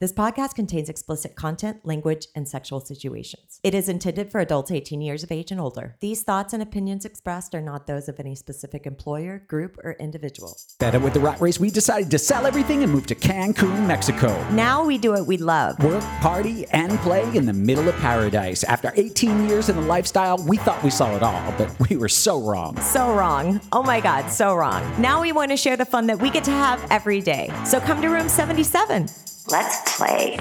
This 0.00 0.14
podcast 0.14 0.54
contains 0.54 0.88
explicit 0.88 1.36
content, 1.36 1.84
language, 1.84 2.28
and 2.34 2.48
sexual 2.48 2.80
situations. 2.80 3.60
It 3.62 3.74
is 3.74 3.86
intended 3.86 4.32
for 4.32 4.40
adults 4.40 4.70
18 4.70 5.02
years 5.02 5.22
of 5.22 5.30
age 5.30 5.50
and 5.50 5.60
older. 5.60 5.96
These 6.00 6.22
thoughts 6.22 6.54
and 6.54 6.62
opinions 6.62 7.04
expressed 7.04 7.54
are 7.54 7.60
not 7.60 7.86
those 7.86 8.08
of 8.08 8.18
any 8.18 8.34
specific 8.34 8.86
employer, 8.86 9.40
group, 9.46 9.76
or 9.84 9.92
individual. 10.00 10.56
Fed 10.78 10.94
up 10.94 11.02
with 11.02 11.12
the 11.12 11.20
rat 11.20 11.38
race, 11.38 11.60
we 11.60 11.68
decided 11.68 12.10
to 12.12 12.18
sell 12.18 12.46
everything 12.46 12.82
and 12.82 12.90
move 12.90 13.04
to 13.08 13.14
Cancun, 13.14 13.86
Mexico. 13.86 14.42
Now 14.52 14.86
we 14.86 14.96
do 14.96 15.10
what 15.10 15.26
we 15.26 15.36
love. 15.36 15.78
Work, 15.84 16.02
party, 16.22 16.64
and 16.68 16.98
play 17.00 17.36
in 17.36 17.44
the 17.44 17.52
middle 17.52 17.86
of 17.86 17.94
paradise. 17.96 18.64
After 18.64 18.94
18 18.96 19.50
years 19.50 19.68
in 19.68 19.76
the 19.76 19.82
lifestyle, 19.82 20.38
we 20.48 20.56
thought 20.56 20.82
we 20.82 20.88
saw 20.88 21.14
it 21.14 21.22
all, 21.22 21.52
but 21.58 21.78
we 21.90 21.98
were 21.98 22.08
so 22.08 22.40
wrong. 22.40 22.74
So 22.80 23.12
wrong. 23.12 23.60
Oh 23.70 23.82
my 23.82 24.00
God, 24.00 24.30
so 24.30 24.54
wrong. 24.54 24.82
Now 24.98 25.20
we 25.20 25.32
want 25.32 25.50
to 25.50 25.58
share 25.58 25.76
the 25.76 25.84
fun 25.84 26.06
that 26.06 26.18
we 26.18 26.30
get 26.30 26.44
to 26.44 26.52
have 26.52 26.82
every 26.90 27.20
day. 27.20 27.52
So 27.66 27.80
come 27.80 28.00
to 28.00 28.08
room 28.08 28.30
77. 28.30 29.10
Let's 29.50 29.96
play. 29.96 30.36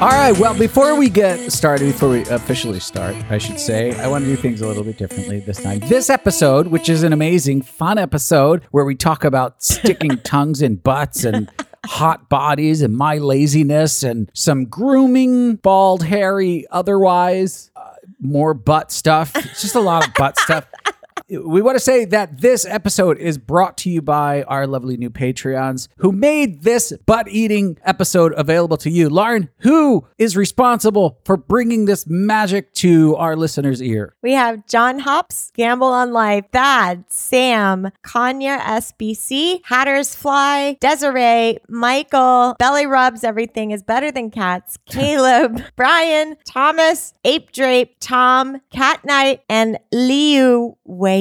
All 0.00 0.08
right. 0.08 0.36
Well, 0.36 0.58
before 0.58 0.96
we 0.96 1.08
get 1.08 1.52
started, 1.52 1.92
before 1.92 2.08
we 2.08 2.22
officially 2.22 2.80
start, 2.80 3.14
I 3.30 3.38
should 3.38 3.60
say, 3.60 3.96
I 4.00 4.08
want 4.08 4.24
to 4.24 4.30
do 4.30 4.36
things 4.36 4.62
a 4.62 4.66
little 4.66 4.82
bit 4.82 4.98
differently 4.98 5.38
this 5.38 5.62
time. 5.62 5.78
This 5.80 6.10
episode, 6.10 6.68
which 6.68 6.88
is 6.88 7.04
an 7.04 7.12
amazing, 7.12 7.62
fun 7.62 7.98
episode 7.98 8.64
where 8.72 8.84
we 8.84 8.96
talk 8.96 9.22
about 9.22 9.62
sticking 9.62 10.18
tongues 10.24 10.60
in 10.60 10.76
butts 10.76 11.24
and 11.24 11.48
hot 11.86 12.28
bodies 12.28 12.82
and 12.82 12.96
my 12.96 13.18
laziness 13.18 14.02
and 14.02 14.30
some 14.34 14.64
grooming, 14.64 15.54
bald, 15.56 16.02
hairy, 16.02 16.66
otherwise, 16.72 17.70
uh, 17.76 17.94
more 18.20 18.54
butt 18.54 18.90
stuff. 18.90 19.36
It's 19.36 19.62
just 19.62 19.76
a 19.76 19.80
lot 19.80 20.06
of 20.06 20.14
butt 20.14 20.36
stuff 20.36 20.66
we 21.28 21.60
want 21.60 21.76
to 21.76 21.80
say 21.80 22.06
that 22.06 22.40
this 22.40 22.64
episode 22.64 23.18
is 23.18 23.36
brought 23.36 23.76
to 23.78 23.90
you 23.90 24.00
by 24.00 24.44
our 24.44 24.66
lovely 24.66 24.96
new 24.96 25.10
Patreons 25.10 25.88
who 25.98 26.10
made 26.10 26.62
this 26.62 26.92
butt 27.04 27.28
eating 27.28 27.76
episode 27.84 28.32
available 28.36 28.78
to 28.78 28.90
you. 28.90 29.10
Lauren, 29.10 29.50
who 29.58 30.06
is 30.16 30.36
responsible 30.36 31.20
for 31.24 31.36
bringing 31.36 31.84
this 31.84 32.06
magic 32.06 32.72
to 32.74 33.14
our 33.16 33.36
listeners' 33.36 33.82
ear? 33.82 34.14
We 34.22 34.32
have 34.32 34.66
John 34.66 35.00
Hops, 35.00 35.52
Gamble 35.54 35.88
on 35.88 36.12
Life, 36.12 36.46
Thad, 36.50 37.04
Sam, 37.08 37.90
Kanya 38.02 38.58
SBC, 38.60 39.60
Hatters 39.64 40.14
Fly, 40.14 40.78
Desiree, 40.80 41.58
Michael, 41.68 42.56
Belly 42.58 42.86
Rubs, 42.86 43.22
Everything 43.22 43.70
is 43.72 43.82
Better 43.82 44.10
Than 44.10 44.30
Cats, 44.30 44.78
Caleb, 44.86 45.60
Brian, 45.76 46.36
Thomas, 46.46 47.12
Ape 47.24 47.52
Drape, 47.52 47.96
Tom, 48.00 48.62
Cat 48.72 49.04
Knight, 49.04 49.42
and 49.50 49.78
Liu 49.92 50.76
Wei. 50.84 51.17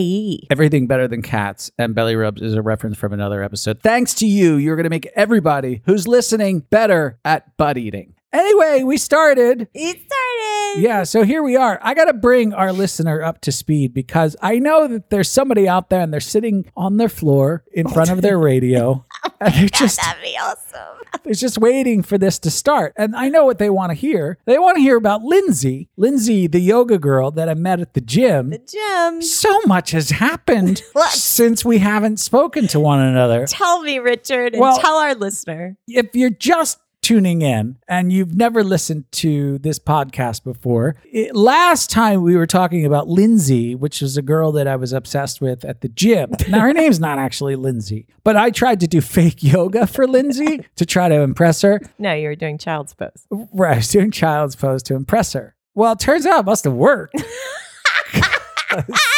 Everything 0.50 0.88
better 0.88 1.08
than 1.08 1.22
cats 1.22 1.72
and 1.78 1.96
belly 1.96 2.16
rubs 2.16 2.42
is 2.42 2.54
a 2.54 2.62
reference 2.62 2.98
from 2.98 3.14
another 3.14 3.44
episode. 3.44 3.82
Thanks 3.82 4.14
to 4.16 4.28
you, 4.28 4.56
you're 4.56 4.76
going 4.76 4.84
to 4.84 4.90
make 4.90 5.08
everybody 5.16 5.82
who's 5.86 6.08
listening 6.08 6.60
better 6.60 7.20
at 7.26 7.56
butt 7.58 7.78
eating. 7.78 8.14
Anyway, 8.34 8.84
we 8.84 8.98
started. 8.98 9.68
It 9.74 10.02
started. 10.02 10.84
Yeah, 10.84 11.04
so 11.04 11.24
here 11.24 11.42
we 11.42 11.56
are. 11.56 11.80
I 11.82 11.94
got 11.94 12.06
to 12.06 12.14
bring 12.14 12.54
our 12.54 12.74
listener 12.74 13.24
up 13.24 13.42
to 13.42 13.52
speed 13.52 13.94
because 13.94 14.36
I 14.42 14.60
know 14.60 14.88
that 14.88 15.10
there's 15.10 15.30
somebody 15.30 15.68
out 15.68 15.90
there 15.90 16.02
and 16.02 16.12
they're 16.14 16.20
sitting 16.20 16.70
on 16.76 16.98
their 16.98 17.10
floor 17.10 17.64
in 17.72 17.88
front 17.88 18.12
of 18.12 18.22
their 18.22 18.38
radio. 18.38 19.06
and 19.42 19.54
they're 19.54 19.62
God, 19.70 19.78
just 19.78 20.02
that'd 20.02 20.22
be 20.22 20.38
awesome. 20.38 20.98
they're 21.24 21.34
just 21.34 21.58
waiting 21.58 22.04
for 22.04 22.18
this 22.18 22.40
to 22.40 22.52
start. 22.52 22.94
And 22.98 23.16
I 23.16 23.30
know 23.30 23.46
what 23.46 23.58
they 23.58 23.70
want 23.70 23.92
to 23.92 23.94
hear. 23.94 24.38
They 24.46 24.60
want 24.60 24.78
to 24.78 24.82
hear 24.82 24.98
about 24.98 25.24
Lindsay, 25.24 25.90
Lindsay, 25.98 26.48
the 26.48 26.60
yoga 26.60 26.98
girl 26.98 27.32
that 27.32 27.50
I 27.50 27.54
met 27.54 27.80
at 27.80 27.94
the 27.94 28.02
gym. 28.02 28.50
The 28.50 28.60
gym. 28.60 29.22
So 29.22 29.62
much 29.66 29.92
has 29.92 30.10
happened 30.10 30.82
since 31.10 31.64
we 31.64 31.78
haven't 31.80 32.18
spoken 32.18 32.68
to 32.68 32.80
one 32.80 33.00
another. 33.00 33.46
Tell 33.48 33.82
me, 33.82 34.00
Richard, 34.00 34.54
and 34.54 34.62
well, 34.62 34.78
tell 34.78 34.96
our 34.98 35.16
listener. 35.16 35.78
If 35.88 36.16
you're 36.16 36.30
just 36.30 36.80
tuning 37.08 37.42
in 37.42 37.78
and 37.88 38.12
you've 38.12 38.36
never 38.36 38.62
listened 38.62 39.10
to 39.14 39.58
this 39.60 39.80
podcast 39.80 40.44
before, 40.44 40.98
it, 41.06 41.34
last 41.34 41.90
time 41.90 42.22
we 42.22 42.36
were 42.36 42.46
talking 42.46 42.86
about 42.86 43.08
Lindsay, 43.08 43.76
which 43.76 44.02
was 44.02 44.18
a 44.18 44.22
girl 44.22 44.52
that 44.52 44.68
I 44.68 44.76
was 44.76 44.92
obsessed 44.92 45.40
with 45.40 45.64
at 45.64 45.80
the 45.80 45.88
gym. 45.88 46.32
Now, 46.50 46.60
her 46.60 46.74
name's 46.82 47.00
not 47.00 47.18
actually 47.18 47.56
Lindsay, 47.56 48.08
but 48.26 48.36
I 48.36 48.50
tried 48.50 48.82
to 48.82 48.88
do 48.88 49.00
fake 49.00 49.42
yoga 49.42 49.88
for 49.88 50.06
Lindsay 50.06 50.66
to 50.76 50.86
try 50.86 51.08
to 51.08 51.22
impress 51.22 51.62
her. 51.62 51.80
No, 51.98 52.14
you 52.14 52.28
were 52.28 52.36
doing 52.36 52.58
child's 52.58 52.94
pose. 52.94 53.26
Right. 53.32 53.76
I 53.76 53.78
was 53.78 53.88
doing 53.90 54.12
child's 54.12 54.58
pose 54.58 54.84
to 54.84 54.96
impress 54.96 55.32
her. 55.32 55.56
Well, 55.76 55.94
it 55.94 56.00
turns 56.00 56.26
out 56.26 56.42
it 56.42 56.46
must 56.46 56.66
have 56.66 56.74
worked. 56.74 57.16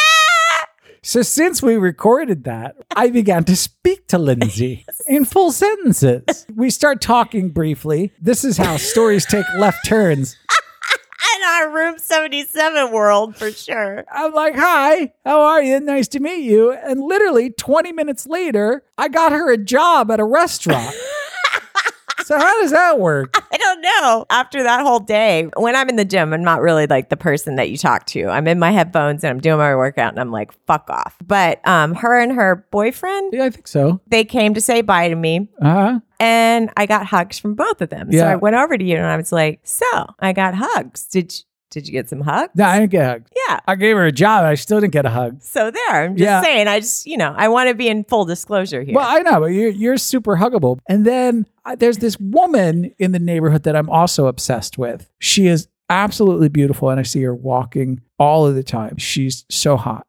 So 1.09 1.23
since 1.23 1.63
we 1.63 1.75
recorded 1.75 2.43
that, 2.43 2.75
I 2.95 3.09
began 3.09 3.43
to 3.45 3.55
speak 3.55 4.07
to 4.09 4.19
Lindsay 4.19 4.85
yes. 4.87 5.01
in 5.07 5.25
full 5.25 5.51
sentences. 5.51 6.45
We 6.55 6.69
start 6.69 7.01
talking 7.01 7.49
briefly. 7.49 8.13
This 8.21 8.43
is 8.43 8.57
how 8.57 8.77
stories 8.77 9.25
take 9.25 9.45
left 9.57 9.83
turns. 9.87 10.37
in 11.35 11.43
our 11.43 11.71
room 11.71 11.97
77 11.97 12.91
world 12.91 13.35
for 13.35 13.51
sure. 13.51 14.05
I'm 14.11 14.33
like, 14.33 14.53
hi, 14.55 15.11
how 15.25 15.41
are 15.41 15.63
you? 15.63 15.79
Nice 15.79 16.07
to 16.09 16.19
meet 16.19 16.43
you. 16.43 16.73
And 16.73 17.01
literally 17.01 17.49
20 17.49 17.91
minutes 17.91 18.27
later, 18.27 18.83
I 18.95 19.07
got 19.07 19.31
her 19.31 19.51
a 19.51 19.57
job 19.57 20.11
at 20.11 20.19
a 20.19 20.23
restaurant. 20.23 20.95
So 22.25 22.37
how 22.37 22.61
does 22.61 22.71
that 22.71 22.99
work? 22.99 23.35
I 23.51 23.57
don't 23.57 23.81
know. 23.81 24.25
After 24.29 24.63
that 24.63 24.81
whole 24.81 24.99
day, 24.99 25.49
when 25.57 25.75
I'm 25.75 25.89
in 25.89 25.95
the 25.95 26.05
gym, 26.05 26.33
I'm 26.33 26.43
not 26.43 26.61
really 26.61 26.87
like 26.87 27.09
the 27.09 27.17
person 27.17 27.55
that 27.55 27.69
you 27.69 27.77
talk 27.77 28.05
to. 28.07 28.27
I'm 28.27 28.47
in 28.47 28.59
my 28.59 28.71
headphones 28.71 29.23
and 29.23 29.31
I'm 29.31 29.39
doing 29.39 29.57
my 29.57 29.75
workout 29.75 30.11
and 30.11 30.19
I'm 30.19 30.31
like, 30.31 30.51
fuck 30.65 30.89
off. 30.89 31.15
But 31.25 31.65
um, 31.67 31.95
her 31.95 32.19
and 32.19 32.31
her 32.33 32.67
boyfriend, 32.71 33.33
yeah, 33.33 33.45
I 33.45 33.49
think 33.49 33.67
so. 33.67 34.01
They 34.07 34.23
came 34.23 34.53
to 34.53 34.61
say 34.61 34.81
bye 34.81 35.09
to 35.09 35.15
me. 35.15 35.49
Uh-huh. 35.61 35.99
And 36.19 36.69
I 36.75 36.85
got 36.85 37.05
hugs 37.05 37.39
from 37.39 37.55
both 37.55 37.81
of 37.81 37.89
them. 37.89 38.09
Yeah. 38.11 38.21
So 38.21 38.27
I 38.27 38.35
went 38.35 38.55
over 38.57 38.77
to 38.77 38.83
you 38.83 38.97
and 38.97 39.05
I 39.05 39.15
was 39.15 39.31
like, 39.31 39.61
so 39.63 39.85
I 40.19 40.33
got 40.33 40.53
hugs. 40.53 41.05
Did 41.07 41.33
you, 41.33 41.43
did 41.69 41.87
you 41.87 41.91
get 41.91 42.09
some 42.09 42.21
hugs? 42.21 42.51
No, 42.55 42.65
I 42.65 42.79
didn't 42.79 42.91
get 42.91 43.05
hugs. 43.05 43.31
Yeah. 43.47 43.59
I 43.67 43.75
gave 43.75 43.95
her 43.95 44.05
a 44.05 44.11
job. 44.11 44.43
I 44.43 44.55
still 44.55 44.79
didn't 44.79 44.93
get 44.93 45.05
a 45.05 45.09
hug. 45.09 45.41
So 45.41 45.71
there. 45.71 46.03
I'm 46.03 46.15
just 46.15 46.25
yeah. 46.25 46.41
saying. 46.41 46.67
I 46.67 46.79
just, 46.79 47.05
you 47.05 47.17
know, 47.17 47.33
I 47.37 47.47
want 47.47 47.69
to 47.69 47.75
be 47.75 47.87
in 47.87 48.03
full 48.03 48.25
disclosure 48.25 48.81
here. 48.81 48.95
Well, 48.95 49.07
I 49.07 49.19
know, 49.19 49.39
but 49.39 49.47
you're, 49.47 49.69
you're 49.69 49.97
super 49.97 50.35
huggable. 50.37 50.79
And 50.87 51.05
then 51.05 51.45
uh, 51.65 51.75
there's 51.75 51.99
this 51.99 52.19
woman 52.19 52.93
in 52.97 53.11
the 53.11 53.19
neighborhood 53.19 53.63
that 53.63 53.75
I'm 53.75 53.89
also 53.89 54.27
obsessed 54.27 54.77
with. 54.77 55.09
She 55.19 55.47
is 55.47 55.67
absolutely 55.89 56.49
beautiful. 56.49 56.89
And 56.89 56.99
I 56.99 57.03
see 57.03 57.21
her 57.23 57.35
walking 57.35 58.01
all 58.17 58.47
of 58.47 58.55
the 58.55 58.63
time. 58.63 58.97
She's 58.97 59.45
so 59.49 59.77
hot 59.77 60.05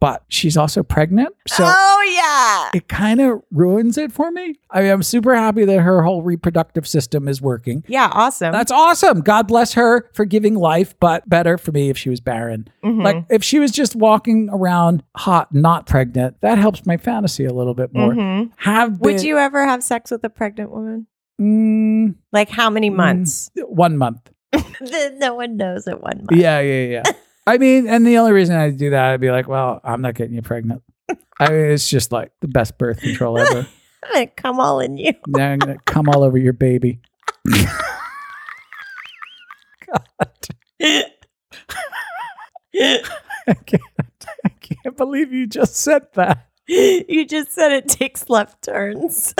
but 0.00 0.24
she's 0.28 0.56
also 0.56 0.82
pregnant. 0.82 1.34
So 1.46 1.62
oh 1.66 2.70
yeah, 2.72 2.78
it 2.78 2.88
kind 2.88 3.20
of 3.20 3.42
ruins 3.50 3.98
it 3.98 4.10
for 4.10 4.30
me. 4.30 4.56
I 4.70 4.82
mean, 4.82 4.90
I'm 4.90 5.02
super 5.02 5.34
happy 5.34 5.64
that 5.66 5.80
her 5.80 6.02
whole 6.02 6.22
reproductive 6.22 6.88
system 6.88 7.28
is 7.28 7.42
working. 7.42 7.84
Yeah, 7.86 8.08
awesome. 8.12 8.52
That's 8.52 8.72
awesome. 8.72 9.20
God 9.20 9.46
bless 9.46 9.74
her 9.74 10.08
for 10.14 10.24
giving 10.24 10.54
life, 10.54 10.94
but 10.98 11.28
better 11.28 11.58
for 11.58 11.70
me 11.72 11.90
if 11.90 11.98
she 11.98 12.08
was 12.08 12.20
barren. 12.20 12.68
Mm-hmm. 12.82 13.02
Like 13.02 13.24
if 13.28 13.44
she 13.44 13.58
was 13.58 13.70
just 13.70 13.94
walking 13.94 14.48
around 14.50 15.02
hot, 15.16 15.54
not 15.54 15.86
pregnant, 15.86 16.40
that 16.40 16.58
helps 16.58 16.86
my 16.86 16.96
fantasy 16.96 17.44
a 17.44 17.52
little 17.52 17.74
bit 17.74 17.92
more. 17.92 18.12
Mm-hmm. 18.12 18.52
Have 18.56 19.00
been, 19.00 19.14
would 19.14 19.22
you 19.22 19.38
ever 19.38 19.66
have 19.66 19.82
sex 19.84 20.10
with 20.10 20.24
a 20.24 20.30
pregnant 20.30 20.70
woman? 20.70 21.06
Mm, 21.40 22.16
like 22.32 22.48
how 22.48 22.70
many 22.70 22.90
months? 22.90 23.50
Mm, 23.58 23.68
one 23.68 23.96
month. 23.98 24.30
no 25.14 25.34
one 25.34 25.56
knows 25.56 25.86
at 25.86 26.02
one 26.02 26.18
month. 26.18 26.32
Yeah, 26.32 26.60
yeah, 26.60 26.84
yeah. 26.86 27.02
I 27.46 27.58
mean, 27.58 27.88
and 27.88 28.06
the 28.06 28.18
only 28.18 28.32
reason 28.32 28.56
I 28.56 28.70
do 28.70 28.90
that, 28.90 29.04
I'd 29.06 29.20
be 29.20 29.30
like, 29.30 29.48
well, 29.48 29.80
I'm 29.82 30.02
not 30.02 30.14
getting 30.14 30.34
you 30.34 30.42
pregnant. 30.42 30.82
I 31.38 31.48
mean, 31.50 31.66
it's 31.66 31.88
just 31.88 32.12
like 32.12 32.32
the 32.40 32.48
best 32.48 32.76
birth 32.78 33.00
control 33.00 33.38
ever. 33.38 33.66
I'm 34.04 34.12
gonna 34.12 34.26
come 34.28 34.60
all 34.60 34.80
in 34.80 34.96
you. 34.96 35.12
Now 35.26 35.50
I'm 35.50 35.58
gonna 35.58 35.78
come 35.86 36.08
all 36.08 36.22
over 36.22 36.38
your 36.38 36.52
baby. 36.52 37.00
God. 39.86 40.04
I 43.48 43.54
can't, 43.66 43.82
I 44.44 44.48
can't 44.60 44.96
believe 44.96 45.32
you 45.32 45.46
just 45.46 45.76
said 45.76 46.06
that. 46.14 46.46
You 46.66 47.26
just 47.26 47.52
said 47.52 47.72
it 47.72 47.88
takes 47.88 48.30
left 48.30 48.62
turns. 48.62 49.34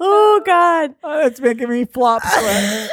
oh 0.00 0.42
God. 0.44 0.94
Oh, 1.04 1.26
it's 1.26 1.40
making 1.40 1.68
me 1.68 1.84
flop 1.84 2.22
sweat. 2.22 2.90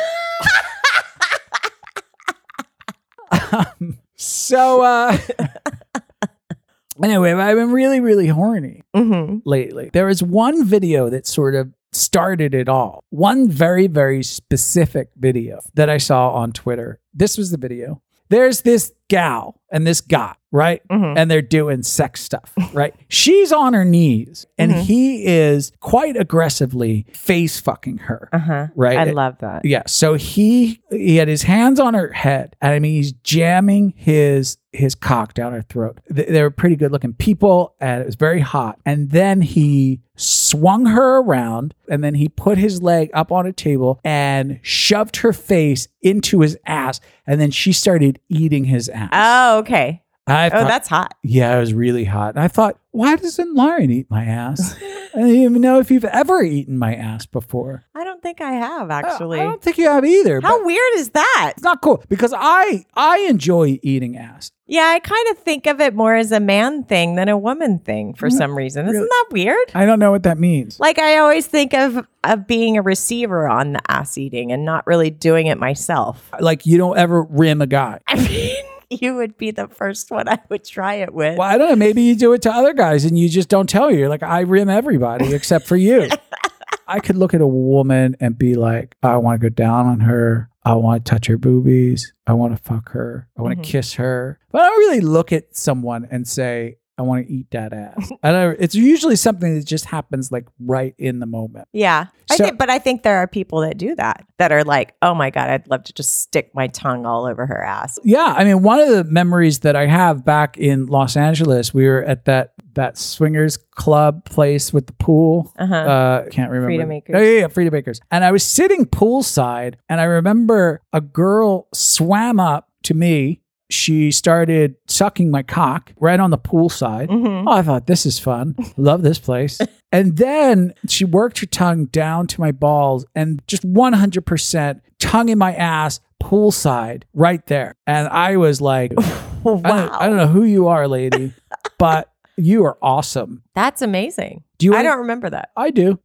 Um, 3.52 3.98
so 4.16 4.82
uh 4.82 5.18
anyway 7.04 7.34
i've 7.34 7.58
been 7.58 7.72
really 7.72 8.00
really 8.00 8.28
horny 8.28 8.84
mm-hmm. 8.96 9.38
lately. 9.46 9.90
There 9.94 10.10
is 10.10 10.24
one 10.24 10.66
video 10.66 11.10
that 11.10 11.28
sort 11.28 11.56
of 11.56 11.74
started 11.92 12.54
it 12.54 12.70
all. 12.70 13.04
One 13.10 13.50
very 13.50 13.88
very 13.88 14.24
specific 14.24 15.10
video 15.16 15.60
that 15.74 15.90
i 15.90 15.98
saw 15.98 16.32
on 16.32 16.52
twitter. 16.52 17.00
This 17.14 17.38
was 17.38 17.52
the 17.52 17.58
video. 17.58 18.02
There's 18.30 18.62
this 18.62 18.92
gal 19.10 19.62
and 19.72 19.86
this 19.86 20.02
guy 20.02 20.36
right? 20.52 20.82
Mhm. 20.90 21.18
And 21.18 21.30
they're 21.30 21.42
doing 21.42 21.84
sex 21.84 22.22
stuff, 22.24 22.54
right? 22.74 22.94
She's 23.10 23.52
on 23.52 23.74
her 23.74 23.84
knees 23.86 24.46
and 24.58 24.72
Mhm. 24.72 24.82
he 24.82 25.26
is 25.26 25.72
quite 25.80 26.16
aggressively 26.16 27.06
face 27.14 27.60
fucking 27.60 27.98
her, 28.00 28.30
Uh 28.32 28.38
huh. 28.40 28.68
right? 28.76 28.98
I 28.98 29.12
love 29.12 29.38
that. 29.40 29.66
Yeah. 29.66 29.84
So 29.88 30.14
he 30.16 30.80
he 30.92 31.18
had 31.18 31.28
his 31.28 31.44
hands 31.44 31.80
on 31.80 31.94
her 31.94 32.12
head, 32.14 32.56
and 32.62 32.72
I 32.74 32.80
mean 32.80 32.94
he's 32.94 33.12
jamming 33.12 33.94
his 33.98 34.58
his 34.74 34.94
cock 34.96 35.34
down 35.34 35.54
her 35.54 35.64
throat. 35.64 36.00
Th- 36.14 36.28
They 36.28 36.42
were 36.42 36.52
pretty 36.52 36.76
good 36.76 36.92
looking 36.92 37.14
people, 37.14 37.74
and 37.82 38.02
it 38.02 38.06
was 38.06 38.16
very 38.16 38.42
hot. 38.42 38.78
And 38.86 39.10
then 39.10 39.42
he 39.42 40.02
swung 40.16 40.86
her 40.86 41.18
around, 41.18 41.74
and 41.90 42.04
then 42.04 42.14
he 42.16 42.30
put 42.30 42.58
his 42.60 42.82
leg 42.82 43.10
up 43.14 43.32
on 43.32 43.48
a 43.48 43.54
table 43.54 44.00
and 44.04 44.60
shoved 44.62 45.18
her 45.18 45.34
face 45.34 45.88
into 46.02 46.42
his 46.42 46.58
ass, 46.68 47.00
and 47.26 47.42
then 47.42 47.50
she 47.50 47.72
started 47.74 48.20
eating 48.30 48.66
his 48.66 48.88
ass. 48.90 49.10
Oh, 49.14 49.60
okay. 49.60 50.04
I 50.28 50.48
Oh, 50.48 50.50
thought- 50.50 50.68
that's 50.68 50.88
hot. 50.90 51.14
yeah, 51.24 51.56
it 51.56 51.60
was 51.60 51.74
really 51.74 52.06
hot. 52.06 52.36
And 52.36 52.44
I 52.44 52.48
thought, 52.48 52.78
why 52.92 53.16
doesn't 53.16 53.56
Lauren 53.56 53.92
eat 53.92 54.08
my 54.10 54.26
ass? 54.26 54.76
I 55.16 55.20
don't 55.22 55.30
even 55.30 55.62
know 55.62 55.80
if 55.80 55.90
you've 55.90 56.06
ever 56.06 56.44
eaten 56.44 56.78
my 56.78 56.94
ass 56.94 57.26
before. 57.26 57.86
I 57.96 58.04
don't 58.04 58.22
think 58.22 58.40
I 58.42 58.52
have 58.52 58.92
actually. 58.92 59.40
I 59.40 59.44
don't 59.44 59.62
think 59.62 59.78
you 59.78 59.86
have 59.88 60.06
either. 60.06 60.42
How 60.42 60.64
weird 60.64 60.94
is 60.96 61.10
that? 61.12 61.54
it's 61.56 61.64
not 61.64 61.82
cool 61.82 62.04
because 62.10 62.34
I 62.38 62.86
I 62.96 63.20
enjoy 63.30 63.80
eating 63.82 64.16
ass. 64.18 64.52
Yeah, 64.68 64.84
I 64.94 65.00
kind 65.00 65.28
of 65.32 65.38
think 65.40 65.66
of 65.66 65.80
it 65.80 65.96
more 65.96 66.14
as 66.16 66.32
a 66.32 66.40
man 66.40 66.84
thing 66.84 67.16
than 67.16 67.30
a 67.30 67.38
woman 67.38 67.80
thing 67.80 68.14
for 68.16 68.30
Mm, 68.30 68.34
some 68.38 68.56
reason. 68.58 68.88
Isn't 68.88 69.02
that 69.10 69.26
weird? 69.32 69.72
I 69.74 69.86
don't 69.86 69.98
know 70.00 70.12
what 70.12 70.24
that 70.24 70.38
means. 70.38 70.80
Like 70.80 71.00
I 71.00 71.18
always 71.18 71.48
think 71.48 71.74
of 71.74 72.06
of 72.24 72.46
being 72.46 72.78
a 72.78 72.82
receiver 72.84 73.48
on 73.48 73.74
the 73.74 73.82
ass 73.92 74.18
eating 74.18 74.52
and 74.52 74.66
not 74.66 74.86
really 74.86 75.10
doing 75.10 75.48
it 75.48 75.58
myself. 75.58 76.30
Like 76.40 76.66
you 76.68 76.78
don't 76.78 76.98
ever 76.98 77.24
rim 77.24 77.62
a 77.62 77.68
guy. 77.68 78.00
I 78.08 78.16
mean, 78.28 78.56
you 79.02 79.16
would 79.16 79.38
be 79.38 79.52
the 79.52 79.68
first 79.68 80.12
one 80.12 80.28
I 80.28 80.40
would 80.50 80.64
try 80.64 80.96
it 80.96 81.14
with. 81.14 81.38
Well, 81.38 81.48
I 81.48 81.58
don't 81.58 81.70
know. 81.70 81.76
Maybe 81.76 82.04
you 82.04 82.16
do 82.16 82.34
it 82.34 82.42
to 82.44 82.52
other 82.52 82.74
guys 82.74 83.06
and 83.06 83.18
you 83.18 83.30
just 83.30 83.50
don't 83.50 83.70
tell 83.70 83.92
you. 83.92 84.00
You're 84.00 84.10
like, 84.10 84.24
I 84.24 84.42
rim 84.42 84.70
everybody 84.70 85.34
except 85.34 85.68
for 85.68 85.76
you. 85.76 86.10
I 86.88 87.00
could 87.00 87.18
look 87.18 87.34
at 87.34 87.42
a 87.42 87.48
woman 87.48 88.16
and 88.20 88.38
be 88.38 88.56
like, 88.56 88.96
I 89.04 89.18
want 89.18 89.42
to 89.42 89.50
go 89.50 89.54
down 89.54 89.88
on 89.88 90.00
her. 90.02 90.50
I 90.64 90.76
want 90.76 91.06
to 91.06 91.10
touch 91.10 91.28
her 91.28 91.38
boobies. 91.38 92.14
I 92.26 92.34
want 92.34 92.56
to 92.56 92.64
fuck 92.64 92.90
her. 92.92 93.28
I 93.38 93.42
want 93.42 93.54
to 93.54 93.62
mm-hmm. 93.62 93.72
kiss 93.72 93.96
her. 93.96 94.40
But 94.52 94.62
I 94.62 94.68
don't 94.68 94.80
really 94.80 95.02
look 95.02 95.34
at 95.34 95.56
someone 95.56 96.08
and 96.10 96.28
say, 96.28 96.78
I 96.98 97.04
want 97.04 97.28
to 97.28 97.32
eat 97.32 97.52
that 97.52 97.74
ass. 97.74 98.12
I 98.24 98.32
don't. 98.32 98.58
It's 98.60 98.76
usually 98.76 99.16
something 99.16 99.56
that 99.56 99.66
just 99.66 99.86
happens 99.86 100.32
like 100.32 100.48
right 100.60 100.96
in 100.98 101.20
the 101.20 101.26
moment. 101.26 101.68
Yeah. 101.72 102.08
I 102.30 102.38
think 102.38 102.58
but 102.58 102.70
I 102.70 102.80
think 102.80 103.04
there 103.04 103.18
are 103.18 103.28
people 103.28 103.62
that 103.62 103.78
do 103.78 103.96
that 103.96 104.26
that 104.38 104.52
are 104.52 104.64
like, 104.64 104.96
"Oh 105.02 105.14
my 105.14 105.30
god, 105.30 105.50
I'd 105.50 105.68
love 105.70 105.84
to 105.86 105.94
just 105.94 106.20
stick 106.20 106.52
my 106.54 106.68
tongue 106.68 107.06
all 107.06 107.26
over 107.26 107.46
her 107.46 107.64
ass." 107.64 107.98
Yeah, 108.04 108.34
I 108.38 108.44
mean, 108.44 108.64
one 108.64 108.80
of 108.80 108.90
the 108.90 109.04
memories 109.06 109.60
that 109.60 109.76
I 109.76 109.86
have 109.86 110.26
back 110.26 110.58
in 110.58 110.88
Los 110.88 111.16
Angeles, 111.16 111.74
we 111.74 111.88
were 111.88 112.04
at 112.04 112.26
that 112.26 112.54
that 112.74 112.98
swingers 112.98 113.58
club 113.58 114.26
place 114.26 114.74
with 114.74 114.88
the 114.88 114.94
pool. 114.94 115.54
Uh-huh. 115.58 115.76
Uh, 115.76 116.30
can't 116.30 116.52
remember. 116.52 116.68
Freedom 116.68 116.92
Acres. 116.92 117.16
Oh 117.18 117.22
yeah, 117.22 117.40
yeah, 117.40 117.48
Freedom 117.48 117.76
Acres. 117.76 118.02
And 118.12 118.24
I 118.24 118.32
was 118.32 118.44
sitting 118.44 118.86
poolside, 118.86 119.76
and 119.88 120.02
I 120.02 120.06
remember 120.06 120.82
a 120.92 121.02
girl 121.02 121.68
swam 121.74 122.40
up 122.40 122.70
to 122.84 122.94
me. 122.94 123.42
She 123.70 124.12
started 124.12 124.76
sucking 124.88 125.30
my 125.30 125.44
cock 125.44 125.92
right 126.00 126.20
on 126.20 126.32
the 126.32 126.38
poolside. 126.38 127.08
Mhm. 127.10 127.44
Oh, 127.48 127.52
I 127.52 127.62
thought 127.62 127.88
this 127.88 128.06
is 128.06 128.18
fun. 128.20 128.56
Love 128.78 129.02
this 129.02 129.20
place. 129.20 129.60
and 129.92 130.16
then 130.18 130.74
she 130.88 131.04
worked 131.06 131.40
her 131.40 131.46
tongue 131.48 131.86
down 131.86 132.28
to 132.28 132.40
my 132.42 132.52
balls 132.52 133.06
and 133.14 133.42
just 133.48 133.64
100% 133.64 134.82
tongue 135.00 135.30
in 135.30 135.38
my 135.38 135.54
ass, 135.54 136.00
poolside, 136.24 137.04
right 137.14 137.46
there. 137.48 137.76
And 137.86 138.08
I 138.08 138.38
was 138.38 138.62
like, 138.62 138.94
wow. 138.96 139.22
I, 139.66 139.70
don't, 139.70 139.90
I 139.94 140.08
don't 140.08 140.18
know 140.18 140.28
who 140.28 140.44
you 140.44 140.68
are, 140.68 140.88
lady, 140.88 141.34
but 141.78 142.12
you 142.38 142.64
are 142.66 142.78
awesome. 142.82 143.44
That's 143.56 143.82
amazing. 143.82 144.44
Do 144.60 144.66
you 144.68 144.76
I 144.76 144.82
don't 144.84 145.00
remember 145.00 145.30
that. 145.30 145.50
I 145.56 145.70
do. 145.72 146.00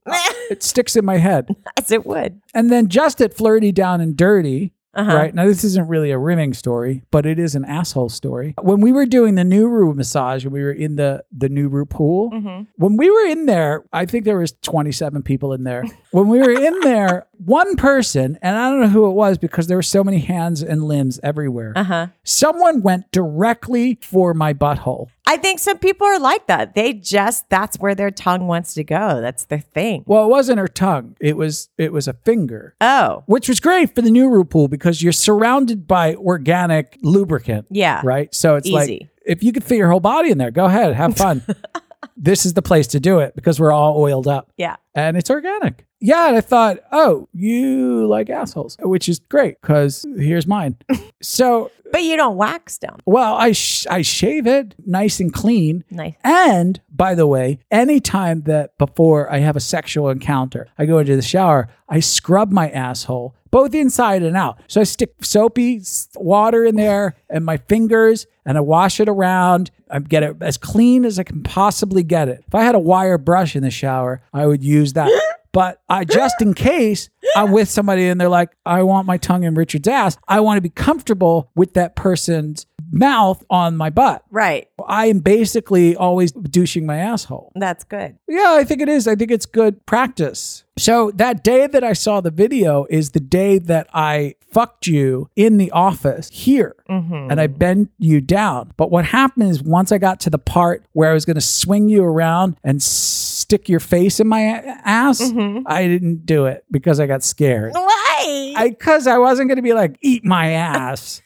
It 0.50 0.62
sticks 0.62 0.96
in 0.96 1.04
my 1.04 1.16
head. 1.18 1.48
As 1.78 1.90
it 1.90 2.04
would. 2.04 2.40
And 2.54 2.70
then 2.70 2.88
just 2.88 3.20
at 3.22 3.34
Flirty 3.34 3.72
Down 3.72 4.00
and 4.00 4.16
Dirty, 4.16 4.74
Uh-huh. 4.94 5.14
right? 5.16 5.34
Now, 5.34 5.46
this 5.46 5.64
isn't 5.64 5.88
really 5.88 6.10
a 6.10 6.18
rimming 6.18 6.52
story, 6.54 7.02
but 7.10 7.24
it 7.24 7.38
is 7.38 7.54
an 7.54 7.64
asshole 7.64 8.10
story. 8.10 8.54
When 8.60 8.80
we 8.80 8.92
were 8.92 9.06
doing 9.06 9.36
the 9.36 9.42
Nuru 9.42 9.94
massage, 9.94 10.44
when 10.44 10.52
we 10.52 10.62
were 10.62 10.72
in 10.72 10.96
the, 10.96 11.24
the 11.36 11.48
Nuru 11.48 11.88
pool, 11.88 12.30
Mhm. 12.30 12.66
when 12.76 12.96
we 12.98 13.10
were 13.10 13.26
in 13.26 13.46
there, 13.46 13.84
I 13.92 14.04
think 14.06 14.24
there 14.24 14.38
was 14.38 14.52
27 14.62 15.22
people 15.22 15.52
in 15.54 15.64
there. 15.64 15.84
When 16.10 16.28
we 16.28 16.40
were 16.40 16.50
in 16.52 16.78
there, 16.80 17.26
one 17.44 17.76
person, 17.76 18.38
and 18.42 18.56
I 18.58 18.70
don't 18.70 18.80
know 18.80 18.88
who 18.88 19.06
it 19.06 19.14
was 19.14 19.38
because 19.38 19.66
there 19.66 19.78
were 19.78 19.82
so 19.82 20.04
many 20.04 20.18
hands 20.18 20.62
and 20.62 20.84
limbs 20.84 21.18
everywhere. 21.22 21.72
Uh-huh. 21.74 22.08
Someone 22.24 22.82
went 22.82 23.10
directly 23.12 23.98
for 24.02 24.34
my 24.34 24.52
butthole. 24.52 25.08
I 25.26 25.36
think 25.36 25.60
some 25.60 25.78
people 25.78 26.06
are 26.06 26.19
like 26.19 26.46
that. 26.48 26.74
They 26.74 26.92
just 26.92 27.48
that's 27.48 27.78
where 27.78 27.94
their 27.94 28.10
tongue 28.10 28.46
wants 28.48 28.74
to 28.74 28.84
go. 28.84 29.20
That's 29.20 29.44
their 29.44 29.60
thing. 29.60 30.02
Well, 30.06 30.24
it 30.24 30.28
wasn't 30.28 30.58
her 30.58 30.69
tongue. 30.69 31.16
It 31.20 31.36
was 31.36 31.69
it 31.78 31.92
was 31.92 32.08
a 32.08 32.12
finger. 32.12 32.74
Oh. 32.80 33.22
Which 33.26 33.48
was 33.48 33.60
great 33.60 33.94
for 33.94 34.02
the 34.02 34.10
Nuru 34.10 34.48
pool 34.48 34.69
because 34.69 35.02
you're 35.02 35.12
surrounded 35.12 35.86
by 35.86 36.16
organic 36.16 36.98
lubricant. 37.02 37.66
Yeah. 37.70 38.00
right? 38.04 38.34
So 38.34 38.56
it's 38.56 38.69
like 38.69 39.08
if 39.24 39.42
you 39.42 39.52
could 39.52 39.64
fit 39.64 39.78
your 39.78 39.90
whole 39.90 40.00
body 40.00 40.30
in 40.30 40.38
there, 40.38 40.50
go 40.50 40.64
ahead, 40.64 40.94
have 40.94 41.16
fun. 41.16 41.44
this 42.16 42.44
is 42.46 42.54
the 42.54 42.62
place 42.62 42.87
to 42.88 43.00
do 43.00 43.19
it 43.19 43.34
because 43.34 43.58
we're 43.60 43.72
all 43.72 43.96
oiled 44.00 44.26
up 44.28 44.50
Yeah. 44.56 44.76
and 44.94 45.16
it's 45.16 45.31
organic. 45.31 45.87
Yeah, 46.04 46.26
and 46.28 46.37
I 46.37 46.40
thought, 46.40 46.78
oh, 46.90 47.28
you 47.32 48.06
like 48.08 48.28
assholes, 48.28 48.76
which 48.81 49.08
is 49.08 49.20
great 49.20 49.60
because 49.60 50.04
here's 50.16 50.49
mine. 50.49 50.76
so, 51.22 51.70
But 51.93 52.02
you 52.02 52.16
don't 52.16 52.37
wax 52.37 52.78
them. 52.78 52.96
well, 53.06 53.34
I 53.34 53.52
sh- 53.52 53.87
I 53.88 54.02
shave 54.02 54.49
it 54.49 54.75
nice 54.84 55.20
and 55.20 55.32
clean. 55.32 55.84
Nice. 55.93 56.14
And 56.25 56.81
by 56.90 57.14
the 57.14 57.26
way, 57.28 57.60
anytime 57.70 58.43
that 58.43 58.76
before 58.78 59.31
I 59.32 59.38
have 59.38 59.55
a 59.55 59.60
sexual 59.60 60.08
encounter, 60.08 60.66
I 60.76 60.87
go 60.87 60.98
into 60.98 61.14
the 61.14 61.22
shower, 61.22 61.69
I 61.88 62.00
scrub 62.00 62.50
my 62.50 62.69
asshole, 62.70 63.37
both 63.52 63.75
inside 63.75 64.25
and 64.25 64.37
out. 64.37 64.58
So 64.66 64.81
I 64.81 64.84
stick 64.84 65.14
soapy 65.20 65.81
water 66.16 66.64
in 66.64 66.75
there 66.75 67.14
and 67.31 67.44
my 67.44 67.58
fingers 67.58 68.26
and 68.44 68.58
I 68.58 68.60
wash 68.60 68.99
it 68.99 69.08
around. 69.08 69.70
I 69.88 70.00
get 70.00 70.25
it 70.25 70.37
as 70.40 70.56
clean 70.56 71.04
as 71.04 71.20
I 71.20 71.22
can 71.22 71.44
possibly 71.44 72.02
get 72.02 72.28
it. 72.28 72.43
If 72.49 72.54
I 72.54 72.62
had 72.64 72.75
a 72.75 72.81
wire 72.81 73.19
brush 73.19 73.54
in 73.54 73.62
the 73.62 73.70
shower, 73.70 74.22
I 74.32 74.46
would 74.46 74.64
use 74.64 74.94
that. 74.94 75.08
But 75.52 75.82
I 75.87 76.04
just 76.04 76.40
in 76.40 76.54
case 76.54 77.10
I'm 77.37 77.52
with 77.52 77.69
somebody 77.69 78.08
and 78.08 78.19
they're 78.19 78.28
like, 78.28 78.56
I 78.64 78.82
want 78.84 79.06
my 79.06 79.19
tongue 79.19 79.44
in 79.44 79.55
Richard's 79.55 79.87
ass, 79.87 80.16
I 80.26 80.40
want 80.40 80.56
to 80.56 80.62
be 80.62 80.70
comfortable 80.70 81.50
with 81.55 81.75
that 81.75 81.94
person's 81.94 82.64
mouth 82.92 83.42
on 83.50 83.76
my 83.76 83.90
butt. 83.90 84.22
Right. 84.30 84.68
I 84.86 85.06
am 85.06 85.20
basically 85.20 85.96
always 85.96 86.30
douching 86.32 86.84
my 86.86 86.98
asshole. 86.98 87.50
That's 87.56 87.84
good. 87.84 88.16
Yeah, 88.28 88.52
I 88.58 88.64
think 88.64 88.80
it 88.82 88.88
is. 88.88 89.08
I 89.08 89.16
think 89.16 89.30
it's 89.30 89.46
good 89.46 89.84
practice. 89.86 90.64
So 90.78 91.10
that 91.16 91.42
day 91.44 91.66
that 91.66 91.84
I 91.84 91.92
saw 91.92 92.20
the 92.20 92.30
video 92.30 92.86
is 92.90 93.10
the 93.10 93.20
day 93.20 93.58
that 93.58 93.88
I 93.92 94.34
fucked 94.50 94.86
you 94.86 95.28
in 95.36 95.56
the 95.58 95.70
office 95.70 96.28
here 96.30 96.76
Mm-hmm. 96.90 97.30
and 97.30 97.40
I 97.40 97.46
bent 97.46 97.90
you 97.98 98.20
down. 98.20 98.72
But 98.76 98.90
what 98.90 99.06
happened 99.06 99.48
is 99.48 99.62
once 99.62 99.92
I 99.92 99.96
got 99.98 100.20
to 100.20 100.30
the 100.30 100.38
part 100.38 100.84
where 100.92 101.10
I 101.10 101.14
was 101.14 101.24
going 101.24 101.36
to 101.36 101.40
swing 101.40 101.88
you 101.88 102.02
around 102.04 102.56
and 102.62 102.82
stick 102.82 103.66
your 103.70 103.80
face 103.80 104.20
in 104.20 104.28
my 104.28 104.42
ass, 104.42 105.20
Mm-hmm. 105.22 105.62
I 105.66 105.86
didn't 105.86 106.26
do 106.26 106.44
it 106.46 106.64
because 106.70 107.00
I 107.00 107.06
got 107.06 107.22
scared. 107.22 107.72
Why? 107.72 108.52
I 108.56 108.69
because 108.70 109.06
I 109.06 109.17
wasn't 109.19 109.48
going 109.48 109.56
to 109.56 109.62
be 109.62 109.72
like 109.72 109.96
eat 110.02 110.22
my 110.24 110.50
ass. 110.50 111.22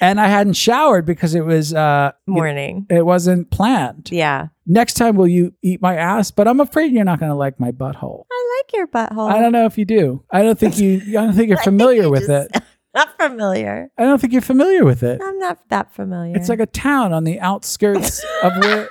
And 0.00 0.20
I 0.20 0.28
hadn't 0.28 0.54
showered 0.54 1.06
because 1.06 1.34
it 1.34 1.44
was 1.44 1.72
uh 1.74 2.12
Morning. 2.26 2.86
it 2.90 3.04
wasn't 3.06 3.50
planned. 3.50 4.10
Yeah. 4.12 4.48
Next 4.66 4.94
time, 4.94 5.16
will 5.16 5.28
you 5.28 5.52
eat 5.62 5.82
my 5.82 5.96
ass? 5.96 6.30
But 6.30 6.48
I'm 6.48 6.60
afraid 6.60 6.92
you're 6.92 7.04
not 7.04 7.20
going 7.20 7.30
to 7.30 7.36
like 7.36 7.60
my 7.60 7.70
butthole. 7.70 8.24
I 8.32 8.62
like 8.62 8.72
your 8.72 8.86
butthole. 8.86 9.30
I 9.30 9.40
don't 9.40 9.52
know 9.52 9.66
if 9.66 9.76
you 9.76 9.84
do. 9.84 10.24
I 10.30 10.42
don't 10.42 10.58
think 10.58 10.78
you. 10.78 11.00
I 11.18 11.24
don't 11.24 11.34
think 11.34 11.48
you're 11.48 11.56
think 11.58 11.64
familiar 11.64 12.02
you 12.04 12.10
with 12.10 12.26
just- 12.28 12.54
it. 12.54 12.62
Not 12.94 13.16
familiar. 13.18 13.90
I 13.98 14.04
don't 14.04 14.20
think 14.20 14.32
you're 14.32 14.40
familiar 14.40 14.84
with 14.84 15.02
it. 15.02 15.20
I'm 15.20 15.38
not 15.40 15.68
that 15.70 15.92
familiar. 15.92 16.36
It's 16.36 16.48
like 16.48 16.60
a 16.60 16.66
town 16.66 17.12
on 17.12 17.24
the 17.24 17.40
outskirts 17.40 18.24
of 18.44 18.56
where 18.58 18.88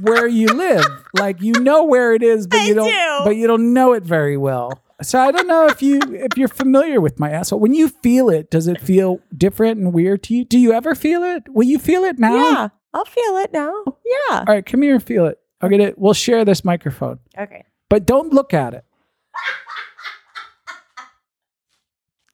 where 0.00 0.26
you 0.26 0.48
live. 0.48 0.84
Like 1.14 1.40
you 1.40 1.52
know 1.52 1.84
where 1.84 2.12
it 2.14 2.22
is, 2.22 2.46
but 2.46 2.58
I 2.60 2.64
you 2.66 2.74
don't. 2.74 2.88
do. 2.88 3.20
But 3.24 3.36
you 3.36 3.46
don't 3.46 3.72
know 3.72 3.92
it 3.92 4.02
very 4.02 4.36
well. 4.36 4.82
So 5.02 5.20
I 5.20 5.30
don't 5.30 5.46
know 5.46 5.66
if 5.66 5.82
you 5.82 6.00
if 6.12 6.38
you're 6.38 6.48
familiar 6.48 7.00
with 7.02 7.18
my 7.20 7.30
asshole. 7.30 7.60
When 7.60 7.74
you 7.74 7.88
feel 7.88 8.30
it, 8.30 8.50
does 8.50 8.66
it 8.66 8.80
feel 8.80 9.20
different 9.36 9.78
and 9.78 9.92
weird 9.92 10.22
to 10.24 10.34
you? 10.34 10.44
Do 10.44 10.58
you 10.58 10.72
ever 10.72 10.94
feel 10.94 11.22
it? 11.22 11.42
Will 11.48 11.64
you 11.66 11.78
feel 11.78 12.04
it 12.04 12.18
now? 12.18 12.34
yeah. 12.34 12.68
I'll 12.94 13.04
feel 13.04 13.36
it 13.36 13.52
now. 13.52 13.84
Yeah. 13.86 14.38
All 14.38 14.44
right, 14.46 14.64
come 14.64 14.80
here 14.80 14.94
and 14.94 15.02
feel 15.02 15.26
it. 15.26 15.38
I'll 15.60 15.68
get 15.68 15.80
it. 15.80 15.98
We'll 15.98 16.14
share 16.14 16.46
this 16.46 16.64
microphone, 16.64 17.18
Okay. 17.38 17.64
but 17.90 18.06
don't 18.06 18.32
look 18.32 18.54
at 18.54 18.72
it. 18.72 18.84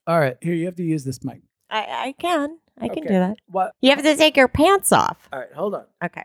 All 0.06 0.18
right, 0.20 0.36
here 0.40 0.54
you 0.54 0.66
have 0.66 0.76
to 0.76 0.82
use 0.84 1.04
this 1.04 1.22
mic. 1.24 1.42
I, 1.70 1.86
I 2.08 2.14
can. 2.18 2.58
I 2.80 2.88
can 2.88 2.98
Okay. 3.00 3.08
do 3.08 3.14
that. 3.14 3.36
What? 3.46 3.72
You 3.80 3.90
have 3.90 4.02
to 4.02 4.16
take 4.16 4.36
your 4.36 4.48
pants 4.48 4.92
off. 4.92 5.28
All 5.32 5.38
right, 5.40 5.52
hold 5.52 5.74
on. 5.74 5.84
Okay. 6.04 6.24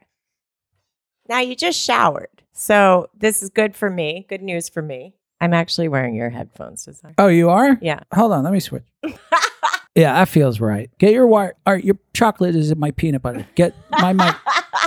Now 1.29 1.39
you 1.39 1.55
just 1.55 1.79
showered. 1.79 2.43
So 2.53 3.09
this 3.17 3.43
is 3.43 3.49
good 3.49 3.75
for 3.75 3.89
me. 3.89 4.25
Good 4.29 4.41
news 4.41 4.69
for 4.69 4.81
me. 4.81 5.13
I'm 5.39 5.53
actually 5.53 5.87
wearing 5.87 6.15
your 6.15 6.29
headphones. 6.29 6.87
Is 6.87 6.99
that? 7.01 7.13
Oh, 7.17 7.27
you 7.27 7.49
are? 7.49 7.77
Yeah. 7.81 7.99
Hold 8.13 8.31
on, 8.31 8.43
let 8.43 8.53
me 8.53 8.59
switch. 8.59 8.83
Yeah, 9.97 10.13
that 10.13 10.29
feels 10.29 10.59
right. 10.59 10.91
Get 10.99 11.11
your 11.11 11.25
wire. 11.25 11.55
All 11.65 11.73
right, 11.73 11.83
your 11.83 11.97
chocolate 12.13 12.55
is 12.55 12.69
in 12.69 12.77
my 12.77 12.91
peanut 12.91 13.23
butter. 13.23 13.47
Get 13.55 13.73
my 13.89 14.13
mic. 14.13 14.35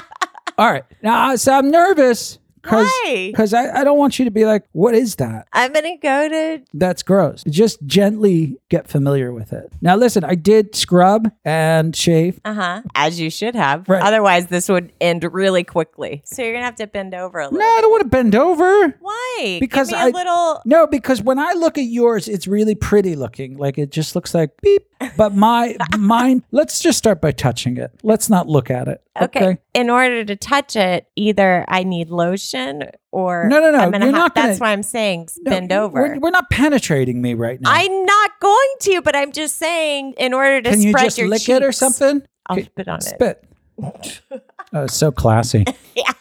All 0.59 0.71
right. 0.71 0.85
Now, 1.03 1.33
uh, 1.33 1.37
so 1.37 1.53
I'm 1.53 1.69
nervous 1.69 2.39
because 2.63 2.87
Why? 3.05 3.29
because 3.31 3.55
I, 3.55 3.81
I 3.81 3.85
don't 3.85 3.99
want 3.99 4.19
you 4.19 4.25
to 4.25 4.31
be 4.31 4.45
like, 4.45 4.65
what 4.73 4.95
is 4.95 5.17
that? 5.17 5.49
I'm 5.53 5.73
gonna 5.73 5.97
go 5.99 6.29
to. 6.29 6.63
That's 6.75 7.03
gross. 7.03 7.43
Just 7.49 7.85
gently 7.87 8.59
get 8.69 8.89
familiar 8.89 9.33
with 9.33 9.53
it. 9.53 9.73
Now, 9.81 9.97
listen, 9.97 10.25
I 10.25 10.35
did 10.35 10.75
scrub 10.75 11.31
and 11.45 11.95
shave. 11.97 12.41
Uh 12.45 12.55
huh. 12.55 12.83
As 12.95 13.21
you 13.21 13.31
should 13.31 13.55
have. 13.55 13.89
Right. 13.89 14.03
Otherwise, 14.03 14.47
this 14.49 14.69
would 14.69 14.93
end 15.01 15.25
really 15.33 15.65
quickly. 15.65 16.23
So 16.25 16.43
you're 16.43 16.53
gonna 16.53 16.65
have 16.65 16.77
to 16.77 16.87
bend 16.87 17.15
over 17.15 17.39
a 17.41 17.45
little. 17.45 17.59
No, 17.61 17.65
I 17.67 17.79
don't 17.81 17.91
want 17.91 18.03
to 18.03 18.09
bend 18.09 18.35
over. 18.35 18.89
Why? 19.01 19.59
Because 19.61 19.91
Give 19.91 19.99
me 19.99 20.05
a 20.05 20.09
I- 20.09 20.11
little. 20.11 20.63
No, 20.65 20.87
because 20.87 21.23
when 21.23 21.39
I 21.39 21.53
look 21.55 21.79
at 21.79 21.85
yours, 21.85 22.29
it's 22.29 22.47
really 22.47 22.75
pretty 22.75 23.17
looking. 23.17 23.57
Like 23.57 23.79
it 23.79 23.91
just 23.91 24.15
looks 24.15 24.35
like 24.35 24.51
beep. 24.63 24.83
But 25.17 25.35
my 25.35 25.77
mine, 25.99 26.43
let's 26.51 26.79
just 26.81 26.99
start 26.99 27.21
by 27.21 27.33
touching 27.33 27.77
it. 27.79 27.91
Let's 28.03 28.29
not 28.29 28.49
look 28.49 28.71
at 28.71 28.89
it. 28.89 29.03
Okay. 29.21 29.59
In 29.75 29.91
order 29.91 30.25
to 30.25 30.35
touch 30.35 30.77
it, 30.77 31.07
either 31.15 31.67
I 31.69 31.83
need 31.83 32.09
lotion 32.09 32.85
or 33.13 33.47
No, 33.49 33.61
no, 33.61 33.71
no, 33.71 33.79
I'm 33.79 33.91
gonna 33.91 34.07
you're 34.07 34.15
have- 34.15 34.23
not 34.23 34.35
gonna- 34.35 34.49
That's 34.49 34.61
why 34.61 34.73
I'm 34.73 34.83
saying 34.83 35.25
s- 35.25 35.39
No, 35.43 35.51
bend 35.51 35.73
over. 35.73 36.01
We're, 36.01 36.19
we're 36.21 36.31
not 36.31 36.49
penetrating 36.49 37.21
me 37.21 37.35
right 37.35 37.61
now. 37.61 37.71
I'm 37.71 38.05
not 38.07 38.31
going 38.41 38.69
to, 38.81 39.03
but 39.03 39.15
I'm 39.15 39.33
just 39.33 39.57
saying 39.57 40.15
in 40.17 40.33
order 40.33 40.63
to 40.63 40.71
Can 40.71 40.81
you 40.81 40.93
spread 40.93 41.05
just 41.05 41.19
your 41.19 41.29
lick 41.29 41.47
it 41.51 41.63
or 41.63 41.71
something? 41.73 42.23
I'll 42.47 42.57
Okay, 42.57 42.67
spit 42.67 42.89
on 42.89 42.97
it. 42.97 43.03
Spit. 43.03 43.45
oh, 44.73 44.87
so 44.87 45.13
classy. 45.13 45.65
Yeah. 45.95 46.13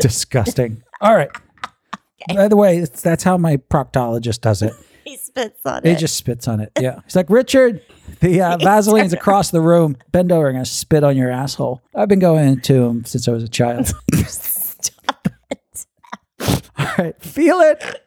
Disgusting. 0.00 0.82
All 1.00 1.14
right. 1.16 1.30
By 2.34 2.46
the 2.48 2.56
way, 2.56 2.80
that's 2.84 3.24
how 3.24 3.36
my 3.36 3.56
proctologist 3.56 4.40
does 4.42 4.62
it. 4.62 4.72
He 5.14 5.18
spits 5.18 5.60
on 5.64 5.82
He 5.84 5.90
it. 5.90 5.98
just 5.98 6.16
spits 6.16 6.48
on 6.48 6.58
it. 6.60 6.72
Yeah. 6.80 7.00
He's 7.04 7.14
like, 7.14 7.30
Richard, 7.30 7.80
the 8.20 8.40
uh, 8.40 8.56
Vaseline's 8.58 9.12
across 9.12 9.50
the 9.52 9.60
room. 9.60 9.96
Bend 10.10 10.32
over 10.32 10.48
and 10.48 10.58
I 10.58 10.64
spit 10.64 11.04
on 11.04 11.16
your 11.16 11.30
asshole. 11.30 11.82
I've 11.94 12.08
been 12.08 12.18
going 12.18 12.60
to 12.62 12.84
him 12.84 13.04
since 13.04 13.28
I 13.28 13.30
was 13.32 13.44
a 13.44 13.48
child. 13.48 13.86
Stop 14.26 15.28
it. 15.50 15.86
All 16.78 16.86
right. 16.98 17.22
Feel 17.22 17.60
it. 17.60 18.02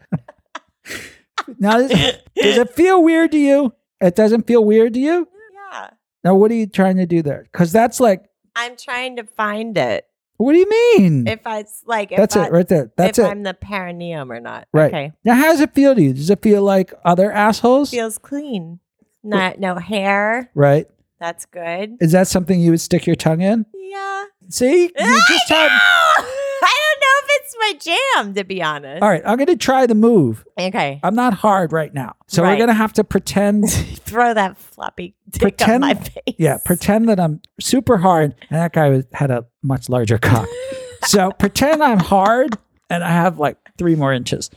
now, 1.58 1.78
does, 1.78 1.90
does 1.92 2.58
it 2.58 2.70
feel 2.72 3.02
weird 3.02 3.32
to 3.32 3.38
you? 3.38 3.74
It 4.02 4.16
doesn't 4.16 4.46
feel 4.48 4.64
weird 4.66 4.94
to 4.96 5.00
you? 5.00 5.28
Yeah. 5.72 5.90
Now, 6.26 6.36
what 6.36 6.52
are 6.52 6.56
you 6.56 6.68
trying 6.68 6.98
to 6.98 7.06
do 7.06 7.22
there? 7.22 7.44
Because 7.52 7.72
that's 7.72 8.00
like, 8.02 8.26
I'm 8.56 8.76
trying 8.76 9.16
to 9.16 9.24
find 9.24 9.78
it. 9.78 10.06
What 10.38 10.54
do 10.54 10.60
you 10.60 10.70
mean? 10.70 11.28
If 11.28 11.46
I 11.46 11.60
it's 11.60 11.84
like 11.86 12.12
if 12.12 12.18
that's 12.18 12.36
I, 12.36 12.46
it 12.48 12.52
right 12.52 12.68
there. 12.68 12.92
That's 12.96 13.20
if 13.20 13.26
it. 13.26 13.28
I'm 13.28 13.44
the 13.44 13.54
perineum 13.54 14.32
or 14.32 14.40
not. 14.40 14.68
Right. 14.72 14.88
Okay. 14.94 15.12
Now, 15.26 15.36
how 15.36 15.52
does 15.52 15.62
it 15.62 15.74
feel 15.74 15.96
to 15.96 16.02
you? 16.02 16.14
Does 16.14 16.30
it 16.30 16.42
feel 16.42 16.64
like 16.64 16.94
other 17.04 17.32
assholes? 17.32 17.90
Feels 17.92 18.18
clean. 18.18 18.80
Not 19.24 19.60
no 19.60 19.76
hair. 19.76 20.50
right. 20.54 20.88
That's 21.20 21.46
good. 21.48 21.98
Is 22.00 22.12
that 22.12 22.28
something 22.28 22.62
you 22.62 22.70
would 22.70 22.80
stick 22.80 23.08
your 23.08 23.16
tongue 23.16 23.42
in? 23.42 23.66
Yeah. 23.74 24.26
See? 24.50 24.84
You 24.84 25.22
just 25.28 25.52
I 25.52 25.56
had. 25.56 25.72
I 26.62 26.74
don't 26.92 27.02
know 27.02 27.17
it's 27.48 27.56
my 27.86 27.96
jam, 28.24 28.34
to 28.34 28.44
be 28.44 28.62
honest. 28.62 29.02
All 29.02 29.10
right. 29.10 29.22
I'm 29.26 29.38
going 29.38 29.48
to 29.48 29.56
try 29.56 29.86
the 29.86 29.96
move. 29.96 30.46
Okay. 30.60 31.00
I'm 31.04 31.16
not 31.16 31.34
hard 31.34 31.72
right 31.72 31.94
now. 31.94 32.16
So 32.28 32.44
we're 32.44 32.58
going 32.58 32.68
to 32.68 32.74
have 32.74 32.94
to 32.94 33.04
pretend. 33.04 33.72
Throw 33.72 34.34
that 34.34 34.58
floppy 34.58 35.16
dick 35.30 35.42
Pretend- 35.42 35.84
on 35.84 35.90
my 35.90 35.94
face. 35.94 36.36
yeah. 36.38 36.58
Pretend 36.64 37.10
that 37.10 37.20
I'm 37.20 37.42
super 37.60 37.98
hard. 37.98 38.36
And 38.50 38.60
that 38.60 38.74
guy 38.74 38.90
was, 38.90 39.06
had 39.14 39.32
a 39.32 39.46
much 39.64 39.90
larger 39.90 40.18
cock. 40.18 40.48
so 41.04 41.32
pretend 41.32 41.84
I'm 41.84 42.00
hard 42.00 42.58
and 42.90 43.04
I 43.04 43.10
have 43.12 43.40
like 43.40 43.58
three 43.78 43.96
more 43.96 44.14
inches. 44.14 44.50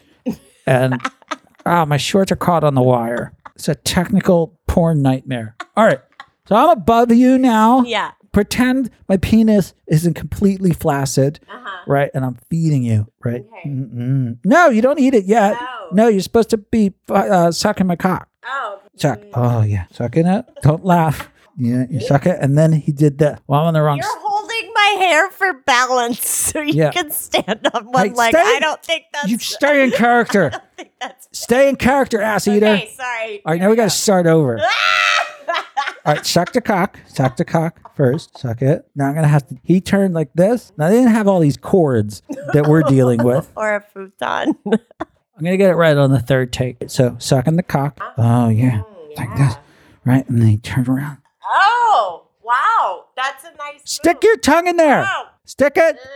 And 0.67 1.01
ah, 1.67 1.85
my 1.85 1.97
shorts 1.97 2.31
are 2.33 2.37
caught 2.37 2.65
on 2.65 2.75
the 2.75 2.83
wire. 2.83 3.35
It's 3.57 3.69
a 3.69 3.75
technical 3.75 4.59
porn 4.67 5.03
nightmare. 5.03 5.57
All 5.77 5.85
right. 5.85 6.01
So 6.47 6.57
I'm 6.57 6.71
above 6.71 7.13
you 7.13 7.39
now. 7.39 7.83
Yeah. 7.83 8.13
Pretend 8.33 8.91
my 9.09 9.17
penis 9.17 9.75
isn't 9.87 10.15
completely 10.15 10.73
flaccid, 10.73 11.41
Uh-huh. 11.49 11.85
right? 11.87 12.11
And 12.15 12.25
I'm 12.25 12.37
feeding 12.49 12.83
you, 12.83 13.07
right? 13.25 13.45
Okay. 13.59 13.69
No, 14.45 14.69
you 14.69 14.83
don't 14.83 14.99
eat 15.01 15.15
it 15.15 15.25
yet. 15.25 15.53
No. 15.55 15.67
No, 16.05 16.09
you're 16.09 16.21
supposed 16.21 16.51
to 16.51 16.57
be 16.59 16.93
uh, 17.09 17.51
sucking 17.51 17.87
my 17.87 17.97
cock. 17.97 18.29
Oh. 18.47 18.81
Suck. 18.97 19.21
Oh 19.35 19.63
yeah, 19.63 19.87
sucking 19.93 20.27
it. 20.27 20.45
Don't 20.63 20.85
laugh. 20.85 21.29
Yeah, 21.57 21.85
you 21.91 22.01
suck 22.01 22.27
it, 22.27 22.39
and 22.41 22.57
then 22.57 22.73
he 22.73 22.93
did 22.93 23.19
that. 23.19 23.43
Well, 23.47 23.61
I'm 23.61 23.67
on 23.67 23.75
the 23.75 23.83
wrong. 23.83 23.97
You're 23.99 24.07
s- 24.07 24.13
holding 24.19 24.71
my 24.73 24.97
hair 25.05 25.31
for 25.31 25.53
balance 25.67 26.27
so 26.51 26.61
you 26.61 26.75
Yeah. 26.75 26.91
can 26.91 27.11
stand 27.11 27.69
on 27.75 27.87
one 27.93 28.09
Hey, 28.09 28.15
leg. 28.15 28.35
stay- 28.35 28.41
I 28.43 28.59
don't 28.61 28.83
think 28.83 29.05
that's 29.13 29.29
You 29.29 29.39
stay 29.39 29.83
in 29.85 29.91
character. 29.91 30.47
I 30.47 30.49
don't 30.51 30.63
think 30.77 30.91
that's 31.01 31.29
Stay 31.33 31.69
in 31.69 31.77
character, 31.77 32.21
ass 32.23 32.47
eater. 32.49 32.67
Okay, 32.67 32.91
sorry. 32.97 33.43
All 33.45 33.53
right, 33.53 33.61
now 33.61 33.69
we 33.71 33.77
got 33.77 33.85
to 33.85 33.91
start 33.91 34.27
over. 34.27 34.59
All 36.11 36.17
right, 36.17 36.27
suck 36.27 36.53
the 36.53 36.61
cock. 36.61 36.99
Suck 37.07 37.37
the 37.37 37.45
cock 37.45 37.95
first. 37.95 38.37
Suck 38.37 38.63
it. 38.63 38.85
Now 38.97 39.07
I'm 39.07 39.15
gonna 39.15 39.29
have 39.29 39.47
to. 39.47 39.57
He 39.63 39.81
turned 39.81 40.13
like 40.13 40.33
this. 40.35 40.73
Now 40.77 40.89
they 40.89 40.97
didn't 40.97 41.13
have 41.13 41.29
all 41.29 41.39
these 41.39 41.57
cords 41.57 42.23
that 42.53 42.67
we're 42.67 42.83
dealing 42.83 43.23
with. 43.23 43.49
or 43.57 43.77
a 43.77 43.81
futon. 43.81 44.57
I'm 44.67 45.45
gonna 45.45 45.57
get 45.57 45.71
it 45.71 45.77
right 45.77 45.97
on 45.97 46.11
the 46.11 46.19
third 46.19 46.53
take. 46.53 46.79
So 46.89 47.15
sucking 47.21 47.55
the 47.55 47.63
cock. 47.63 48.01
Oh 48.19 48.49
yeah, 48.49 48.83
mm, 48.83 49.17
like 49.19 49.37
this, 49.37 49.55
right? 50.05 50.29
And 50.29 50.43
then 50.43 50.49
he 50.49 50.57
turned 50.57 50.89
around. 50.89 51.19
oh, 51.45 52.27
wow. 52.43 53.05
That's 53.15 53.45
a 53.45 53.57
nice 53.57 53.83
Stick 53.85 54.25
your 54.25 54.37
tongue 54.37 54.67
in 54.67 54.79
there. 54.79 55.07
Oh. 55.07 55.27
Stick 55.45 55.75
it. 55.77 55.95
Uh, 55.95 56.09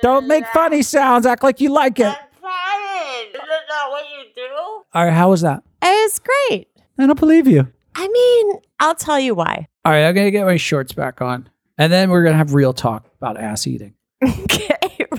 don't 0.00 0.26
make 0.26 0.46
funny 0.46 0.80
sounds. 0.80 1.26
Act 1.26 1.42
like 1.42 1.60
you 1.60 1.68
like 1.68 2.00
it. 2.00 2.06
I'm 2.06 2.14
trying. 2.40 3.26
Is 3.34 3.40
that 3.68 3.86
what 3.90 4.04
you 4.08 4.24
do? 4.34 4.54
All 4.94 5.04
right, 5.04 5.12
how 5.12 5.28
was 5.28 5.42
that? 5.42 5.62
It 5.82 5.88
was 5.88 6.20
great. 6.20 6.68
I 6.98 7.06
don't 7.06 7.20
believe 7.20 7.46
you. 7.46 7.70
I 8.00 8.06
mean, 8.08 8.60
I'll 8.78 8.94
tell 8.94 9.18
you 9.18 9.34
why. 9.34 9.66
All 9.84 9.92
right, 9.92 10.04
I'm 10.06 10.14
gonna 10.14 10.30
get 10.30 10.46
my 10.46 10.56
shorts 10.56 10.92
back 10.92 11.20
on, 11.20 11.48
and 11.76 11.92
then 11.92 12.10
we're 12.10 12.22
gonna 12.22 12.36
have 12.36 12.54
real 12.54 12.72
talk 12.72 13.10
about 13.20 13.36
ass 13.38 13.66
eating 13.66 13.94
Okay, 14.24 14.68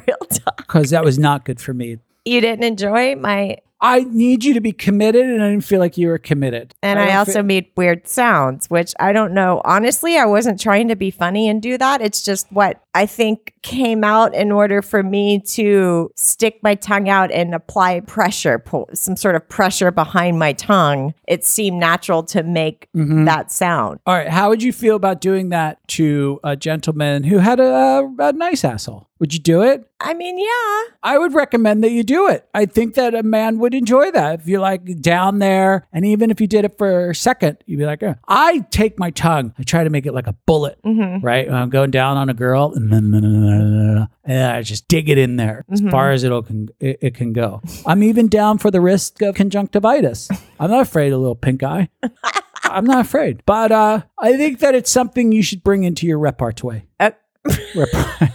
real 0.07 0.17
talk. 0.29 0.57
because 0.57 0.91
that 0.91 1.03
was 1.03 1.19
not 1.19 1.43
good 1.45 1.59
for 1.59 1.73
me. 1.73 1.97
You 2.25 2.39
didn't 2.41 2.63
enjoy 2.63 3.15
my, 3.15 3.57
I 3.81 4.01
need 4.01 4.43
you 4.43 4.53
to 4.53 4.61
be 4.61 4.71
committed, 4.71 5.25
and 5.25 5.41
I 5.43 5.49
didn't 5.49 5.63
feel 5.65 5.79
like 5.79 5.97
you 5.97 6.07
were 6.09 6.17
committed. 6.19 6.73
and 6.83 6.99
I, 6.99 7.07
don't 7.07 7.15
also 7.15 7.33
fe- 7.33 7.41
made 7.41 7.65
weird 7.75 8.07
sounds, 8.07 8.69
which 8.69 8.93
I 8.99 9.11
don't 9.13 9.33
know. 9.33 9.61
Honestly, 9.65 10.17
I 10.17 10.25
wasn't 10.25 10.59
trying 10.59 10.87
to 10.89 10.95
be 10.95 11.11
funny 11.11 11.49
and 11.49 11.61
do 11.61 11.77
that. 11.77 12.01
It's 12.01 12.21
just 12.21 12.49
what 12.51 12.81
I 12.93 13.05
think 13.05 13.53
came 13.61 14.03
out 14.03 14.33
in 14.33 14.51
order 14.51 14.81
for 14.81 15.03
me 15.03 15.39
to 15.41 16.11
stick 16.15 16.59
my 16.63 16.75
tongue 16.75 17.09
out 17.09 17.31
and 17.31 17.53
apply 17.53 17.99
pressure, 18.01 18.63
some 18.93 19.15
sort 19.15 19.35
of 19.35 19.47
pressure 19.49 19.91
behind 19.91 20.39
my 20.39 20.53
tongue. 20.53 21.13
It 21.27 21.45
seemed 21.45 21.79
natural 21.79 22.23
to 22.23 22.43
make 22.43 22.87
Mhm. 22.95 23.25
that 23.25 23.51
sound. 23.51 23.99
All 24.05 24.15
right, 24.15 24.29
how 24.29 24.49
would 24.49 24.63
you 24.63 24.71
feel 24.73 24.95
about 24.95 25.21
doing 25.21 25.49
that 25.49 25.77
to 25.89 26.39
a 26.43 26.55
gentleman 26.55 27.23
who 27.23 27.37
had 27.39 27.59
a, 27.59 28.09
a 28.19 28.33
nice 28.33 28.63
asshole? 28.63 29.07
Would 29.19 29.33
you 29.33 29.39
do 29.39 29.61
it? 29.63 29.85
I 29.99 30.13
mean, 30.13 30.37
yeah. 30.39 30.93
I 31.03 31.17
would 31.17 31.33
recommend 31.33 31.83
that 31.83 31.91
you 31.91 32.03
do 32.03 32.29
it. 32.29 32.47
I 32.53 32.65
think 32.65 32.95
that 32.95 33.13
a 33.13 33.21
man 33.21 33.59
would 33.59 33.73
enjoy 33.73 34.11
that 34.11 34.39
if 34.39 34.47
you're 34.47 34.61
like 34.61 35.01
down 35.01 35.39
there, 35.39 35.85
and 35.91 36.05
even 36.05 36.31
if 36.31 36.39
you 36.39 36.47
did 36.47 36.63
it 36.63 36.77
for 36.77 37.09
a 37.09 37.15
second, 37.15 37.57
you'd 37.65 37.79
be 37.79 37.85
like, 37.85 38.01
"Oh." 38.01 38.15
I 38.29 38.59
take 38.71 38.97
my 38.97 39.09
tongue, 39.09 39.53
I 39.59 39.63
try 39.63 39.83
to 39.83 39.89
make 39.89 40.05
it 40.05 40.13
like 40.13 40.27
a 40.27 40.35
bullet, 40.45 40.79
Mm-hmm. 40.85 41.25
right? 41.25 41.47
When 41.47 41.55
I'm 41.57 41.69
going 41.69 41.91
down 41.91 42.15
on 42.15 42.29
a 42.29 42.33
girl, 42.33 42.71
and 42.73 42.93
then 42.93 43.11
and 43.49 44.43
I 44.43 44.61
just 44.61 44.87
dig 44.87 45.09
it 45.09 45.17
in 45.17 45.35
there 45.35 45.65
as 45.71 45.81
Mhm. 45.81 45.91
far 45.91 46.11
as 46.11 46.23
it'll 46.23 46.43
can 46.43 46.69
it, 46.79 46.97
it 47.01 47.15
can 47.15 47.33
go. 47.33 47.61
I'm 47.85 48.03
even 48.03 48.27
down 48.27 48.57
for 48.57 48.71
the 48.71 48.81
risk 48.81 49.21
of 49.21 49.35
conjunctivitis. 49.35 50.29
I'm 50.59 50.69
not 50.71 50.81
afraid 50.81 51.07
of 51.13 51.19
a 51.19 51.21
little 51.21 51.35
pink 51.35 51.63
eye. 51.63 51.89
I'm 52.63 52.85
not 52.85 52.99
afraid, 53.05 53.41
but 53.45 53.71
uh, 53.71 54.01
I 54.17 54.37
think 54.37 54.59
that 54.59 54.75
it's 54.75 54.91
something 54.91 55.31
you 55.31 55.41
should 55.41 55.63
bring 55.63 55.83
into 55.85 56.05
your 56.05 56.19
repertoire. 56.19 56.83
Uh, 56.99 57.11
Rep- 57.75 57.87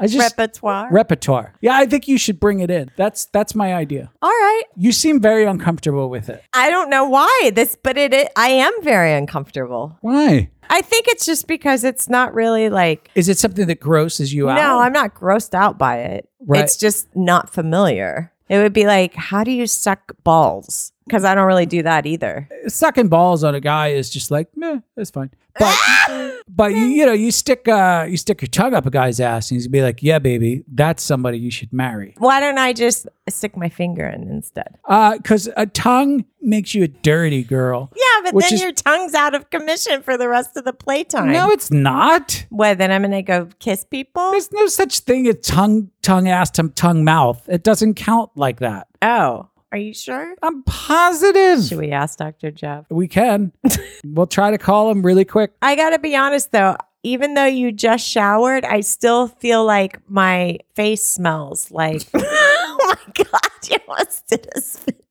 I 0.00 0.08
just 0.08 0.36
repertoire. 0.36 0.88
repertoire. 0.90 1.54
Yeah, 1.60 1.76
I 1.76 1.86
think 1.86 2.08
you 2.08 2.18
should 2.18 2.40
bring 2.40 2.58
it 2.60 2.70
in. 2.70 2.90
That's 2.96 3.26
that's 3.26 3.54
my 3.54 3.74
idea. 3.74 4.10
All 4.20 4.28
right. 4.28 4.62
You 4.76 4.90
seem 4.90 5.20
very 5.20 5.44
uncomfortable 5.44 6.10
with 6.10 6.28
it. 6.28 6.42
I 6.52 6.68
don't 6.68 6.90
know 6.90 7.04
why 7.08 7.52
this, 7.54 7.76
but 7.80 7.96
it, 7.96 8.12
it 8.12 8.28
I 8.36 8.48
am 8.48 8.72
very 8.82 9.12
uncomfortable. 9.14 9.96
Why? 10.00 10.50
I 10.70 10.80
think 10.82 11.08
it's 11.08 11.26
just 11.26 11.46
because 11.46 11.84
it's 11.84 12.08
not 12.08 12.34
really 12.34 12.68
like 12.70 13.10
Is 13.14 13.28
it 13.28 13.38
something 13.38 13.66
that 13.66 13.80
grosses 13.80 14.32
you 14.32 14.48
out? 14.48 14.56
no, 14.56 14.78
I'm 14.80 14.92
not 14.92 15.14
grossed 15.14 15.54
out 15.54 15.78
by 15.78 15.98
it. 15.98 16.28
Right. 16.40 16.62
It's 16.64 16.76
just 16.76 17.08
not 17.14 17.50
familiar. 17.50 18.32
It 18.48 18.58
would 18.58 18.72
be 18.72 18.86
like, 18.86 19.14
how 19.14 19.44
do 19.44 19.50
you 19.50 19.66
suck 19.66 20.12
balls? 20.22 20.92
Because 21.06 21.24
I 21.24 21.34
don't 21.34 21.46
really 21.46 21.66
do 21.66 21.82
that 21.82 22.06
either. 22.06 22.48
sucking 22.66 23.08
balls 23.08 23.44
on 23.44 23.54
a 23.54 23.60
guy 23.60 23.88
is 23.88 24.08
just 24.08 24.30
like, 24.30 24.48
meh, 24.56 24.78
that's 24.96 25.10
fine. 25.10 25.30
But 25.58 25.78
but 26.48 26.72
you, 26.72 26.84
you 26.86 27.06
know, 27.06 27.12
you 27.12 27.30
stick 27.30 27.68
uh 27.68 28.06
you 28.08 28.16
stick 28.16 28.40
your 28.42 28.48
tongue 28.48 28.74
up 28.74 28.86
a 28.86 28.90
guy's 28.90 29.20
ass 29.20 29.50
and 29.50 29.56
he's 29.56 29.66
gonna 29.66 29.72
be 29.72 29.82
like, 29.82 30.02
Yeah, 30.02 30.18
baby, 30.18 30.64
that's 30.72 31.02
somebody 31.02 31.38
you 31.38 31.50
should 31.50 31.72
marry. 31.72 32.14
Why 32.18 32.40
don't 32.40 32.58
I 32.58 32.72
just 32.72 33.06
stick 33.28 33.56
my 33.56 33.68
finger 33.68 34.06
in 34.06 34.22
instead? 34.30 34.76
Uh, 34.86 35.18
cause 35.22 35.48
a 35.56 35.66
tongue 35.66 36.24
makes 36.40 36.74
you 36.74 36.84
a 36.84 36.88
dirty 36.88 37.44
girl. 37.44 37.92
Yeah, 37.94 38.30
but 38.32 38.40
then 38.40 38.54
is- 38.54 38.62
your 38.62 38.72
tongue's 38.72 39.14
out 39.14 39.34
of 39.34 39.50
commission 39.50 40.02
for 40.02 40.16
the 40.16 40.28
rest 40.28 40.56
of 40.56 40.64
the 40.64 40.72
playtime. 40.72 41.32
No, 41.32 41.50
it's 41.50 41.70
not. 41.70 42.46
Well, 42.50 42.74
Then 42.74 42.90
I'm 42.90 43.02
gonna 43.02 43.22
go 43.22 43.48
kiss 43.60 43.84
people? 43.84 44.30
There's 44.32 44.50
no 44.52 44.66
such 44.66 45.00
thing 45.00 45.28
as 45.28 45.36
tongue, 45.42 45.90
tongue, 46.02 46.28
ass, 46.28 46.50
tongue, 46.50 46.72
tongue, 46.72 47.04
mouth. 47.04 47.46
It 47.48 47.62
doesn't 47.62 47.94
count 47.94 48.30
like 48.36 48.58
that. 48.60 48.88
Oh, 49.02 49.48
Are 49.74 49.76
you 49.76 49.92
sure? 49.92 50.36
I'm 50.40 50.62
positive. 50.62 51.64
Should 51.64 51.78
we 51.78 51.90
ask 51.90 52.16
Dr. 52.16 52.52
Jeff? 52.52 52.84
We 52.90 53.08
can. 53.08 53.50
we'll 54.04 54.28
try 54.28 54.52
to 54.52 54.56
call 54.56 54.88
him 54.88 55.04
really 55.04 55.24
quick. 55.24 55.50
I 55.60 55.74
got 55.74 55.90
to 55.90 55.98
be 55.98 56.14
honest 56.14 56.52
though, 56.52 56.76
even 57.02 57.34
though 57.34 57.46
you 57.46 57.72
just 57.72 58.06
showered, 58.06 58.64
I 58.64 58.82
still 58.82 59.26
feel 59.26 59.64
like 59.64 59.98
my 60.08 60.58
face 60.76 61.02
smells 61.04 61.72
like, 61.72 62.06
oh 62.14 62.76
my 62.78 63.24
God, 63.24 63.68
you 63.68 63.78
must 63.88 64.28
did 64.28 64.46
a 64.54 64.60
spit. 64.60 65.02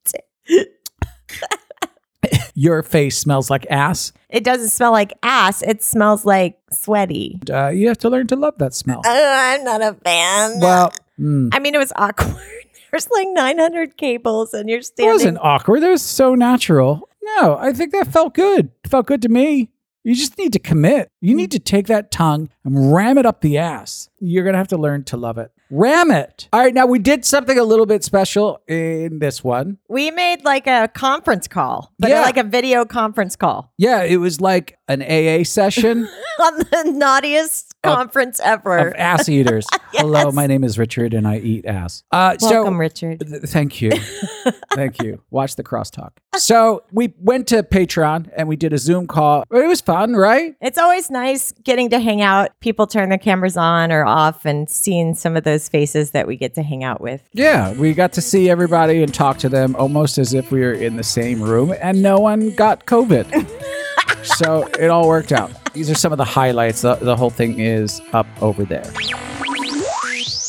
Your 2.56 2.84
face 2.84 3.18
smells 3.18 3.50
like 3.50 3.68
ass. 3.70 4.14
It 4.30 4.46
doesn't 4.46 4.70
smell 4.70 4.94
like 4.94 5.12
ass. 5.24 5.62
It 5.62 5.84
smells 5.84 6.24
like 6.24 6.58
sweaty. 6.72 7.42
Uh, 7.50 7.68
you 7.68 7.90
have 7.90 7.98
to 7.98 8.10
learn 8.10 8.28
to 8.28 8.38
love 8.38 8.58
that 8.60 8.74
smell. 8.74 9.02
Oh, 9.06 9.36
I'm 9.38 9.66
not 9.66 9.82
a 9.82 9.94
fan. 10.06 10.62
Well, 10.62 10.94
mm, 11.20 11.50
I 11.52 11.60
mean, 11.60 11.76
it 11.76 11.80
was 11.80 11.92
awkward. 11.98 12.63
There's 12.94 13.10
like 13.10 13.28
900 13.32 13.98
cables 13.98 14.54
and 14.54 14.70
you're 14.70 14.84
standing. 14.84 15.10
it 15.10 15.14
wasn't 15.14 15.38
awkward. 15.42 15.82
It 15.82 15.90
was 15.90 16.04
so 16.04 16.36
natural. 16.36 17.10
No, 17.24 17.58
I 17.60 17.74
think 17.74 17.92
that 17.92 18.08
felt 18.14 18.36
good. 18.36 18.70
It 18.84 18.90
felt 18.92 19.08
good 19.08 19.22
to 19.24 19.30
me. 19.30 19.72
You 20.04 20.14
just 20.14 20.38
need 20.38 20.54
to 20.54 20.60
commit. 20.60 21.10
You 21.22 21.34
need 21.34 21.50
to 21.52 21.60
take 21.60 21.88
that 21.88 22.12
tongue 22.12 22.50
and 22.64 22.94
ram 22.94 23.18
it 23.18 23.26
up 23.26 23.42
the 23.42 23.58
ass. 23.58 24.10
You're 24.20 24.44
going 24.44 24.52
to 24.54 24.58
have 24.60 24.68
to 24.68 24.78
learn 24.78 25.06
to 25.06 25.18
love 25.18 25.38
it. 25.38 25.50
Ram 25.72 26.12
it. 26.12 26.50
All 26.54 26.60
right, 26.60 26.74
now 26.74 26.86
we 26.86 27.00
did 27.00 27.26
something 27.26 27.58
a 27.58 27.64
little 27.64 27.86
bit 27.88 28.04
special 28.04 28.62
in 28.68 29.18
this 29.20 29.44
one. 29.44 29.80
We 29.88 30.12
made 30.12 30.44
like 30.44 30.68
a 30.68 30.88
conference 30.94 31.48
call, 31.48 31.94
but 31.98 32.12
Yeah. 32.12 32.22
like 32.22 32.38
a 32.38 32.44
video 32.44 32.86
conference 32.86 33.36
call 33.36 33.72
Yeah, 33.80 34.04
it 34.04 34.18
was 34.18 34.40
like 34.40 34.78
an 34.88 35.02
AA 35.02 35.44
session 35.44 36.10
on 36.40 36.58
the 36.58 36.92
naughtiest 36.94 37.74
conference 37.84 38.40
ever. 38.44 38.90
of 38.90 38.94
ass 38.96 39.30
eaters. 39.30 39.66
Hello, 39.94 40.32
my 40.32 40.48
name 40.48 40.64
is 40.64 40.78
Richard 40.78 41.14
and 41.14 41.28
I 41.28 41.38
eat 41.40 41.66
ass. 41.66 42.04
Uh, 42.12 42.36
Welcome, 42.42 42.74
so, 42.74 42.78
Richard. 42.78 43.20
Th- 43.22 43.42
Thank 43.44 43.82
you. 43.82 43.92
Thank 44.74 45.02
you. 45.02 45.22
Watch 45.30 45.56
the 45.56 45.64
crosstalk. 45.64 46.12
So 46.36 46.84
we 46.92 47.14
went 47.20 47.48
to 47.50 47.64
Patreon 47.64 48.30
and 48.36 48.48
we 48.48 48.56
did 48.56 48.74
a 48.74 48.78
Zoom 48.78 49.08
call. 49.08 49.44
It 49.52 49.68
was 49.68 49.82
fun, 49.82 50.16
right? 50.16 50.56
It's 50.62 50.78
always 50.78 51.10
nice 51.10 51.52
getting 51.64 51.90
to 51.92 52.00
hang 52.00 52.22
out. 52.22 52.50
People 52.60 52.88
turn 52.88 53.10
their 53.10 53.18
cameras 53.18 53.56
on 53.56 53.92
or 53.92 54.04
off 54.04 54.46
and 54.46 54.70
seeing 54.70 55.14
some 55.14 55.38
of 55.38 55.44
those 55.44 55.70
faces 55.70 56.12
that 56.12 56.28
we 56.28 56.36
get 56.36 56.56
to 56.56 56.64
hang 56.64 56.84
out 56.84 57.00
with. 57.00 57.22
Yeah, 57.34 57.74
we 57.74 57.94
got 57.94 58.14
to 58.14 58.22
see 58.22 58.50
everybody 58.50 59.04
and 59.04 59.14
talk 59.14 59.38
to 59.40 59.50
them 59.50 59.76
almost 59.76 60.18
as 60.18 60.34
if 60.34 60.52
we 60.52 60.62
were 60.62 60.74
in 60.74 60.98
the 60.98 61.04
same 61.04 61.42
room 61.42 61.74
and 61.80 62.02
no 62.02 62.18
one 62.18 62.50
got 62.56 62.86
COVID. 62.86 63.82
So 64.24 64.64
it 64.80 64.90
all 64.90 65.08
worked 65.08 65.32
out. 65.32 65.52
These 65.74 65.90
are 65.90 65.96
some 65.96 66.12
of 66.12 66.18
the 66.18 66.26
highlights. 66.26 66.82
The, 66.82 66.96
the 66.96 67.16
whole 67.16 67.30
thing 67.30 67.60
is 67.60 68.02
up 68.14 68.28
over 68.42 68.64
there. 68.66 68.84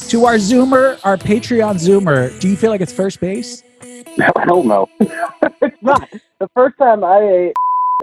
To 0.08 0.26
our 0.26 0.34
Zoomer, 0.36 0.98
our 1.04 1.16
Patreon 1.16 1.74
Zoomer, 1.76 2.38
do 2.40 2.48
you 2.48 2.56
feel 2.56 2.70
like 2.70 2.80
it's 2.80 2.92
first 2.92 3.20
base? 3.20 3.62
Hell 4.44 4.62
no. 4.62 4.86
it's 5.00 5.82
not. 5.82 6.08
The 6.38 6.48
first 6.54 6.76
time 6.78 7.02
I 7.02 7.20
ate 7.20 7.52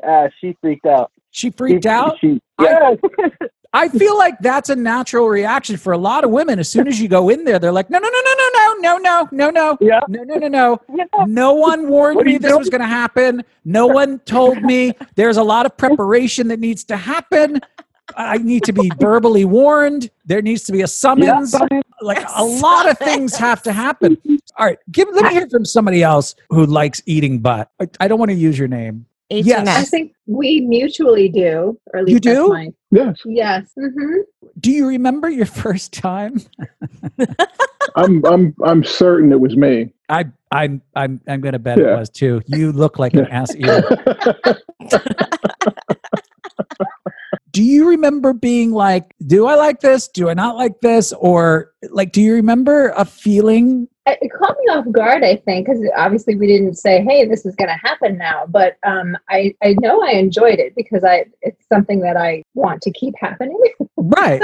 ass, 0.04 0.32
she 0.42 0.58
freaked 0.62 0.86
out. 0.86 1.12
She 1.32 1.52
freaked 1.52 1.84
She- 1.84 1.90
out? 1.90 2.18
She, 2.20 2.42
yes. 2.60 2.98
I 3.74 3.88
feel 3.88 4.18
like 4.18 4.38
that's 4.40 4.70
a 4.70 4.76
natural 4.76 5.30
reaction 5.30 5.78
for 5.78 5.94
a 5.94 5.98
lot 5.98 6.24
of 6.26 6.30
women. 6.30 6.60
As 6.60 6.70
soon 6.70 6.88
as 6.88 7.00
you 7.00 7.08
go 7.08 7.30
in 7.30 7.46
there, 7.46 7.58
they're 7.58 7.72
like, 7.72 7.90
no, 7.90 8.00
no, 8.00 8.10
no, 8.10 8.22
no, 8.26 8.34
no, 8.36 8.50
no, 8.54 8.76
no, 8.80 8.98
no, 8.98 9.30
no, 9.32 9.50
no, 9.50 9.78
Yeah. 9.80 10.00
no, 10.10 10.24
no, 10.24 10.36
no, 10.36 10.48
no. 10.48 10.82
Yeah. 10.94 11.06
No 11.26 11.54
one 11.54 11.88
warned 11.88 12.22
me 12.22 12.38
this 12.38 12.50
doing? 12.52 12.60
was 12.60 12.70
going 12.70 12.82
to 12.82 12.88
happen. 12.88 13.44
No 13.64 13.88
one 13.88 14.20
told 14.20 14.62
me 14.62 14.94
there's 15.16 15.38
a 15.38 15.44
lot 15.44 15.66
of 15.66 15.78
preparation 15.78 16.50
that 16.50 16.60
needs 16.60 16.84
to 16.86 16.98
happen. 16.98 17.62
I 18.18 18.40
need 18.40 18.64
to 18.66 18.74
be 18.74 18.92
verbally 19.00 19.46
warned. 19.46 20.10
There 20.26 20.42
needs 20.42 20.64
to 20.64 20.74
be 20.74 20.82
a 20.82 20.88
summons. 20.88 21.56
Like 22.02 22.26
a 22.36 22.44
lot 22.44 22.90
of 22.90 22.98
things 22.98 23.38
have 23.38 23.64
to 23.64 23.72
happen. 23.72 24.18
All 24.58 24.66
right, 24.66 24.80
give. 24.92 25.08
Let 25.14 25.26
me 25.26 25.30
hear 25.32 25.48
from 25.50 25.64
somebody 25.64 26.04
else 26.04 26.36
who 26.50 26.66
likes 26.66 27.02
eating 27.06 27.40
butt. 27.40 27.72
I, 27.80 27.88
I 28.02 28.08
don't 28.10 28.20
want 28.20 28.32
to 28.32 28.36
use 28.36 28.60
your 28.60 28.68
name. 28.68 29.06
H&S. 29.32 29.46
Yes. 29.48 29.68
I 29.68 29.84
think 29.86 30.14
we 30.28 30.62
mutually 30.62 31.30
do, 31.30 31.80
or 31.94 32.02
at 32.02 32.08
You 32.10 32.16
least 32.16 32.24
that's 32.26 32.40
do? 32.40 32.50
mine. 32.50 32.74
Yes, 32.92 33.22
Yes. 33.26 33.72
hmm 33.78 34.18
Do 34.60 34.72
you 34.72 34.88
remember 34.88 35.30
your 35.30 35.46
first 35.64 35.94
time? 35.94 36.42
I'm. 37.96 38.24
I'm. 38.26 38.56
I'm 38.64 38.84
certain 38.84 39.32
it 39.32 39.40
was 39.40 39.56
me. 39.56 39.94
I, 40.10 40.26
I'm, 40.52 40.82
I'm, 40.96 41.22
I'm 41.28 41.40
going 41.42 41.54
to 41.54 41.60
bet 41.60 41.80
it 41.80 41.86
was 41.86 42.10
too. 42.10 42.42
You 42.48 42.72
look 42.74 43.00
like 43.00 43.14
an 43.14 43.28
ass 43.28 43.56
eater. 43.56 43.82
do 47.52 47.64
you 47.64 47.90
remember 47.90 48.34
being 48.34 48.72
like, 48.72 49.14
do 49.26 49.48
I 49.48 49.56
like 49.56 49.80
this? 49.80 50.10
Do 50.10 50.30
I 50.30 50.34
not 50.34 50.58
like 50.58 50.82
this? 50.82 51.14
Or 51.14 51.72
like, 51.90 52.12
do 52.12 52.22
you 52.22 52.34
remember 52.36 52.90
a 52.98 53.06
feeling? 53.06 53.88
It 54.06 54.20
it 54.22 54.32
caught 54.32 54.58
me 54.60 54.66
off 54.72 54.92
guard, 54.92 55.24
I 55.24 55.36
think, 55.36 55.68
because 55.68 55.82
obviously 55.96 56.36
we 56.36 56.48
didn't 56.48 56.76
say, 56.76 57.04
"Hey, 57.04 57.26
this 57.26 57.46
is 57.46 57.56
going 57.56 57.70
to 57.70 57.88
happen 57.88 58.18
now." 58.18 58.46
But 58.48 58.78
um, 58.84 59.18
I, 59.30 59.56
I 59.64 59.76
know 59.80 60.02
I 60.02 60.12
enjoyed 60.12 60.60
it 60.60 60.76
because 60.76 61.04
I, 61.04 61.26
it's 61.42 61.68
something 61.68 62.00
that 62.02 62.18
I 62.18 62.44
want 62.54 62.82
to 62.84 62.92
keep 62.92 63.16
happening. 63.20 63.60
Right. 64.04 64.42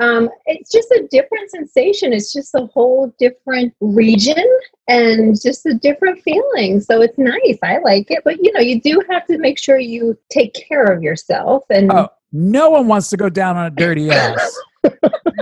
um, 0.00 0.30
it's 0.46 0.72
just 0.72 0.90
a 0.90 1.06
different 1.10 1.50
sensation. 1.50 2.14
It's 2.14 2.32
just 2.32 2.54
a 2.54 2.64
whole 2.66 3.14
different 3.18 3.74
region 3.80 4.42
and 4.88 5.38
just 5.38 5.66
a 5.66 5.74
different 5.74 6.22
feeling. 6.22 6.80
So 6.80 7.02
it's 7.02 7.18
nice. 7.18 7.58
I 7.62 7.78
like 7.78 8.10
it, 8.10 8.22
but 8.24 8.42
you 8.42 8.50
know, 8.54 8.60
you 8.60 8.80
do 8.80 9.02
have 9.10 9.26
to 9.26 9.36
make 9.36 9.58
sure 9.58 9.78
you 9.78 10.18
take 10.30 10.54
care 10.54 10.84
of 10.84 11.02
yourself 11.02 11.64
and. 11.68 11.92
Oh, 11.92 12.08
no 12.32 12.70
one 12.70 12.88
wants 12.88 13.10
to 13.10 13.16
go 13.16 13.28
down 13.28 13.56
on 13.56 13.66
a 13.66 13.70
dirty 13.70 14.10
ass. 14.10 14.58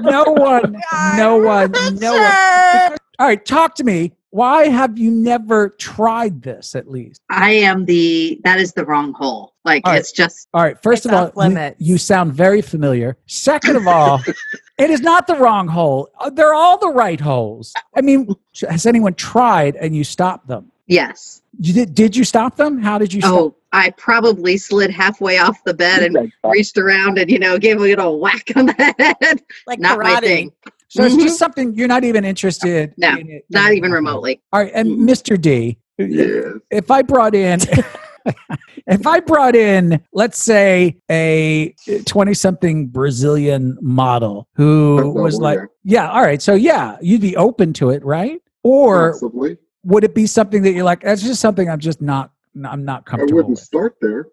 No 0.03 0.25
one, 0.25 0.77
no 1.17 1.39
one, 1.39 1.73
no 1.95 2.13
one. 2.13 2.97
All 3.19 3.27
right, 3.27 3.45
talk 3.45 3.75
to 3.77 3.85
me. 3.85 4.13
Why 4.31 4.69
have 4.69 4.99
you 4.99 5.11
never 5.11 5.71
tried 5.71 6.43
this 6.43 6.75
at 6.75 6.91
least? 6.91 7.23
I 7.31 7.53
am 7.53 7.87
the 7.87 8.39
that 8.45 8.59
is 8.61 8.73
the 8.75 8.85
wrong 8.85 9.15
hole. 9.15 9.55
Like 9.65 9.87
All 9.87 9.93
right. 9.93 9.99
it's 9.99 10.13
just 10.13 10.49
All 10.53 10.63
right, 10.63 10.81
first 10.83 11.07
of 11.07 11.13
all, 11.13 11.33
off 11.35 11.51
you- 11.51 11.75
You, 11.79 11.97
sound 11.99 12.35
very 12.35 12.61
familiar. 12.61 13.17
Second 13.27 13.77
of 13.77 13.87
all, 13.87 14.21
it 14.79 14.91
is 14.91 15.01
not 15.01 15.27
the 15.27 15.37
wrong 15.37 15.69
hole. 15.69 16.11
Uh, 16.21 16.29
They're 16.29 16.53
all 16.55 16.77
the 16.77 16.91
right 16.91 17.21
holes. 17.21 17.73
I 17.97 18.03
mean, 18.03 18.29
has 18.69 18.85
anyone 18.85 19.15
tried 19.15 19.77
and 19.77 19.97
you 19.97 20.05
stopped 20.05 20.49
them? 20.49 20.71
yes. 20.87 21.41
You 21.59 21.73
did, 21.73 21.95
did 21.95 22.15
you 22.15 22.23
stop 22.25 22.57
them? 22.57 22.83
How 22.83 22.99
did 22.99 23.15
you 23.15 23.23
stop? 23.23 23.33
Oh, 23.33 23.55
I 23.73 23.89
probably 23.97 24.59
slid 24.59 24.91
halfway 24.91 25.39
off 25.39 25.65
the 25.65 25.73
bed 25.73 26.03
and 26.03 26.31
reached 26.45 26.77
around 26.77 27.19
and 27.19 27.31
you 27.31 27.39
know 27.39 27.57
gave 27.59 27.79
a 27.79 27.81
little 27.81 28.21
whack 28.21 28.51
on 28.57 28.67
the 28.67 28.75
head. 29.23 29.43
like 29.67 29.79
Not 29.81 29.99
my 29.99 30.17
karate. 30.17 30.21
thing. 30.21 30.53
So 30.89 31.05
it's 31.05 31.15
just 31.15 31.27
mm-hmm. 31.27 31.35
something 31.35 31.75
you're 31.75 31.89
not 31.89 32.05
even 32.05 32.25
interested 32.25 32.95
No, 32.97 33.17
in 33.17 33.29
it. 33.31 33.45
Not 33.51 33.73
even 33.73 33.91
remotely. 33.91 34.41
All 34.53 34.63
right, 34.63 34.73
and 34.75 34.89
mm-hmm. 34.89 35.09
Mr. 35.09 35.41
D, 35.41 35.79
Yes. 35.99 36.45
if 36.71 36.91
I 36.91 37.03
brought 37.03 37.35
in 37.35 37.59
if 38.87 39.07
I 39.07 39.21
brought 39.21 39.57
in 39.57 40.03
let's 40.13 40.39
say 40.43 40.97
a 41.11 41.75
20 42.05 42.35
something 42.35 42.89
Brazilian 42.89 43.79
model 43.81 44.47
who 44.55 45.13
was 45.15 45.39
like 45.41 45.57
weird. 45.57 45.69
yeah 45.85 46.11
all 46.11 46.23
right 46.23 46.43
so 46.43 46.55
yeah 46.55 46.97
you'd 47.01 47.21
be 47.23 47.37
open 47.37 47.73
to 47.75 47.91
it 47.91 48.05
right 48.05 48.41
or 48.63 49.13
Possibly. 49.13 49.57
would 49.85 50.05
it 50.05 50.15
be 50.15 50.27
something 50.27 50.63
that 50.63 50.73
you're 50.73 50.85
like 50.85 51.01
that's 51.03 51.23
just 51.23 51.41
something 51.41 51.71
I'm 51.71 51.81
just 51.81 52.03
not 52.03 52.31
I'm 52.65 52.85
not 52.85 53.07
comfortable 53.07 53.07
I 53.07 53.07
comfortable 53.07 53.37
wouldn't 53.37 53.51
with 53.51 53.59
start 53.61 53.97
there. 54.03 54.27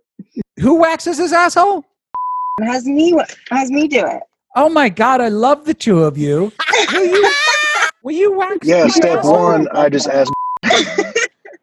who 0.60 0.76
waxes 0.76 1.18
his 1.18 1.32
asshole 1.32 1.86
has 2.62 2.86
me 2.86 3.18
has 3.50 3.72
me 3.72 3.88
do 3.88 4.06
it. 4.06 4.22
Oh 4.56 4.70
my 4.70 4.90
god 4.90 5.22
I 5.22 5.30
love 5.30 5.66
the 5.66 5.74
two 5.74 6.04
of 6.04 6.18
you 6.18 6.52
will 6.94 7.06
you, 7.06 7.34
will 8.04 8.12
you 8.14 8.38
wax 8.38 8.68
Yeah, 8.68 8.84
my 8.84 8.88
step 8.90 9.18
asshole? 9.20 9.34
one, 9.34 9.68
I 9.72 9.90
just 9.90 10.08
asked. 10.08 10.32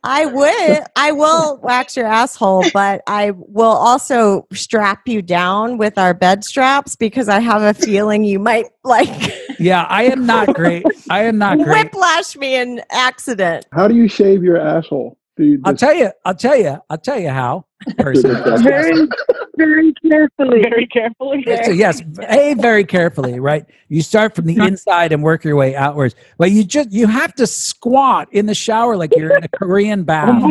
I 0.03 0.25
would. 0.25 0.85
I 0.97 1.13
will 1.13 1.59
wax 1.59 1.95
your 1.97 2.07
asshole, 2.07 2.71
but 2.73 3.03
I 3.07 3.33
will 3.33 3.65
also 3.65 4.47
strap 4.53 5.07
you 5.07 5.21
down 5.21 5.77
with 5.77 5.99
our 5.99 6.15
bed 6.15 6.43
straps 6.43 6.97
because 6.97 7.29
I 7.29 7.41
have 7.41 7.63
a 7.63 7.75
feeling 7.75 8.25
you 8.25 8.39
might 8.39 8.67
like 8.83 9.09
yeah 9.59 9.83
I 9.85 10.05
am 10.05 10.25
not 10.25 10.55
great 10.55 10.87
I 11.11 11.25
am 11.25 11.37
not 11.39 11.59
great 11.59 11.85
whiplash 11.85 12.35
me 12.37 12.55
in 12.57 12.81
accident. 12.91 13.67
How 13.73 13.89
do 13.89 13.95
you 13.95 14.09
shave 14.09 14.43
your 14.43 14.57
asshole? 14.57 15.19
Do 15.37 15.45
you 15.45 15.61
I'll 15.65 15.77
tell 15.77 15.95
you. 15.95 16.11
I'll 16.25 16.35
tell 16.35 16.57
you. 16.57 16.79
I'll 16.89 16.99
tell 16.99 17.19
you 17.19 17.31
how. 17.31 17.67
Person. 17.99 18.43
Very, 18.63 19.09
very 19.57 19.93
carefully. 20.09 20.63
Very 20.63 20.87
carefully. 20.87 21.43
It's 21.47 21.69
a- 21.69 21.75
yes, 21.75 22.03
a 22.29 22.55
very 22.55 22.85
carefully, 22.85 23.41
right? 23.41 23.65
You 23.89 24.03
start 24.03 24.35
from 24.35 24.47
the 24.47 24.57
inside 24.59 25.13
and 25.13 25.23
work 25.23 25.45
your 25.45 25.57
way 25.57 25.75
outwards. 25.75 26.15
But 26.39 26.51
you 26.51 26.63
just 26.65 26.93
you 26.93 27.07
have 27.07 27.35
to 27.37 27.47
squat 27.47 28.29
in 28.33 28.47
the 28.47 28.55
shower 28.55 28.97
like 28.97 29.17
you're 29.17 29.35
in 29.37 29.45
a 29.45 29.49
Korean 29.49 30.05
bath. 30.05 30.43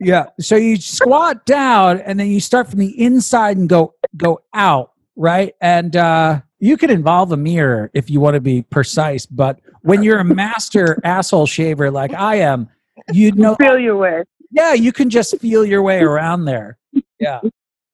Yeah. 0.00 0.26
So 0.40 0.56
you 0.56 0.76
squat 0.76 1.46
down 1.46 2.00
and 2.00 2.18
then 2.18 2.26
you 2.28 2.40
start 2.40 2.68
from 2.68 2.80
the 2.80 3.00
inside 3.00 3.56
and 3.56 3.68
go 3.68 3.94
go 4.16 4.40
out, 4.52 4.92
right? 5.16 5.54
And 5.60 5.94
uh 5.96 6.40
you 6.58 6.76
can 6.76 6.90
involve 6.90 7.30
a 7.32 7.36
mirror 7.36 7.90
if 7.94 8.10
you 8.10 8.20
want 8.20 8.34
to 8.34 8.40
be 8.40 8.62
precise, 8.62 9.26
but 9.26 9.60
when 9.82 10.02
you're 10.02 10.18
a 10.18 10.24
master 10.24 10.98
asshole 11.04 11.46
shaver 11.46 11.90
like 11.90 12.12
I 12.14 12.36
am, 12.36 12.68
you 13.12 13.32
know 13.32 13.54
Feel 13.56 13.78
your 13.78 13.96
way. 13.96 14.24
Yeah, 14.54 14.72
you 14.72 14.92
can 14.92 15.10
just 15.10 15.38
feel 15.40 15.64
your 15.64 15.82
way 15.82 16.00
around 16.00 16.44
there. 16.44 16.78
Yeah. 17.18 17.40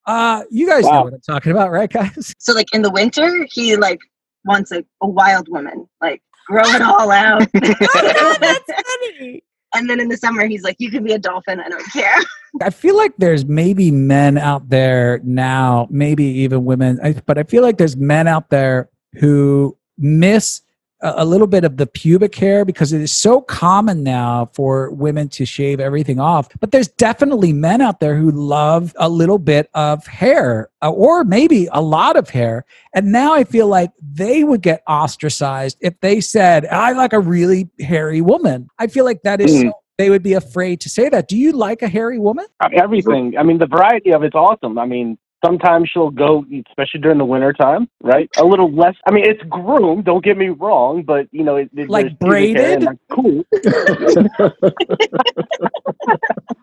Uh 0.07 0.43
you 0.51 0.67
guys 0.67 0.85
know 0.85 1.03
what 1.03 1.15
I'm 1.15 1.21
talking 1.21 1.53
about, 1.53 1.71
right 1.71 1.91
guys? 1.91 2.35
So 2.39 2.53
like 2.53 2.73
in 2.75 2.83
the 2.83 2.91
winter, 2.91 3.47
he 3.51 3.77
like 3.77 4.01
wants 4.45 4.71
a, 4.73 4.85
a 5.03 5.09
wild 5.09 5.49
woman. 5.49 5.89
Like 6.01 6.23
grow 6.47 6.65
it 6.65 6.83
all 6.83 7.11
out. 7.11 7.49
Oh, 7.55 8.37
that's 8.41 8.73
funny. 9.19 9.43
and 9.75 9.89
then 9.89 10.01
in 10.01 10.09
the 10.09 10.17
summer, 10.17 10.47
he's 10.47 10.63
like, 10.63 10.77
"You 10.79 10.91
can 10.91 11.05
be 11.05 11.13
a 11.13 11.19
dolphin. 11.19 11.61
I 11.61 11.69
don't 11.69 11.91
care." 11.93 12.17
I 12.61 12.71
feel 12.71 12.97
like 12.97 13.13
there's 13.19 13.45
maybe 13.45 13.91
men 13.91 14.37
out 14.37 14.69
there 14.69 15.21
now, 15.23 15.87
maybe 15.91 16.25
even 16.25 16.65
women, 16.65 16.99
but 17.27 17.39
I 17.39 17.45
feel 17.45 17.63
like 17.63 17.79
there's 17.79 17.97
men 17.97 18.27
out 18.27 18.51
there 18.51 18.91
who 19.21 19.77
miss 19.99 20.63
a, 21.03 21.25
little 21.25 21.47
bit 21.47 21.65
of 21.65 21.77
the 21.77 21.87
pubic 21.87 22.35
hair 22.35 22.65
because 22.65 22.93
it 22.93 23.01
is 23.01 23.13
so 23.13 23.41
common 23.41 24.03
now 24.03 24.51
for 24.53 24.91
women 24.91 25.29
to 25.31 25.45
shave 25.45 25.81
everything 25.81 26.21
off. 26.21 26.49
But 26.61 26.73
there's 26.73 26.89
definitely 26.89 27.53
men 27.53 27.81
out 27.81 28.01
there 28.01 28.17
who 28.17 28.31
love 28.31 28.95
a 28.99 29.09
little 29.09 29.39
bit 29.39 29.71
of 29.75 30.07
hair 30.07 30.69
uh, 30.83 30.91
or 30.91 31.25
maybe 31.25 31.69
a 31.73 31.81
lot 31.81 32.17
of 32.17 32.29
hair. 32.29 32.65
And 32.95 33.13
now 33.13 33.33
I 33.33 33.45
feel 33.45 33.67
like 33.67 33.91
they 34.03 34.45
would 34.45 34.63
get 34.63 34.83
ostracized 34.87 35.79
if 35.81 35.99
they 36.01 36.21
said, 36.21 36.67
I 36.67 36.93
like 36.93 37.13
a 37.13 37.21
really 37.21 37.71
hairy 37.81 38.21
woman. 38.21 38.69
I 38.79 38.87
feel 38.87 39.05
like 39.05 39.23
that 39.23 39.41
is 39.41 39.51
Mm. 39.51 39.63
so 39.63 39.73
they 39.99 40.09
would 40.11 40.23
be 40.23 40.35
afraid 40.35 40.81
to 40.81 40.89
say 40.89 41.09
that. 41.11 41.29
Do 41.29 41.37
you 41.37 41.53
like 41.53 41.83
a 41.83 41.89
hairy 41.89 42.19
woman? 42.19 42.47
Everything. 42.73 43.37
I 43.39 43.43
mean, 43.43 43.59
the 43.59 43.67
variety 43.67 44.13
of 44.13 44.23
it's 44.23 44.35
awesome. 44.35 44.79
I 44.79 44.87
mean, 44.87 45.19
sometimes 45.45 45.89
she'll 45.91 46.11
go, 46.11 46.45
especially 46.69 47.01
during 47.01 47.19
the 47.19 47.25
winter 47.25 47.53
time, 47.53 47.89
right? 48.03 48.29
A 48.39 48.45
little 48.45 48.71
less. 48.73 48.95
I 49.07 49.11
mean, 49.13 49.25
it's 49.25 49.43
groomed. 49.45 50.05
Don't 50.05 50.25
get 50.25 50.37
me 50.37 50.49
wrong, 50.49 51.03
but 51.03 51.27
you 51.33 51.45
know, 51.45 51.57
it, 51.57 51.71
it, 51.77 51.89
Like 51.89 52.05
there's 52.05 52.13
and 52.13 52.19
braided? 52.19 52.83
that's 52.83 52.99
cool. 53.11 53.45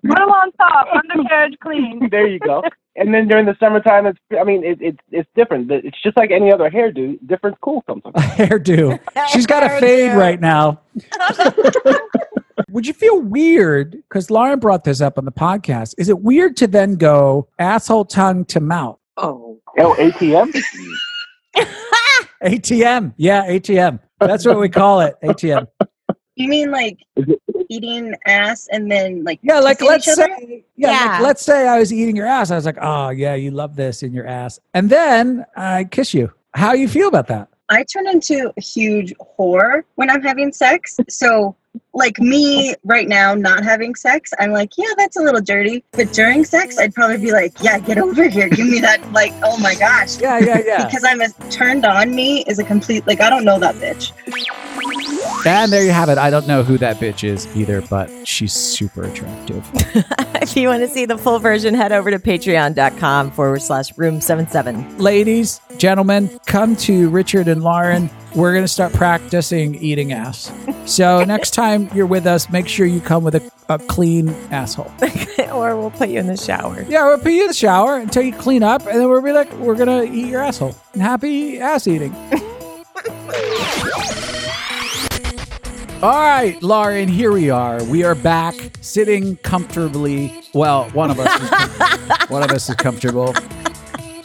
Put 0.07 0.17
them 0.17 0.29
on 0.29 0.51
top, 0.53 0.87
undercarriage 0.93 1.57
clean. 1.61 2.07
there 2.11 2.27
you 2.27 2.39
go. 2.39 2.63
And 2.95 3.13
then 3.13 3.27
during 3.27 3.45
the 3.45 3.55
summertime, 3.59 4.07
it's. 4.07 4.19
I 4.39 4.43
mean, 4.43 4.63
it, 4.63 4.79
it's 4.81 4.97
it's 5.11 5.29
different. 5.35 5.69
It's 5.71 6.01
just 6.01 6.17
like 6.17 6.31
any 6.31 6.51
other 6.51 6.69
hairdo. 6.69 7.19
Different, 7.27 7.59
cool 7.61 7.83
sometimes. 7.87 8.15
hairdo. 8.17 8.99
She's 9.29 9.45
got 9.45 9.63
a 9.63 9.69
fade 9.79 10.17
right 10.17 10.39
now. 10.39 10.81
Would 12.72 12.88
you 12.88 12.93
feel 12.93 13.20
weird? 13.22 13.91
Because 13.91 14.30
Lauren 14.32 14.60
brought 14.60 14.84
this 14.84 15.00
up 15.02 15.17
on 15.17 15.26
the 15.26 15.32
podcast. 15.32 15.93
Is 15.98 16.10
it 16.10 16.20
weird 16.22 16.58
to 16.58 16.67
then 16.67 16.96
go 16.96 17.48
asshole 17.60 18.06
tongue 18.06 18.46
to 18.46 18.60
mouth? 18.60 18.98
Oh, 19.17 19.60
Oh, 19.80 19.93
ATM. 20.00 20.52
ATM. 22.43 23.13
Yeah, 23.17 23.46
ATM. 23.48 24.00
That's 24.20 24.46
what 24.46 24.60
we 24.60 24.70
call 24.70 25.02
it. 25.02 25.15
ATM. 25.24 25.67
You 26.36 26.48
mean 26.48 26.70
like 26.72 27.00
eating 27.70 28.13
ass 28.28 28.67
and 28.72 28.89
then 28.91 29.24
like 29.24 29.39
Yeah, 29.41 29.60
like 29.60 29.82
let's 29.82 30.08
each 30.08 30.13
other? 30.13 30.28
say, 30.39 30.63
yeah, 30.76 30.88
like, 30.91 31.00
Yeah. 31.02 31.20
let's 31.22 31.41
say 31.41 31.67
I 31.67 31.80
was 31.80 31.91
eating 31.91 32.15
your 32.15 32.28
ass. 32.28 32.52
I 32.52 32.56
was 32.56 32.65
like, 32.65 32.78
oh 32.82 33.10
yeah, 33.10 33.34
you 33.36 33.50
love 33.52 33.76
this 33.76 34.04
in 34.04 34.13
your 34.13 34.28
ass, 34.28 34.60
and 34.76 34.89
then 34.89 35.46
I 35.56 35.86
kiss 35.86 36.13
you. 36.13 36.32
How 36.54 36.74
you 36.74 36.88
feel 36.88 37.08
about 37.08 37.28
that? 37.28 37.50
I 37.69 37.84
turn 37.84 38.08
into 38.08 38.53
a 38.56 38.62
huge 38.62 39.13
whore 39.15 39.84
when 39.95 40.10
I'm 40.10 40.21
having 40.21 40.53
sex. 40.53 40.97
So, 41.10 41.56
like 41.93 42.19
me 42.19 42.75
right 42.86 43.08
now, 43.08 43.36
not 43.36 43.63
having 43.63 43.93
sex, 43.93 44.32
I'm 44.39 44.51
like, 44.51 44.71
yeah, 44.77 44.93
that's 44.97 45.17
a 45.17 45.21
little 45.21 45.41
dirty. 45.41 45.84
But 45.91 46.13
during 46.13 46.45
sex, 46.45 46.77
I'd 46.80 46.93
probably 46.93 47.17
be 47.17 47.32
like, 47.32 47.53
yeah, 47.62 47.77
get 47.80 47.97
over 47.97 48.27
here. 48.27 48.49
Give 48.49 48.67
me 48.67 48.80
that, 48.80 49.12
like, 49.12 49.34
oh 49.43 49.58
my 49.58 49.75
gosh. 49.75 50.19
Yeah, 50.19 50.39
yeah, 50.39 50.62
yeah. 50.65 50.86
Because 50.88 51.03
I'm 51.03 51.21
a 51.21 51.30
turned 51.51 51.86
on 51.86 52.15
me 52.15 52.43
is 52.43 52.60
a 52.60 52.63
complete, 52.63 53.06
like, 53.06 53.19
I 53.19 53.30
don't 53.30 53.43
know 53.43 53.60
that 53.60 53.75
bitch. 53.75 54.12
And 55.45 55.71
there 55.71 55.84
you 55.84 55.91
have 55.91 56.10
it. 56.10 56.17
I 56.17 56.30
don't 56.30 56.47
know 56.47 56.63
who 56.63 56.78
that 56.80 56.97
bitch 56.97 57.23
is 57.23 57.47
either, 57.56 57.82
but 57.82 58.28
she's 58.28 58.54
super 58.54 59.04
attractive. 59.04 59.69
if 60.41 60.56
you 60.56 60.67
want 60.67 60.82
to 60.82 60.88
see 60.88 61.06
the 61.06 61.17
full 61.17 61.39
version, 61.39 61.73
head 61.73 61.91
over 61.91 62.12
to 62.12 62.19
patreon.com 62.19 63.32
forward 63.32 63.62
slash 63.62 63.97
room 63.97 64.21
77. 64.21 64.97
ladies, 64.97 65.62
gentlemen, 65.78 66.39
come 66.45 66.76
to 66.78 67.10
Richard 67.10 67.47
and 67.47 67.63
Lauren. 67.63 68.10
We're 68.36 68.54
going 68.54 68.63
to 68.63 68.69
start 68.69 68.93
practicing 68.93 69.76
eating 69.76 70.13
ass. 70.13 70.52
So 70.86 71.23
next 71.28 71.52
time 71.52 71.89
you're 71.93 72.06
with 72.06 72.28
us, 72.28 72.50
make 72.50 72.67
sure 72.67 72.86
you 72.86 73.02
come 73.02 73.23
with 73.23 73.36
a, 73.36 73.52
a 73.69 73.80
clean 73.80 74.30
asshole. 74.52 74.91
or 75.52 75.76
we'll 75.78 75.91
put 75.91 76.10
you 76.10 76.19
in 76.19 76.28
the 76.28 76.38
shower. 76.38 76.86
Yeah, 76.88 77.06
we'll 77.06 77.19
put 77.19 77.32
you 77.32 77.41
in 77.41 77.47
the 77.47 77.54
shower 77.54 77.95
until 77.97 78.23
you 78.23 78.34
clean 78.34 78.63
up, 78.63 78.86
and 78.86 79.00
then 79.00 79.10
we'll 79.10 79.21
be 79.21 79.32
like, 79.32 79.52
we're 79.54 79.76
going 79.76 80.08
to 80.08 80.13
eat 80.13 80.28
your 80.28 80.41
asshole. 80.41 80.76
And 80.93 81.02
happy 81.02 81.60
ass 81.60 81.88
eating. 81.88 82.15
All 86.03 86.12
right, 86.21 86.62
Lauren, 86.62 87.07
here 87.07 87.31
we 87.31 87.49
are. 87.49 87.83
We 87.86 88.03
are 88.03 88.13
back 88.13 88.53
sitting 88.81 89.36
comfortably. 89.38 90.43
Well, 90.53 90.89
one 90.91 91.10
of 91.10 91.19
us 91.19 91.41
is, 91.41 92.29
one 92.29 92.43
of 92.43 92.51
us 92.51 92.69
is 92.69 92.75
comfortable. 92.75 93.33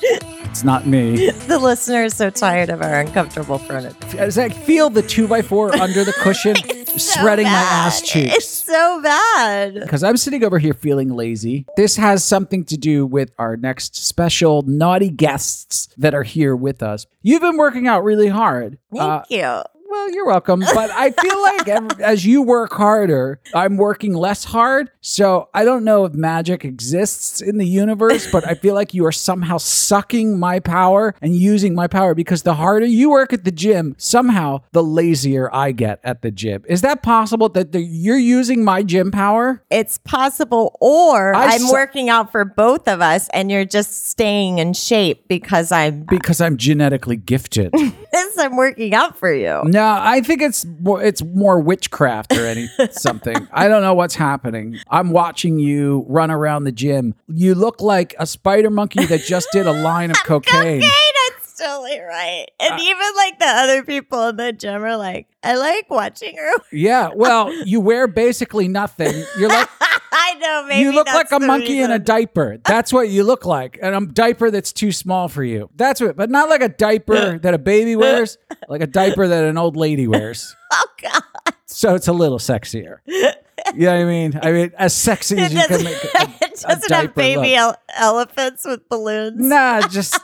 It's 0.03 0.63
not 0.65 0.87
me. 0.87 1.31
The 1.31 1.59
listener 1.59 2.05
is 2.05 2.15
so 2.15 2.29
tired 2.29 2.69
of 2.69 2.83
our 2.83 3.01
uncomfortable 3.01 3.57
furniture. 3.57 3.97
It's 4.23 4.37
like 4.37 4.55
feel 4.55 4.91
the 4.91 5.01
two 5.01 5.27
by 5.27 5.41
four 5.41 5.75
under 5.75 6.05
the 6.05 6.13
cushion, 6.13 6.57
spreading 6.99 7.47
my 7.47 7.51
ass 7.53 8.03
cheeks. 8.03 8.37
It's 8.37 8.49
so 8.49 9.01
bad. 9.03 9.75
Because 9.81 10.05
I'm 10.05 10.19
sitting 10.19 10.45
over 10.45 10.59
here 10.59 10.75
feeling 10.75 11.09
lazy. 11.09 11.65
This 11.79 11.97
has 11.97 12.23
something 12.23 12.67
to 12.67 12.77
do 12.77 13.07
with 13.07 13.33
our 13.39 13.57
next 13.57 13.97
special 13.97 14.61
naughty 14.67 15.09
guests 15.09 15.89
that 15.97 16.15
are 16.15 16.23
here 16.23 16.55
with 16.55 16.83
us. 16.83 17.07
You've 17.23 17.41
been 17.43 17.57
working 17.57 17.89
out 17.89 18.05
really 18.05 18.29
hard. 18.29 18.77
Thank 18.95 19.03
Uh, 19.03 19.23
you. 19.31 19.63
Well, 19.93 20.11
you're 20.11 20.27
welcome. 20.27 20.61
But 20.61 20.91
I 20.91 21.11
feel 21.11 21.43
like 21.43 21.69
as 22.01 22.25
you 22.25 22.41
work 22.41 22.73
harder, 22.73 23.39
I'm 23.55 23.77
working 23.77 24.15
less 24.15 24.43
hard. 24.45 24.91
So 25.03 25.51
I 25.53 25.65
don't 25.67 25.85
know 25.85 26.07
if 26.07 26.15
magic 26.15 26.65
exists 26.65 27.43
in 27.43 27.59
the 27.59 27.67
universe, 27.67 28.27
but 28.33 28.49
I 28.49 28.55
feel 28.55 28.75
like 28.75 28.95
you 28.95 29.05
are 29.05 29.13
somehow 29.13 29.59
sucking 29.59 30.39
my 30.39 30.61
power 30.61 31.15
and 31.21 31.37
using 31.37 31.75
my 31.75 31.89
power 31.89 32.15
because 32.15 32.43
the 32.43 32.55
harder 32.55 32.87
you 32.87 33.11
work 33.11 33.35
at 33.35 33.45
the 33.45 33.53
gym, 33.53 33.95
somehow 33.99 34.63
the 34.73 34.83
lazier 34.83 35.55
I 35.55 35.73
get 35.73 36.01
at 36.03 36.23
the 36.23 36.31
gym. 36.31 36.65
Is 36.67 36.81
that 36.81 37.03
possible 37.03 37.51
that 37.51 37.73
the, 37.73 37.83
you're 37.83 38.17
using 38.17 38.65
my 38.65 38.83
gym 38.83 39.11
power? 39.11 39.63
It's 39.69 39.99
possible, 39.99 40.79
or 40.81 41.35
I 41.35 41.49
I'm 41.49 41.61
su- 41.61 41.73
working 41.73 42.09
out 42.09 42.33
for 42.33 42.47
both 42.47 42.89
of 42.89 43.03
us, 43.03 43.29
and 43.35 43.51
you're 43.51 43.67
just 43.67 44.07
staying 44.07 44.59
in 44.59 44.73
shape 44.73 45.29
because 45.29 45.71
I'm 45.71 46.05
Because 46.05 46.41
I'm 46.41 46.57
genetically 46.57 47.17
gifted. 47.17 47.75
I'm 48.39 48.57
working 48.57 48.95
out 48.95 49.19
for 49.19 49.33
you. 49.33 49.63
No, 49.65 49.97
I 50.01 50.21
think 50.21 50.43
it's 50.43 50.65
more, 50.65 51.03
it's 51.03 51.23
more 51.23 51.61
witchcraft 51.61 52.33
or 52.37 52.47
any 52.47 52.69
something. 52.91 53.49
I 53.53 53.69
don't 53.69 53.83
know 53.83 53.95
what's 53.95 54.15
happening. 54.15 54.79
I'm 54.89 55.11
watching 55.11 55.59
you 55.59 56.05
run 56.09 56.31
around 56.31 56.65
the 56.65 56.73
gym. 56.73 57.15
You 57.29 57.55
look 57.55 57.81
like 57.81 58.15
a 58.19 58.27
spider 58.27 58.71
monkey 58.71 59.07
that 59.07 59.23
just 59.23 59.49
did 59.53 59.67
a 59.67 59.73
line 59.73 60.11
of 60.11 60.17
cocaine. 60.25 60.81
That's 60.81 61.59
totally 61.59 62.01
right. 62.01 62.47
And 62.61 62.75
uh, 62.75 62.79
even 62.81 63.07
like 63.17 63.39
the 63.39 63.47
other 63.47 63.83
people 63.83 64.29
in 64.29 64.37
the 64.37 64.53
gym 64.53 64.83
are 64.85 64.97
like, 64.97 65.27
I 65.43 65.57
like 65.57 65.89
watching 65.91 66.37
her. 66.37 66.53
Yeah, 66.71 67.11
well, 67.15 67.53
you 67.67 67.81
wear 67.81 68.07
basically 68.07 68.69
nothing. 68.69 69.25
You're 69.39 69.49
like 69.49 69.69
I 70.13 70.35
know, 70.35 70.67
maybe 70.69 70.83
you 70.83 70.93
look 70.93 71.07
like 71.07 71.33
a 71.33 71.41
monkey 71.41 71.81
in 71.81 71.91
a 71.91 71.99
diaper. 71.99 72.59
That's 72.65 72.93
what 72.93 73.09
you 73.09 73.25
look 73.25 73.47
like. 73.47 73.79
And 73.83 73.95
a 73.95 74.07
diaper 74.07 74.51
that's 74.51 74.73
too 74.73 74.93
small 74.93 75.29
for 75.29 75.43
you. 75.43 75.71
That's 75.75 76.01
what, 76.01 76.17
but 76.17 76.31
not 76.31 76.49
like 76.51 76.63
a 76.63 76.69
diaper 76.69 77.39
that 77.43 77.55
a 77.55 77.59
baby 77.59 77.97
wears, 77.97 78.37
like 78.69 78.83
a 78.83 78.87
diaper 78.87 79.27
that 79.27 79.45
an 79.45 79.57
old 79.59 79.77
lady 79.77 80.07
wears. 80.07 80.55
Oh 80.75 80.87
God! 81.03 81.55
So 81.67 81.95
it's 81.95 82.09
a 82.09 82.15
little 82.15 82.39
sexier. 82.39 82.99
You 83.75 83.87
know 83.87 83.93
what 83.93 84.01
I 84.01 84.05
mean? 84.05 84.41
I 84.43 84.53
mean, 84.53 84.73
as 84.77 84.93
sexy 84.95 85.39
as 85.39 85.55
you 85.55 85.61
can 85.67 85.85
make 85.85 86.03
a, 86.03 86.09
it 86.45 86.61
doesn't 86.61 86.91
have 86.91 87.15
baby 87.15 87.55
ele- 87.55 87.77
elephants 87.95 88.65
with 88.65 88.89
balloons. 88.89 89.37
Nah, 89.39 89.87
just 89.87 90.19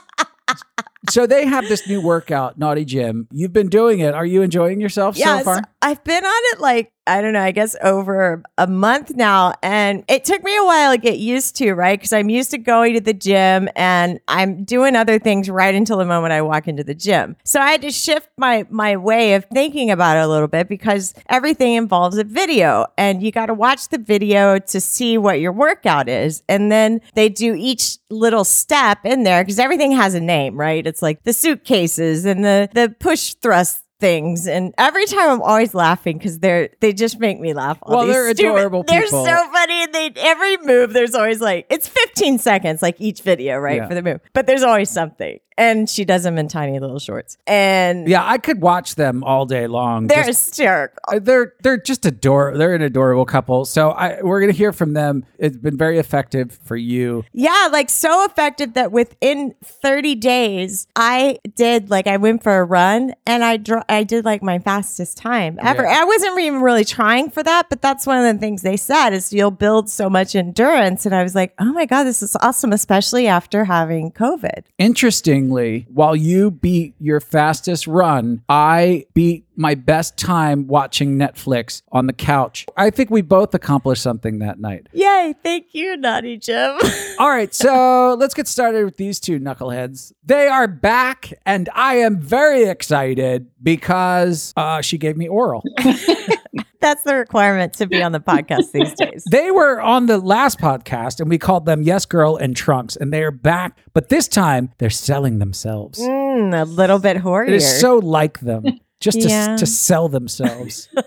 so 1.09 1.25
they 1.25 1.45
have 1.45 1.67
this 1.67 1.87
new 1.87 2.01
workout, 2.01 2.57
Naughty 2.57 2.85
Gym. 2.85 3.27
You've 3.31 3.53
been 3.53 3.69
doing 3.69 3.99
it. 3.99 4.13
Are 4.13 4.25
you 4.25 4.41
enjoying 4.41 4.81
yourself 4.81 5.15
Yes, 5.17 5.39
so 5.39 5.43
far? 5.45 5.61
I've 5.81 6.03
been 6.03 6.25
on 6.25 6.41
it 6.53 6.59
like 6.59 6.91
I 7.09 7.21
don't 7.21 7.33
know, 7.33 7.41
I 7.41 7.49
guess 7.49 7.75
over 7.81 8.43
a 8.59 8.67
month 8.67 9.15
now, 9.15 9.53
and 9.63 10.03
it 10.07 10.23
took 10.23 10.43
me 10.43 10.55
a 10.55 10.63
while 10.63 10.91
to 10.91 10.97
get 10.99 11.17
used 11.17 11.55
to, 11.55 11.73
right? 11.73 11.99
Because 11.99 12.13
I'm 12.13 12.29
used 12.29 12.51
to 12.51 12.59
going 12.59 12.93
to 12.93 13.01
the 13.01 13.15
gym 13.15 13.67
and 13.75 14.19
I'm 14.27 14.63
doing 14.63 14.95
other 14.95 15.17
things 15.17 15.49
right 15.49 15.73
until 15.73 15.97
the 15.97 16.05
moment 16.05 16.33
I 16.33 16.43
walk 16.43 16.67
into 16.67 16.83
the 16.83 16.93
gym. 16.93 17.35
So 17.43 17.59
I 17.59 17.71
had 17.71 17.81
to 17.81 17.89
shift 17.91 18.29
my 18.37 18.67
my 18.69 18.95
way 18.95 19.33
of 19.33 19.45
thinking 19.45 19.89
about 19.89 20.17
it 20.17 20.19
a 20.23 20.27
little 20.27 20.47
bit 20.47 20.69
because 20.69 21.15
everything 21.27 21.73
involves 21.73 22.17
a 22.19 22.23
video, 22.23 22.85
and 22.95 23.23
you 23.23 23.31
got 23.31 23.47
to 23.47 23.55
watch 23.55 23.89
the 23.89 23.97
video 23.97 24.59
to 24.59 24.79
see 24.79 25.17
what 25.17 25.39
your 25.39 25.51
workout 25.51 26.07
is, 26.07 26.43
and 26.47 26.71
then 26.71 27.01
they 27.15 27.27
do 27.27 27.55
each 27.55 27.97
little 28.11 28.43
step 28.43 28.99
in 29.03 29.23
there 29.23 29.43
because 29.43 29.57
everything 29.57 29.93
has 29.93 30.13
a 30.13 30.19
name, 30.19 30.59
right? 30.59 30.85
It's 30.85 31.01
like 31.01 31.23
the 31.23 31.33
suitcases 31.33 32.25
and 32.25 32.45
the 32.45 32.69
the 32.73 32.95
push 32.99 33.33
thrust 33.33 33.81
things 33.99 34.47
and 34.47 34.73
every 34.77 35.05
time 35.05 35.29
I'm 35.29 35.41
always 35.41 35.73
laughing 35.73 36.17
because 36.17 36.39
they're 36.39 36.69
they 36.79 36.93
just 36.93 37.19
make 37.19 37.39
me 37.39 37.53
laugh. 37.53 37.77
All 37.81 37.97
Well, 37.97 38.07
they're 38.07 38.33
stupid- 38.33 38.49
adorable 38.55 38.83
They're 38.83 39.05
so 39.07 39.25
funny. 39.25 39.83
And 39.83 39.93
they 39.93 40.11
every 40.17 40.57
move 40.57 40.93
there's 40.93 41.13
always 41.15 41.41
like 41.41 41.65
it's 41.69 41.89
15 42.19 42.39
seconds 42.39 42.81
like 42.81 42.95
each 42.99 43.21
video 43.21 43.57
right 43.57 43.77
Yeah. 43.77 43.87
for 43.87 43.95
the 43.95 44.01
move, 44.01 44.19
but 44.33 44.47
there's 44.47 44.63
always 44.63 44.89
something. 44.89 45.39
and 45.61 45.89
she 45.89 46.05
does 46.05 46.23
them 46.23 46.37
in 46.37 46.47
tiny 46.47 46.79
little 46.79 46.99
shorts. 46.99 47.37
And 47.45 48.07
Yeah, 48.07 48.25
I 48.25 48.37
could 48.37 48.61
watch 48.61 48.95
them 48.95 49.25
all 49.25 49.45
day 49.45 49.67
long. 49.67 50.07
they're 50.07 50.23
Just- 50.23 50.51
hysterical. 50.51 50.95
uh, 51.09 51.19
they're 51.21 51.51
they're 51.61 51.75
just 51.75 52.05
adorable. 52.05 52.57
They're 52.57 52.75
an 52.75 52.81
adorable 52.81 53.25
couple. 53.25 53.65
So 53.65 53.89
I 53.89 54.21
we're 54.21 54.39
gonna 54.39 54.53
hear 54.53 54.71
from 54.71 54.93
them. 54.93 55.25
It's 55.37 55.57
been 55.57 55.75
very 55.75 55.99
effective 55.99 56.57
for 56.63 56.77
you. 56.77 57.25
Yeah, 57.33 57.67
like 57.73 57.89
so 57.89 58.23
effective 58.23 58.73
that 58.75 58.93
within 58.93 59.53
30 59.61 60.15
days, 60.15 60.87
I 60.95 61.39
did 61.57 61.89
like 61.89 62.07
I 62.07 62.15
went 62.15 62.41
for 62.41 62.57
a 62.59 62.63
run 62.63 63.13
and 63.27 63.43
I 63.43 63.57
dr- 63.57 63.83
I 63.89 64.03
did 64.05 64.23
like 64.23 64.41
my 64.41 64.59
fastest 64.59 65.17
time 65.17 65.59
ever. 65.61 65.83
Yeah. 65.83 65.97
I 65.99 66.05
wasn't 66.05 66.39
even 66.39 66.61
really 66.61 66.85
trying 66.85 67.31
for 67.31 67.43
that, 67.43 67.67
but 67.69 67.81
that's 67.81 68.07
one 68.07 68.17
of 68.25 68.33
the 68.33 68.39
things 68.39 68.61
they 68.61 68.77
said 68.77 69.09
is 69.09 69.33
you'll 69.33 69.51
build 69.51 69.89
so 69.89 70.09
much 70.09 70.37
endurance. 70.37 71.05
And 71.05 71.13
I 71.13 71.21
was 71.21 71.35
like, 71.35 71.53
oh 71.59 71.73
my 71.73 71.85
god, 71.85 72.07
this 72.09 72.23
is 72.23 72.35
awesome, 72.41 72.73
especially 72.73 73.27
after 73.27 73.65
having 73.65 74.11
COVID. 74.11 74.63
Interestingly, 74.79 75.85
while 75.93 76.15
you 76.15 76.49
beat 76.49 76.95
your 76.99 77.19
fastest 77.19 77.85
run, 77.85 78.41
I 78.49 79.05
beat 79.13 79.45
my 79.55 79.75
best 79.75 80.17
time 80.17 80.65
watching 80.65 81.19
Netflix 81.19 81.83
on 81.91 82.07
the 82.07 82.13
couch. 82.13 82.65
I 82.75 82.89
think 82.89 83.11
we 83.11 83.21
both 83.21 83.53
accomplished 83.53 84.01
something 84.01 84.39
that 84.39 84.59
night. 84.59 84.87
Yay! 84.91 85.35
Thank 85.43 85.67
you, 85.73 85.97
Naughty 85.97 86.37
Gym. 86.37 86.79
All 87.19 87.29
right, 87.29 87.53
so 87.53 88.15
let's 88.17 88.33
get 88.33 88.47
started 88.47 88.85
with 88.85 88.97
these 88.97 89.19
two 89.19 89.39
knuckleheads. 89.39 90.11
They 90.23 90.47
are 90.47 90.67
back, 90.67 91.31
and 91.45 91.69
I 91.75 91.95
am 91.97 92.19
very 92.19 92.63
excited 92.63 93.51
because 93.61 94.51
uh, 94.57 94.81
she 94.81 94.97
gave 94.97 95.15
me 95.15 95.27
oral. 95.27 95.63
that's 96.81 97.03
the 97.03 97.15
requirement 97.15 97.73
to 97.73 97.87
be 97.87 98.01
on 98.01 98.11
the 98.11 98.19
podcast 98.19 98.71
these 98.73 98.93
days. 98.93 99.23
They 99.31 99.51
were 99.51 99.81
on 99.81 100.05
the 100.05 100.17
last 100.17 100.59
podcast, 100.59 101.19
and 101.19 101.29
we 101.29 101.37
called 101.37 101.65
them 101.65 101.81
Yes 101.81 102.05
Girl 102.05 102.35
and 102.37 102.55
Trunks, 102.55 102.95
and 102.95 103.11
they 103.13 103.23
are 103.23 103.31
back, 103.31 103.77
but 103.93 104.09
this 104.09 104.27
time 104.27 104.71
they're 104.77 104.89
selling 104.89 105.39
themselves. 105.39 105.99
Mm, 105.99 106.59
a 106.59 106.65
little 106.65 106.99
bit 106.99 107.17
hoarier. 107.17 107.49
It 107.53 107.55
is 107.57 107.79
so 107.79 107.97
like 107.97 108.39
them 108.39 108.65
just 108.99 109.21
to, 109.21 109.27
Yeah. 109.29 109.55
to 109.57 109.65
sell 109.65 110.09
themselves. 110.09 110.89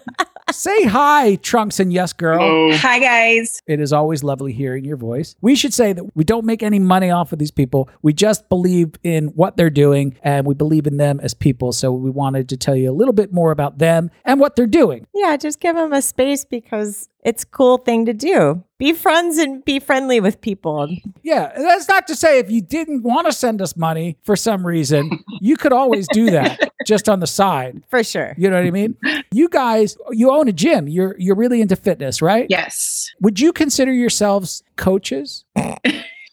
Say 0.52 0.84
hi, 0.84 1.36
Trunks 1.36 1.80
and 1.80 1.90
Yes 1.92 2.12
Girl. 2.12 2.76
Hi, 2.76 2.98
guys. 2.98 3.62
It 3.66 3.80
is 3.80 3.90
always 3.90 4.22
lovely 4.22 4.52
hearing 4.52 4.84
your 4.84 4.98
voice. 4.98 5.34
We 5.40 5.54
should 5.54 5.72
say 5.72 5.94
that 5.94 6.14
we 6.14 6.24
don't 6.24 6.44
make 6.44 6.62
any 6.62 6.78
money 6.78 7.10
off 7.10 7.32
of 7.32 7.38
these 7.38 7.50
people. 7.50 7.88
We 8.02 8.12
just 8.12 8.48
believe 8.50 8.90
in 9.02 9.28
what 9.28 9.56
they're 9.56 9.70
doing 9.70 10.18
and 10.22 10.46
we 10.46 10.54
believe 10.54 10.86
in 10.86 10.98
them 10.98 11.20
as 11.20 11.32
people. 11.32 11.72
So 11.72 11.90
we 11.92 12.10
wanted 12.10 12.50
to 12.50 12.58
tell 12.58 12.76
you 12.76 12.90
a 12.90 12.92
little 12.92 13.14
bit 13.14 13.32
more 13.32 13.50
about 13.50 13.78
them 13.78 14.10
and 14.26 14.40
what 14.40 14.54
they're 14.54 14.66
doing. 14.66 15.06
Yeah, 15.14 15.36
just 15.38 15.58
give 15.58 15.74
them 15.74 15.92
a 15.92 16.02
space 16.02 16.44
because 16.44 17.08
it's 17.24 17.44
a 17.44 17.46
cool 17.46 17.78
thing 17.78 18.04
to 18.06 18.12
do. 18.12 18.62
Be 18.78 18.92
friends 18.92 19.38
and 19.38 19.64
be 19.64 19.78
friendly 19.78 20.20
with 20.20 20.40
people. 20.40 20.88
Yeah, 21.22 21.52
that's 21.56 21.88
not 21.88 22.08
to 22.08 22.16
say 22.16 22.40
if 22.40 22.50
you 22.50 22.60
didn't 22.60 23.04
want 23.04 23.26
to 23.28 23.32
send 23.32 23.62
us 23.62 23.76
money 23.76 24.18
for 24.24 24.34
some 24.34 24.66
reason, 24.66 25.20
you 25.40 25.56
could 25.56 25.72
always 25.72 26.08
do 26.08 26.30
that 26.30 26.72
just 26.86 27.08
on 27.08 27.20
the 27.20 27.26
side. 27.26 27.82
For 27.90 28.02
sure. 28.04 28.34
You 28.36 28.50
know 28.50 28.56
what 28.56 28.66
I 28.66 28.70
mean? 28.70 28.96
You 29.32 29.48
guys, 29.48 29.96
you 30.10 30.30
own 30.30 30.48
a 30.48 30.52
gym. 30.52 30.88
You're 30.88 31.14
you're 31.18 31.36
really 31.36 31.60
into 31.60 31.76
fitness, 31.76 32.20
right? 32.22 32.46
Yes. 32.48 33.10
Would 33.20 33.40
you 33.40 33.52
consider 33.52 33.92
yourselves 33.92 34.62
coaches? 34.76 35.44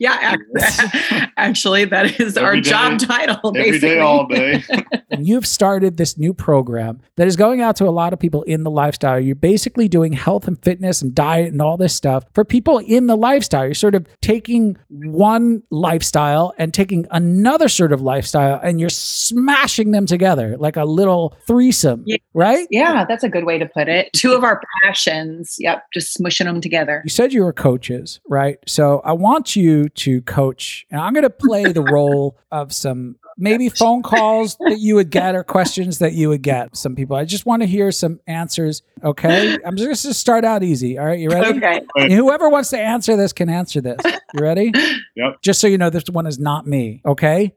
Yeah, 0.02 0.38
ac- 0.58 1.26
actually, 1.39 1.86
that 1.86 2.19
is 2.19 2.38
our 2.38 2.47
Every 2.49 2.62
day. 2.62 2.69
job 2.69 2.99
title. 2.99 3.39
Every 3.58 3.71
basically. 3.71 3.89
day, 3.95 3.99
all 3.99 4.28
day. 4.28 4.63
you've 5.17 5.45
started 5.45 5.97
this 5.97 6.17
new 6.17 6.34
program 6.34 7.02
that 7.15 7.28
is 7.28 7.36
going 7.36 7.62
out 7.62 7.75
to 7.78 7.86
a 7.86 7.89
lot 7.89 8.13
of 8.13 8.19
people 8.19 8.43
in 8.43 8.63
the 8.63 8.69
lifestyle. 8.71 9.19
You're 9.19 9.36
basically 9.36 9.88
doing 9.88 10.13
health 10.13 10.47
and 10.47 10.62
fitness 10.63 11.02
and 11.02 11.13
diet 11.15 11.52
and 11.52 11.62
all 11.62 11.78
this 11.78 11.93
stuff 11.95 12.25
for 12.34 12.45
people 12.45 12.78
in 12.80 13.08
the 13.08 13.17
lifestyle. 13.17 13.65
You're 13.65 13.73
sort 13.73 13.95
of 13.95 14.08
taking 14.21 14.78
one 14.89 15.63
lifestyle 15.71 16.54
and 16.58 16.73
taking 16.73 17.06
another 17.12 17.67
sort 17.69 17.91
of 17.91 18.02
lifestyle 18.02 18.60
and 18.63 18.80
you're 18.80 18.89
smashing 18.89 19.91
them 19.91 20.06
together 20.06 20.56
like 20.58 20.78
a 20.78 20.86
little 20.86 21.36
threesome, 21.47 22.04
Yes. 22.06 22.19
right? 22.34 22.67
Yeah, 22.71 23.06
that's 23.08 23.23
a 23.23 23.30
good 23.30 23.45
way 23.45 23.58
to 23.58 23.65
put 23.65 23.88
it. 23.89 24.12
Two 24.13 24.34
of 24.34 24.43
our 24.43 24.62
passions. 24.84 25.56
Yep, 25.60 25.86
just 25.93 26.17
smushing 26.17 26.45
them 26.45 26.62
together. 26.62 27.02
You 27.04 27.10
said 27.10 27.34
you 27.34 27.43
were 27.43 27.54
coaches, 27.54 28.19
right? 28.28 28.58
So 28.67 29.02
I 29.04 29.13
want 29.13 29.56
you 29.56 29.89
to 29.89 30.21
coach, 30.21 30.86
and 30.91 30.99
I'm 31.02 31.13
going 31.13 31.23
to 31.23 31.29
play 31.38 31.72
the 31.72 31.82
role 31.82 32.38
of 32.52 32.74
some 32.74 33.18
maybe 33.38 33.70
phone 33.70 34.04
calls 34.04 34.58
that 34.60 34.80
you 34.80 34.96
would 34.96 35.10
get 35.10 35.34
or 35.34 35.44
questions 35.44 36.00
that 36.00 36.13
you 36.13 36.30
would 36.30 36.42
get. 36.42 36.76
Some 36.76 36.96
people, 36.96 37.15
I 37.15 37.26
just 37.26 37.46
want 37.46 37.62
to 37.62 37.68
hear 37.68 37.92
some 37.92 38.20
answers. 38.28 38.84
Okay. 39.04 39.58
I'm 39.65 39.76
just 39.78 39.86
going 39.86 39.96
to 39.96 40.13
start 40.13 40.44
out 40.44 40.62
easy. 40.62 40.98
All 40.98 41.06
right. 41.06 41.20
You 41.20 41.30
ready? 41.30 41.58
Okay. 41.58 42.13
Whoever 42.13 42.50
wants 42.50 42.70
to 42.72 42.80
answer 42.80 43.15
this 43.15 43.34
can 43.34 43.50
answer 43.50 43.82
this. 43.82 44.00
You 44.34 44.42
ready? 44.42 44.72
Yep. 45.15 45.42
Just 45.42 45.60
so 45.62 45.68
you 45.68 45.78
know, 45.78 45.89
this 45.89 46.10
one 46.10 46.28
is 46.28 46.38
not 46.38 46.68
me. 46.68 47.02
Okay. 47.06 47.54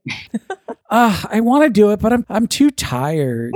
uh, 0.90 1.22
I 1.30 1.40
want 1.40 1.64
to 1.64 1.70
do 1.70 1.90
it, 1.90 2.00
but 2.00 2.12
I'm, 2.12 2.24
I'm 2.28 2.46
too 2.46 2.70
tired. 2.70 3.52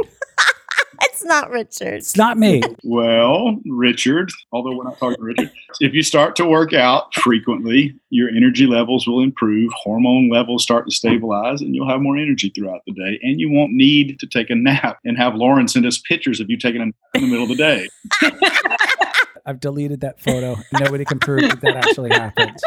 It's 1.03 1.25
not 1.25 1.51
Richard. 1.51 1.95
It's 1.95 2.17
not 2.17 2.39
me. 2.39 2.63
Well, 2.89 3.59
Richard, 3.67 4.31
although 4.53 4.77
we're 4.77 4.85
not 4.85 4.99
talking 4.99 5.23
Richard, 5.23 5.51
if 5.81 5.93
you 5.93 6.03
start 6.03 6.37
to 6.37 6.45
work 6.47 6.73
out 6.73 7.13
frequently, 7.15 7.95
your 8.11 8.29
energy 8.29 8.67
levels 8.67 9.09
will 9.09 9.21
improve, 9.21 9.73
hormone 9.75 10.31
levels 10.31 10.63
start 10.63 10.87
to 10.87 10.95
stabilize, 10.95 11.63
and 11.63 11.75
you'll 11.75 11.89
have 11.89 12.01
more 12.01 12.17
energy 12.17 12.53
throughout 12.55 12.83
the 12.87 12.93
day. 12.93 13.19
And 13.23 13.41
you 13.41 13.51
won't 13.51 13.73
need 13.73 14.21
to 14.21 14.27
take 14.27 14.51
a 14.51 14.55
nap 14.55 14.99
and 15.05 15.19
have 15.19 15.35
Lauren 15.35 15.67
send 15.67 15.85
us 15.85 15.99
pictures 16.09 16.39
of 16.39 16.49
you 16.49 16.57
taking 16.57 16.81
a 16.81 16.87
nap 16.87 16.95
in 17.15 17.23
the 17.23 17.27
middle 17.27 17.43
of 17.43 17.49
the 17.49 17.57
day. 17.57 17.89
I've 19.47 19.61
deleted 19.61 20.01
that 20.01 20.21
photo. 20.21 20.57
Nobody 20.73 21.05
can 21.05 21.21
prove 21.21 21.43
that 21.43 21.61
that 21.61 21.77
actually 21.77 22.11
happened. 22.11 22.59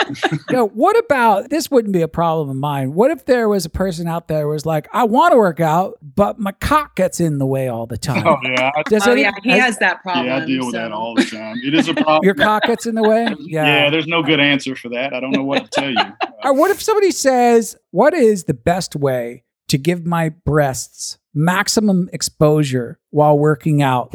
no, 0.49 0.67
what 0.67 0.97
about 0.97 1.49
this? 1.49 1.69
Wouldn't 1.69 1.93
be 1.93 2.01
a 2.01 2.07
problem 2.07 2.49
of 2.49 2.55
mine. 2.55 2.93
What 2.93 3.11
if 3.11 3.25
there 3.25 3.49
was 3.49 3.65
a 3.65 3.69
person 3.69 4.07
out 4.07 4.29
there 4.29 4.43
who 4.43 4.49
was 4.49 4.65
like, 4.65 4.87
I 4.93 5.03
want 5.03 5.33
to 5.33 5.37
work 5.37 5.59
out, 5.59 5.97
but 6.01 6.39
my 6.39 6.53
cock 6.53 6.95
gets 6.95 7.19
in 7.19 7.37
the 7.37 7.45
way 7.45 7.67
all 7.67 7.85
the 7.85 7.97
time? 7.97 8.25
Oh, 8.25 8.37
yeah. 8.43 8.71
Does 8.85 9.05
oh, 9.05 9.11
any- 9.11 9.21
yeah, 9.21 9.31
he 9.43 9.49
has 9.49 9.77
that 9.79 10.01
problem. 10.01 10.27
yeah, 10.27 10.37
I 10.37 10.45
deal 10.45 10.65
with 10.65 10.75
that 10.75 10.91
all 10.91 11.15
the 11.15 11.25
time. 11.25 11.57
It 11.63 11.73
is 11.73 11.89
a 11.89 11.93
problem. 11.93 12.23
Your 12.23 12.35
cock 12.35 12.63
gets 12.63 12.85
in 12.85 12.95
the 12.95 13.03
way? 13.03 13.25
yeah. 13.39 13.65
Yeah. 13.65 13.89
there's 13.89 14.07
no 14.07 14.23
good 14.23 14.39
answer 14.39 14.75
for 14.75 14.89
that. 14.89 15.13
I 15.13 15.19
don't 15.19 15.31
know 15.31 15.43
what 15.43 15.65
to 15.65 15.81
tell 15.81 15.89
you. 15.89 16.13
or 16.43 16.53
what 16.53 16.71
if 16.71 16.81
somebody 16.81 17.11
says, 17.11 17.75
What 17.91 18.13
is 18.13 18.45
the 18.45 18.53
best 18.53 18.95
way 18.95 19.43
to 19.69 19.77
give 19.77 20.05
my 20.05 20.29
breasts 20.29 21.17
maximum 21.33 22.09
exposure 22.11 22.99
while 23.11 23.37
working 23.37 23.81
out, 23.81 24.13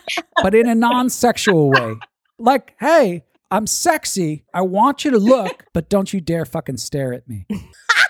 but 0.42 0.54
in 0.54 0.68
a 0.68 0.74
non 0.74 1.08
sexual 1.08 1.70
way? 1.70 1.94
Like, 2.38 2.74
hey, 2.80 3.24
I'm 3.50 3.66
sexy. 3.66 4.44
I 4.52 4.62
want 4.62 5.04
you 5.04 5.12
to 5.12 5.18
look, 5.18 5.64
but 5.72 5.88
don't 5.88 6.12
you 6.12 6.20
dare 6.20 6.44
fucking 6.44 6.78
stare 6.78 7.12
at 7.12 7.28
me. 7.28 7.46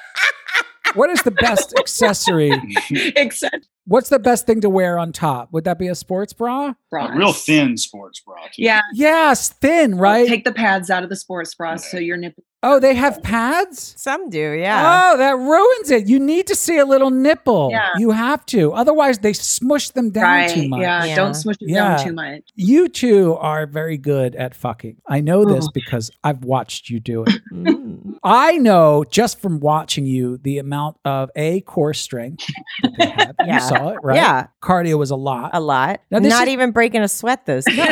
what 0.94 1.10
is 1.10 1.22
the 1.22 1.30
best 1.30 1.74
accessory? 1.78 2.52
Except 2.90 3.68
What's 3.86 4.08
the 4.08 4.18
best 4.18 4.46
thing 4.46 4.62
to 4.62 4.70
wear 4.70 4.98
on 4.98 5.12
top? 5.12 5.52
Would 5.52 5.64
that 5.64 5.78
be 5.78 5.88
a 5.88 5.94
sports 5.94 6.32
bra? 6.32 6.72
A 6.92 7.16
real 7.16 7.32
thin 7.32 7.76
sports 7.76 8.20
bra. 8.20 8.36
Too. 8.44 8.62
Yeah. 8.62 8.80
Yes, 8.94 9.50
thin, 9.50 9.96
right? 9.96 10.26
Take 10.28 10.44
the 10.44 10.52
pads 10.52 10.90
out 10.90 11.02
of 11.02 11.10
the 11.10 11.16
sports 11.16 11.54
bra 11.54 11.76
so 11.76 11.98
your 11.98 12.16
nipple. 12.16 12.44
oh, 12.62 12.78
they 12.80 12.94
have 12.94 13.20
pads? 13.22 13.94
Some 13.98 14.30
do, 14.30 14.52
yeah. 14.52 15.10
Oh, 15.12 15.18
that 15.18 15.36
ruins 15.36 15.90
it. 15.90 16.06
You 16.06 16.18
need 16.20 16.46
to 16.46 16.54
see 16.54 16.78
a 16.78 16.84
little 16.86 17.10
nipple. 17.10 17.68
Yeah. 17.72 17.90
You 17.98 18.12
have 18.12 18.46
to. 18.46 18.72
Otherwise, 18.72 19.18
they 19.18 19.32
smush 19.34 19.90
them 19.90 20.10
down 20.10 20.22
right. 20.22 20.50
too 20.50 20.68
much. 20.68 20.80
Yeah, 20.80 21.04
Yeah. 21.04 21.16
Don't 21.16 21.34
smush 21.34 21.56
it 21.60 21.68
Yeah. 21.68 21.96
down 21.96 22.06
too 22.06 22.12
much. 22.14 22.42
You 22.54 22.88
two 22.88 23.34
are 23.34 23.66
very 23.66 23.98
good 23.98 24.34
at 24.36 24.54
fucking. 24.54 24.96
I 25.08 25.20
know 25.20 25.44
this 25.44 25.68
because 25.74 26.10
I've 26.22 26.44
watched 26.44 26.88
you 26.88 27.00
do 27.00 27.24
it. 27.26 27.34
Mm. 27.96 28.18
I 28.22 28.58
know 28.58 29.04
just 29.10 29.40
from 29.40 29.60
watching 29.60 30.06
you 30.06 30.38
the 30.38 30.58
amount 30.58 30.96
of 31.04 31.30
A, 31.36 31.60
core 31.62 31.94
strength 31.94 32.44
that 32.82 32.92
they 32.98 33.06
have. 33.10 33.34
Yeah. 33.44 33.54
You 33.54 33.60
saw 33.60 33.88
it, 33.90 33.98
right? 34.02 34.16
Yeah, 34.16 34.46
Cardio 34.62 34.98
was 34.98 35.10
a 35.10 35.16
lot. 35.16 35.50
a 35.52 35.60
lot. 35.60 36.00
Now, 36.10 36.18
Not 36.18 36.48
is- 36.48 36.52
even 36.52 36.70
breaking 36.70 37.02
a 37.02 37.08
sweat 37.08 37.46
those 37.46 37.64
days. 37.66 37.76
no, 37.76 37.84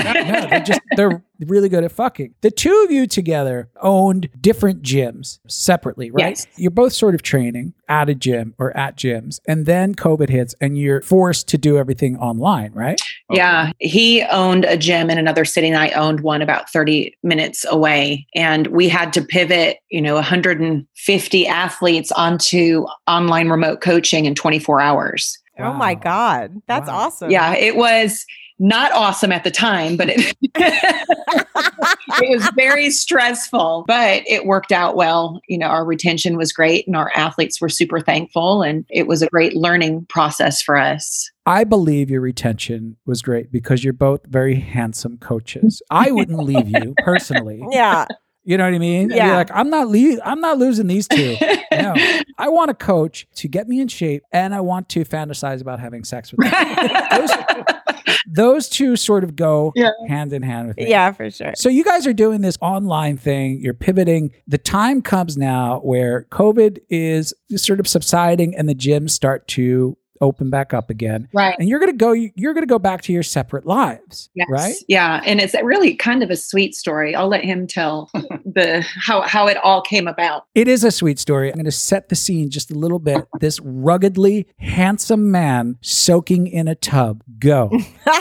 they're 0.49 0.61
just 0.61 0.81
they're 0.97 1.23
really 1.41 1.69
good 1.69 1.85
at 1.85 1.93
fucking. 1.93 2.35
The 2.41 2.51
two 2.51 2.83
of 2.85 2.91
you 2.91 3.07
together 3.07 3.69
owned 3.81 4.29
different 4.41 4.83
gyms 4.83 5.39
separately, 5.49 6.11
right? 6.11 6.31
Yes. 6.37 6.47
You're 6.57 6.71
both 6.71 6.93
sort 6.93 7.15
of 7.15 7.23
training 7.23 7.75
at 7.89 8.09
a 8.09 8.15
gym 8.15 8.55
or 8.59 8.77
at 8.77 8.97
gyms, 8.97 9.41
and 9.47 9.67
then 9.67 9.95
COVID 9.95 10.29
hits, 10.29 10.55
and 10.61 10.79
you're 10.79 11.03
forced 11.03 11.49
to 11.49 11.59
do 11.59 11.77
everything 11.79 12.17
online, 12.19 12.73
right? 12.73 13.01
Yeah, 13.31 13.73
he 13.79 14.23
owned 14.31 14.65
a 14.65 14.77
gym 14.77 15.11
in 15.11 15.19
another 15.19 15.45
city, 15.45 15.69
and 15.69 15.77
I 15.77 15.91
owned 15.91 16.21
one 16.21 16.43
about 16.43 16.71
30 16.71 17.17
minutes 17.23 17.65
away. 17.69 18.27
And 18.35 18.69
we 18.69 18.89
had 18.89 19.13
to 19.15 19.23
pivot, 19.23 19.79
you 19.91 20.01
know, 20.01 20.15
150 20.15 21.47
athletes 21.47 22.13
onto 22.13 22.87
online 23.07 23.49
remote 23.49 23.81
coaching 23.81 24.25
in 24.27 24.35
24 24.35 24.81
hours. 24.81 25.39
Oh 25.59 25.73
my 25.75 25.95
God. 25.95 26.57
That's 26.67 26.89
Wow. 26.89 26.97
awesome. 26.99 27.31
Yeah, 27.31 27.55
it 27.55 27.77
was 27.77 28.25
not 28.59 28.93
awesome 28.93 29.33
at 29.33 29.45
the 29.45 29.51
time, 29.51 29.97
but 29.97 30.09
it, 30.11 30.37
it 30.43 32.31
was 32.31 32.49
very 32.55 32.91
stressful, 32.91 33.85
but 33.87 34.23
it 34.27 34.47
worked 34.47 34.73
out 34.73 34.97
well. 34.97 35.41
You 35.49 35.59
know, 35.59 35.67
our 35.67 35.85
retention 35.85 36.37
was 36.37 36.53
great 36.53 36.87
and 36.87 36.97
our 36.97 37.11
athletes 37.15 37.61
were 37.61 37.69
super 37.69 38.01
thankful, 38.01 38.63
and 38.63 38.85
it 38.89 39.07
was 39.07 39.23
a 39.23 39.29
great 39.29 39.55
learning 39.55 40.07
process 40.07 40.63
for 40.63 40.77
us. 40.77 41.31
I 41.45 41.65
believe 41.65 42.11
your 42.11 42.21
retention 42.21 42.97
was 43.05 43.23
great 43.23 43.51
because 43.51 43.83
you're 43.83 43.93
both 43.93 44.25
very 44.27 44.57
handsome 44.57 45.19
coaches. 45.19 45.83
I 45.91 46.13
wouldn't 46.13 46.39
leave 46.39 46.69
you 46.69 46.95
personally. 47.05 47.63
Yeah. 47.71 48.07
You 48.45 48.57
know 48.59 48.65
what 48.65 48.75
I 48.75 48.79
mean? 48.79 49.11
Yeah. 49.11 49.27
You're 49.29 49.37
like, 49.37 49.51
I'm 49.55 49.71
not 49.71 49.89
le- 49.89 50.21
I'm 50.25 50.41
not 50.41 50.59
losing 50.59 50.87
these 50.89 51.09
two. 51.09 51.37
No. 51.73 51.95
I 52.37 52.51
want 52.51 52.71
a 52.71 52.75
coach 52.75 53.27
to 53.37 53.49
get 53.49 53.67
me 53.67 53.81
in 53.81 53.89
shape 53.89 54.23
and 54.31 54.55
I 54.55 54.61
want 54.61 54.91
to 54.91 55.07
fantasize 55.07 55.63
about 55.63 55.81
having 55.81 56.05
sex 56.05 56.31
with 56.31 56.49
them. 56.51 56.89
those, 57.11 57.31
those 58.27 58.69
two 58.69 58.95
sort 58.95 59.25
of 59.25 59.35
go 59.37 59.73
Yeah. 59.75 59.91
hand 60.07 60.35
in 60.35 60.43
hand 60.43 60.69
with 60.69 60.77
me. 60.77 60.91
Yeah, 60.91 61.13
for 61.13 61.31
sure. 61.31 61.53
So 61.57 61.71
you 61.71 61.83
guys 61.83 62.07
are 62.07 62.13
doing 62.13 62.43
this 62.43 62.59
online 62.61 63.17
thing. 63.17 63.59
You're 63.61 63.73
pivoting. 63.75 64.33
The 64.47 64.59
time 64.59 65.01
comes 65.01 65.39
now 65.39 65.81
where 65.81 66.27
COVID 66.31 66.79
is 66.91 67.33
sort 67.57 67.81
of 67.81 67.89
subsiding 67.89 68.55
and 68.55 68.69
the 68.69 68.75
gyms 68.75 69.11
start 69.11 69.49
to 69.49 69.97
open 70.23 70.49
back 70.49 70.73
up 70.73 70.89
again. 70.89 71.29
Right. 71.35 71.55
And 71.59 71.69
you're 71.69 71.81
gonna 71.81 71.93
go. 71.93 72.13
You're 72.13 72.55
gonna 72.55 72.65
go 72.67 72.79
back 72.79 73.03
to 73.03 73.13
your 73.13 73.23
separate 73.23 73.67
lives, 73.67 74.31
Yes. 74.35 74.47
right? 74.51 74.75
Yeah, 74.89 75.21
and 75.27 75.41
it's 75.41 75.55
really 75.63 75.95
kind 75.95 76.23
of 76.23 76.31
a 76.31 76.37
sweet 76.37 76.75
story. 76.75 77.15
I'll 77.15 77.29
let 77.29 77.45
him 77.45 77.67
tell 77.67 78.09
the 78.15 78.83
how 78.99 79.21
how 79.23 79.47
it 79.49 79.59
all 79.59 79.83
came 79.83 80.09
about. 80.09 80.47
It 80.55 80.69
is 80.69 80.85
a 80.85 80.91
sweet 80.91 81.19
story. 81.19 81.49
I'm 81.51 81.57
going 81.57 81.65
to 81.67 81.71
set 81.73 82.09
the 82.09 82.15
scene 82.17 82.49
just 82.51 82.71
a 82.71 82.75
little 82.75 82.99
bit. 82.99 83.27
This 83.41 83.61
ruggedly 83.61 84.47
handsome 84.59 85.31
man 85.31 85.77
soaking 85.83 86.47
in 86.47 86.69
a 86.69 86.75
tub. 86.75 87.23
Go. 87.39 87.71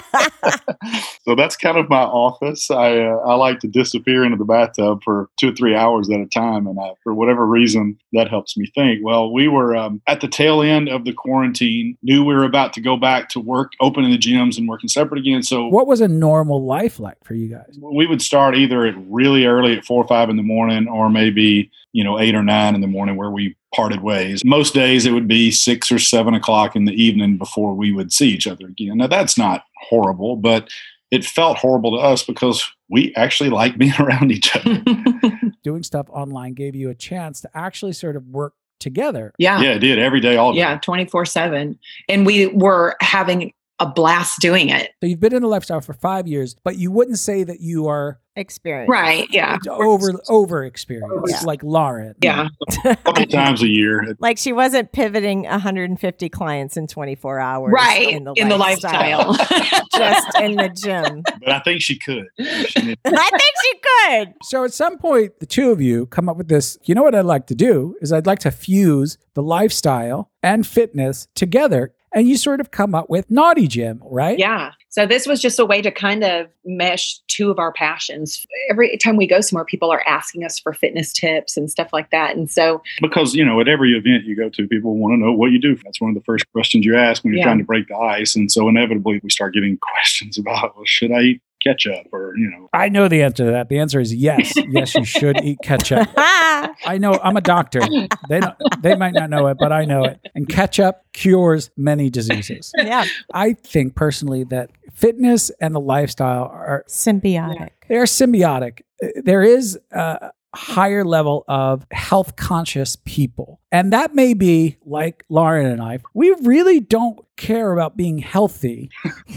So 1.24 1.36
that's 1.36 1.56
kind 1.56 1.78
of 1.78 1.88
my 1.88 2.02
office. 2.02 2.72
I 2.72 2.98
uh, 2.98 3.18
I 3.28 3.36
like 3.36 3.60
to 3.60 3.68
disappear 3.68 4.24
into 4.26 4.38
the 4.38 4.44
bathtub 4.44 5.02
for 5.04 5.30
two 5.40 5.50
or 5.50 5.54
three 5.54 5.76
hours 5.76 6.10
at 6.10 6.20
a 6.20 6.26
time, 6.26 6.66
and 6.66 6.80
I, 6.80 6.94
for 7.04 7.14
whatever 7.14 7.46
reason, 7.46 7.98
that 8.14 8.28
helps 8.28 8.58
me 8.58 8.66
think. 8.74 9.02
Well, 9.04 9.32
we 9.32 9.48
were 9.48 9.76
um, 9.76 10.02
at 10.08 10.22
the 10.22 10.28
tail 10.28 10.64
end 10.64 10.90
of 10.90 11.06
the 11.06 11.14
quarantine. 11.14 11.91
Knew 12.02 12.24
we 12.24 12.34
were 12.34 12.44
about 12.44 12.74
to 12.74 12.82
go 12.82 12.98
back 12.98 13.30
to 13.30 13.40
work, 13.40 13.74
opening 13.80 14.12
the 14.12 14.18
gyms 14.18 14.58
and 14.58 14.68
working 14.68 14.88
separate 14.90 15.20
again. 15.20 15.44
So 15.44 15.68
What 15.68 15.88
was 15.88 16.02
a 16.02 16.08
normal 16.08 16.64
life 16.66 17.00
like 17.00 17.24
for 17.24 17.34
you 17.34 17.48
guys? 17.48 17.78
we 17.82 18.06
would 18.08 18.22
start 18.22 18.56
either 18.56 18.86
at 18.86 18.96
really 19.10 19.46
early 19.46 19.78
at 19.78 19.86
four 19.86 20.04
or 20.04 20.08
five 20.08 20.30
in 20.30 20.38
the 20.38 20.44
morning, 20.44 20.88
or 20.88 21.10
maybe 21.10 21.70
you 21.94 22.04
know 22.04 22.20
eight 22.20 22.36
or 22.36 22.44
nine 22.44 22.76
in 22.76 22.82
the 22.82 22.88
morning, 22.88 23.16
where 23.16 23.32
we 23.32 23.56
parted 23.74 24.02
ways. 24.02 24.44
Most 24.44 24.74
days 24.74 25.06
it 25.06 25.12
would 25.12 25.28
be 25.28 25.50
six 25.52 25.92
or 25.92 26.00
seven 26.00 26.34
o'clock 26.34 26.76
in 26.76 26.86
the 26.86 26.94
evening 26.94 27.38
before 27.38 27.74
we 27.74 27.92
would 27.94 28.12
see 28.12 28.28
each 28.30 28.48
other 28.48 28.68
again. 28.68 28.98
Now 28.98 29.08
that's 29.08 29.38
not 29.38 29.64
horrible, 29.90 30.36
but 30.36 30.70
it 31.10 31.26
felt 31.26 31.58
horrible 31.58 31.92
to 31.92 31.98
us 31.98 32.24
because 32.24 32.64
we 32.90 33.14
actually 33.16 33.50
like 33.50 33.78
being 33.78 33.94
around 34.00 34.32
each 34.32 34.56
other. 34.56 34.82
Doing 35.64 35.84
stuff 35.84 36.08
online 36.10 36.54
gave 36.54 36.76
you 36.76 36.90
a 36.90 36.96
chance 36.96 37.42
to 37.42 37.50
actually 37.54 37.94
sort 37.94 38.16
of 38.16 38.26
work 38.28 38.54
together. 38.82 39.34
Yeah. 39.38 39.62
Yeah, 39.62 39.72
it 39.72 39.80
did 39.80 40.00
every 40.00 40.20
day, 40.20 40.36
all 40.36 40.52
day. 40.52 40.60
Yeah, 40.60 40.78
24/7. 40.80 41.78
And 42.10 42.26
we 42.26 42.48
were 42.48 42.98
having 43.00 43.54
a 43.80 43.86
blast 43.86 44.40
doing 44.40 44.70
it. 44.70 44.92
So 45.02 45.08
you've 45.08 45.20
been 45.20 45.34
in 45.34 45.42
the 45.42 45.48
lifestyle 45.48 45.82
for 45.82 45.94
five 45.94 46.28
years, 46.28 46.56
but 46.64 46.78
you 46.78 46.92
wouldn't 46.92 47.18
say 47.18 47.44
that 47.44 47.62
you 47.62 47.88
are 47.88 48.20
Experience. 48.38 48.90
Right, 48.90 49.28
yeah. 49.30 49.58
over 49.70 50.14
over 50.30 50.64
experience. 50.64 51.12
Yeah. 51.28 51.42
like 51.44 51.62
Lauren. 51.64 52.16
Yeah. 52.22 52.48
a 52.86 52.96
couple 52.96 53.26
times 53.26 53.62
a 53.62 53.68
year. 53.68 54.16
Like 54.20 54.38
she 54.38 54.54
wasn't 54.54 54.94
pivoting 54.94 55.44
150 55.44 56.30
clients 56.30 56.78
in 56.78 56.88
24 56.88 57.40
hours. 57.40 57.74
Right, 57.74 58.08
In 58.10 58.24
the, 58.24 58.34
in 58.38 58.48
the 58.48 58.58
lifestyle. 58.58 59.34
Just 59.94 60.40
in 60.40 60.56
the 60.56 60.70
gym. 60.70 61.24
But 61.42 61.50
I 61.50 61.60
think 61.60 61.82
she 61.82 61.98
could. 61.98 62.28
She. 62.72 62.96
I 63.06 63.30
think 63.30 63.54
she 63.64 63.80
could. 63.84 64.34
So 64.44 64.64
at 64.64 64.74
some 64.74 64.98
point, 64.98 65.40
the 65.40 65.46
two 65.46 65.72
of 65.72 65.82
you 65.82 66.06
come 66.06 66.30
up 66.30 66.38
with 66.38 66.48
this. 66.48 66.78
You 66.84 66.96
know 66.96 67.04
what 67.04 67.16
I'd 67.16 67.26
like 67.26 67.48
to 67.48 67.56
do 67.56 67.96
is 68.02 68.14
I'd 68.14 68.28
like 68.28 68.40
to 68.40 68.52
fuse 68.52 69.18
the 69.34 69.44
lifestyle 69.44 70.32
and 70.42 70.66
fitness 70.66 71.28
together, 71.36 71.94
and 72.14 72.28
you 72.28 72.38
sort 72.38 72.60
of 72.60 72.72
come 72.72 72.94
up 72.96 73.10
with 73.10 73.30
Naughty 73.32 73.68
Gym, 73.68 74.02
right? 74.06 74.38
Yeah. 74.38 74.72
So 74.90 75.06
this 75.06 75.26
was 75.26 75.42
just 75.42 75.58
a 75.60 75.66
way 75.66 75.82
to 75.82 75.90
kind 75.92 76.24
of 76.24 76.48
mesh 76.66 77.20
two 77.28 77.50
of 77.50 77.60
our 77.60 77.72
passions. 77.72 78.46
Every 78.70 78.98
time 78.98 79.16
we 79.16 79.26
go 79.26 79.40
somewhere, 79.40 79.64
people 79.64 79.90
are 79.92 80.04
asking 80.06 80.44
us 80.44 80.60
for 80.60 80.74
fitness 80.74 81.14
tips 81.14 81.56
and 81.56 81.72
stuff 81.72 81.90
like 81.94 82.10
that. 82.12 82.36
And 82.36 82.52
so 82.52 82.82
Because, 83.02 83.34
you 83.34 83.46
know, 83.46 83.62
at 83.62 83.70
every 83.70 83.94
event 83.94 84.26
you 84.26 84.36
go 84.36 84.50
to, 84.50 84.68
people 84.68 84.98
want 84.98 85.14
to 85.14 85.18
know 85.18 85.32
what 85.32 85.52
you 85.52 85.60
do. 85.60 85.78
That's 85.86 86.02
one 86.02 86.10
of 86.10 86.16
the 86.16 86.24
first 86.26 86.46
questions 86.52 86.86
you 86.86 86.98
ask 86.98 87.24
when 87.24 87.32
you're 87.32 87.40
Yeah. 87.40 87.46
trying 87.46 87.60
to 87.60 87.64
break 87.64 87.88
the 87.88 87.96
ice. 87.96 88.36
And 88.36 88.52
so 88.52 88.68
inevitably 88.68 89.22
we 89.24 89.30
start 89.30 89.54
getting 89.54 89.78
questions 89.94 90.38
about, 90.38 90.76
well, 90.76 90.86
should 90.86 91.12
I 91.14 91.22
eat 91.22 91.42
ketchup 91.66 92.08
or, 92.12 92.34
you 92.38 92.50
know, 92.50 92.70
I 92.74 92.90
know 92.90 93.08
the 93.08 93.22
answer 93.24 93.46
to 93.46 93.52
that. 93.52 93.70
The 93.70 93.80
answer 93.80 94.00
is 94.00 94.14
yes. 94.14 94.54
yes, 94.70 94.96
you 94.96 95.06
should 95.06 95.44
eat 95.44 95.60
ketchup. 95.64 96.08
I 96.18 96.98
know. 97.00 97.20
I'm 97.24 97.38
a 97.38 97.42
doctor. 97.42 97.82
They 98.30 98.40
don't, 98.40 98.56
they 98.82 98.96
might 98.96 99.14
not 99.14 99.30
know 99.30 99.48
it, 99.48 99.58
but 99.60 99.72
I 99.72 99.86
know 99.86 100.04
it. 100.06 100.20
And 100.36 100.48
ketchup 100.48 101.02
cures 101.14 101.70
many 101.78 102.10
diseases. 102.10 102.72
Yeah. 102.78 103.06
I 103.34 103.54
think 103.54 103.96
personally 103.96 104.44
that 104.46 104.72
fitness 104.94 105.52
and 105.62 105.74
the 105.76 105.80
lifestyle 105.80 106.46
are 106.46 106.84
Symbiotic. 106.88 107.70
they're 107.88 108.04
symbiotic. 108.04 108.82
There 109.24 109.42
is 109.44 109.80
a 109.92 110.32
higher 110.54 111.06
level 111.06 111.44
of 111.48 111.86
health 111.92 112.36
conscious 112.36 112.98
people. 113.06 113.62
And 113.72 113.94
that 113.94 114.14
may 114.14 114.34
be 114.34 114.78
like 114.86 115.24
Lauren 115.30 115.66
and 115.66 115.82
I. 115.82 116.00
We 116.14 116.36
really 116.44 116.80
don't 116.80 117.20
care 117.38 117.72
about 117.72 117.96
being 117.98 118.18
healthy 118.18 118.90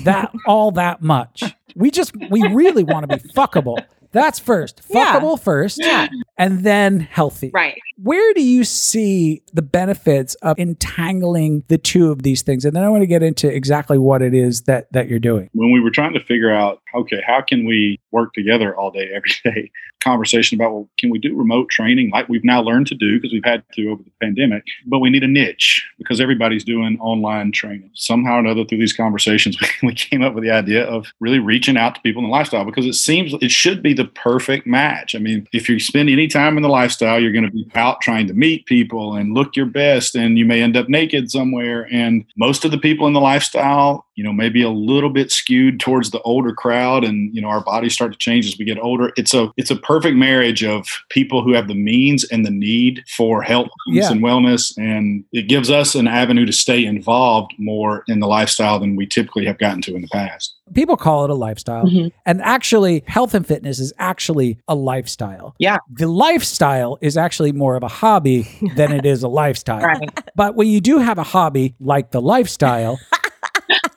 that 0.03 0.33
all 0.46 0.72
that 0.72 1.03
much. 1.03 1.42
We 1.77 1.90
just 1.90 2.12
we 2.31 2.42
really 2.48 2.85
want 2.85 3.09
to 3.09 3.16
be 3.16 3.22
fuckable. 3.31 3.85
That's 4.12 4.38
first. 4.38 4.81
Yeah. 4.88 5.18
Fuckable 5.18 5.40
first. 5.40 5.79
Yeah. 5.83 6.07
And 6.38 6.61
then 6.64 7.00
healthy. 7.00 7.50
right. 7.53 7.77
Where 7.96 8.33
do 8.33 8.42
you 8.44 8.62
see 8.62 9.42
the 9.53 9.62
benefits 9.62 10.37
of 10.37 10.57
entangling 10.57 11.64
the 11.66 11.79
two 11.79 12.12
of 12.12 12.22
these 12.22 12.42
things? 12.42 12.64
And 12.64 12.77
then 12.77 12.85
I 12.85 12.88
want 12.90 13.03
to 13.03 13.09
get 13.09 13.24
into 13.24 13.53
exactly 13.53 13.98
what 13.98 14.22
it 14.22 14.33
is 14.33 14.62
that 14.62 14.92
that 14.92 15.09
you're 15.09 15.18
doing. 15.18 15.50
when 15.53 15.72
we 15.72 15.81
were 15.81 15.90
trying 15.90 16.12
to 16.14 16.20
figure 16.24 16.53
out, 16.53 16.81
okay, 16.94 17.22
how 17.26 17.40
can 17.40 17.64
we 17.64 18.00
work 18.11 18.33
together 18.33 18.76
all 18.76 18.90
day, 18.90 19.11
every 19.14 19.30
day? 19.44 19.70
Conversation 20.00 20.57
about, 20.57 20.72
well, 20.72 20.88
can 20.98 21.11
we 21.11 21.18
do 21.18 21.37
remote 21.37 21.70
training 21.70 22.11
like 22.11 22.28
we've 22.28 22.44
now 22.44 22.61
learned 22.61 22.87
to 22.88 22.94
do 22.94 23.16
because 23.16 23.33
we've 23.33 23.44
had 23.44 23.64
to 23.72 23.88
over 23.88 24.02
the 24.02 24.11
pandemic, 24.20 24.62
but 24.87 24.98
we 24.98 25.09
need 25.11 25.24
a 25.24 25.28
niche 25.28 25.87
because 25.98 26.20
everybody's 26.20 26.64
doing 26.64 26.98
online 27.00 27.52
training. 27.52 27.90
Somehow 27.94 28.37
or 28.37 28.40
another, 28.40 28.64
through 28.64 28.78
these 28.78 28.92
conversations, 28.92 29.57
we 29.83 29.94
came 29.94 30.22
up 30.22 30.35
with 30.35 30.44
the 30.44 30.50
idea 30.50 30.85
of 30.85 31.07
really 31.20 31.38
reaching 31.38 31.76
out 31.76 31.94
to 31.94 32.00
people 32.02 32.22
in 32.22 32.28
the 32.28 32.33
lifestyle 32.33 32.64
because 32.64 32.87
it 32.87 32.94
seems 32.94 33.35
it 33.35 33.50
should 33.50 33.83
be 33.83 33.94
the 33.94 34.04
perfect 34.04 34.66
match. 34.66 35.14
I 35.14 35.18
mean, 35.18 35.48
if 35.52 35.68
you 35.68 35.78
spend 35.80 36.11
any 36.11 36.28
time 36.28 36.57
in 36.57 36.62
the 36.62 36.68
lifestyle, 36.68 37.20
you're 37.20 37.33
going 37.33 37.46
to 37.46 37.50
be 37.50 37.66
out 37.74 38.00
trying 38.00 38.26
to 38.26 38.35
meet 38.35 38.66
people 38.66 39.14
and 39.14 39.35
look 39.35 39.57
your 39.57 39.66
best, 39.66 40.14
and 40.14 40.38
you 40.38 40.44
may 40.44 40.62
end 40.62 40.76
up 40.76 40.88
naked 40.88 41.30
somewhere. 41.30 41.88
And 41.90 42.24
most 42.37 42.64
of 42.64 42.70
the 42.70 42.78
people 42.78 43.07
in 43.07 43.12
the 43.12 43.20
lifestyle, 43.20 44.03
you 44.16 44.22
know, 44.24 44.33
maybe 44.33 44.62
a 44.62 44.70
little 44.70 45.11
bit 45.11 45.31
skewed 45.33 45.81
towards 45.81 46.11
the 46.11 46.20
older 46.22 46.53
crowd, 46.53 47.05
and 47.05 47.35
you 47.35 47.40
know, 47.42 47.48
our 47.48 47.62
bodies 47.62 47.94
start 47.94 48.12
to 48.12 48.18
change 48.18 48.46
as 48.46 48.57
we 48.59 48.64
get 48.64 48.79
older. 48.79 49.12
It's 49.16 49.35
a 49.35 49.50
it's 49.57 49.70
a 49.70 49.77
perfect 49.77 50.16
marriage 50.16 50.62
of 50.64 50.87
people 51.11 51.42
who 51.42 51.53
have 51.53 51.68
the 51.68 51.74
means 51.74 52.24
and 52.24 52.44
the 52.46 52.50
need 52.50 53.03
for 53.16 53.42
health 53.42 53.68
Yeah. 53.88 54.11
and 54.11 54.22
wellness, 54.22 54.77
and 54.77 55.24
it 55.33 55.48
gives 55.48 55.70
us 55.70 55.94
an 55.94 56.07
avenue 56.09 56.46
to 56.46 56.53
stay 56.53 56.85
involved 56.85 57.53
more 57.59 58.05
in 58.09 58.20
the 58.20 58.27
lifestyle 58.29 58.79
than 58.79 58.96
we 58.96 59.07
typically 59.07 59.44
have 59.46 59.59
gotten 59.59 59.81
to 59.83 59.94
in 59.94 60.03
the 60.03 60.09
past. 60.09 60.55
People 60.72 60.96
call 60.96 61.24
it 61.24 61.31
a 61.31 61.35
lifestyle. 61.35 61.85
Mhm. 61.85 62.11
And 62.24 62.40
actually, 62.40 63.03
health 63.07 63.35
and 63.35 63.46
fitness 63.46 63.79
is 63.79 63.92
actually 63.98 64.57
a 64.66 64.74
lifestyle. 64.74 65.55
Yeah. 65.59 65.77
The 65.92 66.07
lifestyle 66.09 66.96
is 67.03 67.16
actually 67.18 67.53
more 67.53 67.77
of 67.77 67.83
a 67.83 67.88
hobby 67.88 68.46
than 68.77 68.90
it 68.92 69.05
is 69.05 69.22
a 69.22 69.29
lifestyle. 69.29 69.81
Right. 69.85 70.09
But 70.35 70.55
when 70.57 70.68
you 70.68 70.81
do 70.81 70.98
have 70.98 71.18
a 71.18 71.22
hobby 71.22 71.74
like 71.81 72.11
the 72.12 72.22
lifestyle, 72.22 72.98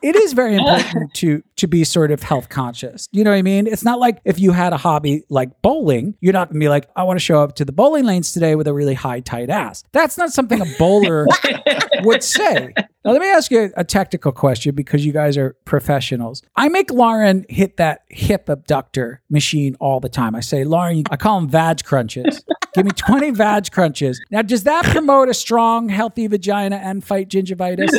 it 0.01 0.15
is 0.15 0.33
very 0.33 0.55
important 0.55 1.13
to 1.15 1.43
to 1.57 1.67
be 1.67 1.83
sort 1.83 2.11
of 2.11 2.21
health 2.21 2.49
conscious. 2.49 3.07
You 3.11 3.23
know 3.23 3.31
what 3.31 3.37
I 3.37 3.41
mean? 3.41 3.67
It's 3.67 3.83
not 3.83 3.99
like 3.99 4.19
if 4.25 4.39
you 4.39 4.51
had 4.51 4.73
a 4.73 4.77
hobby 4.77 5.23
like 5.29 5.61
bowling, 5.61 6.15
you're 6.21 6.33
not 6.33 6.49
gonna 6.49 6.59
be 6.59 6.69
like, 6.69 6.89
I 6.95 7.03
want 7.03 7.19
to 7.19 7.23
show 7.23 7.41
up 7.41 7.55
to 7.55 7.65
the 7.65 7.71
bowling 7.71 8.05
lanes 8.05 8.31
today 8.31 8.55
with 8.55 8.67
a 8.67 8.73
really 8.73 8.93
high 8.93 9.19
tight 9.19 9.49
ass. 9.49 9.83
That's 9.91 10.17
not 10.17 10.31
something 10.31 10.61
a 10.61 10.65
bowler 10.77 11.27
would 12.03 12.23
say. 12.23 12.73
Now 13.05 13.11
let 13.11 13.21
me 13.21 13.29
ask 13.29 13.51
you 13.51 13.71
a 13.77 13.83
technical 13.83 14.31
question 14.31 14.75
because 14.75 15.05
you 15.05 15.13
guys 15.13 15.37
are 15.37 15.55
professionals. 15.65 16.41
I 16.55 16.67
make 16.69 16.91
Lauren 16.91 17.45
hit 17.49 17.77
that 17.77 18.01
hip 18.09 18.49
abductor 18.49 19.21
machine 19.29 19.75
all 19.79 19.99
the 19.99 20.09
time. 20.09 20.35
I 20.35 20.41
say, 20.41 20.63
Lauren, 20.63 21.03
I 21.09 21.15
call 21.15 21.39
them 21.39 21.49
vag 21.49 21.83
crunches. 21.85 22.43
Give 22.75 22.85
me 22.85 22.91
20 22.91 23.31
vag 23.31 23.71
crunches. 23.71 24.21
Now, 24.29 24.41
does 24.41 24.63
that 24.63 24.83
promote 24.85 25.29
a 25.29 25.33
strong, 25.33 25.89
healthy 25.89 26.27
vagina 26.27 26.75
and 26.75 27.03
fight 27.03 27.29
gingivitis? 27.29 27.89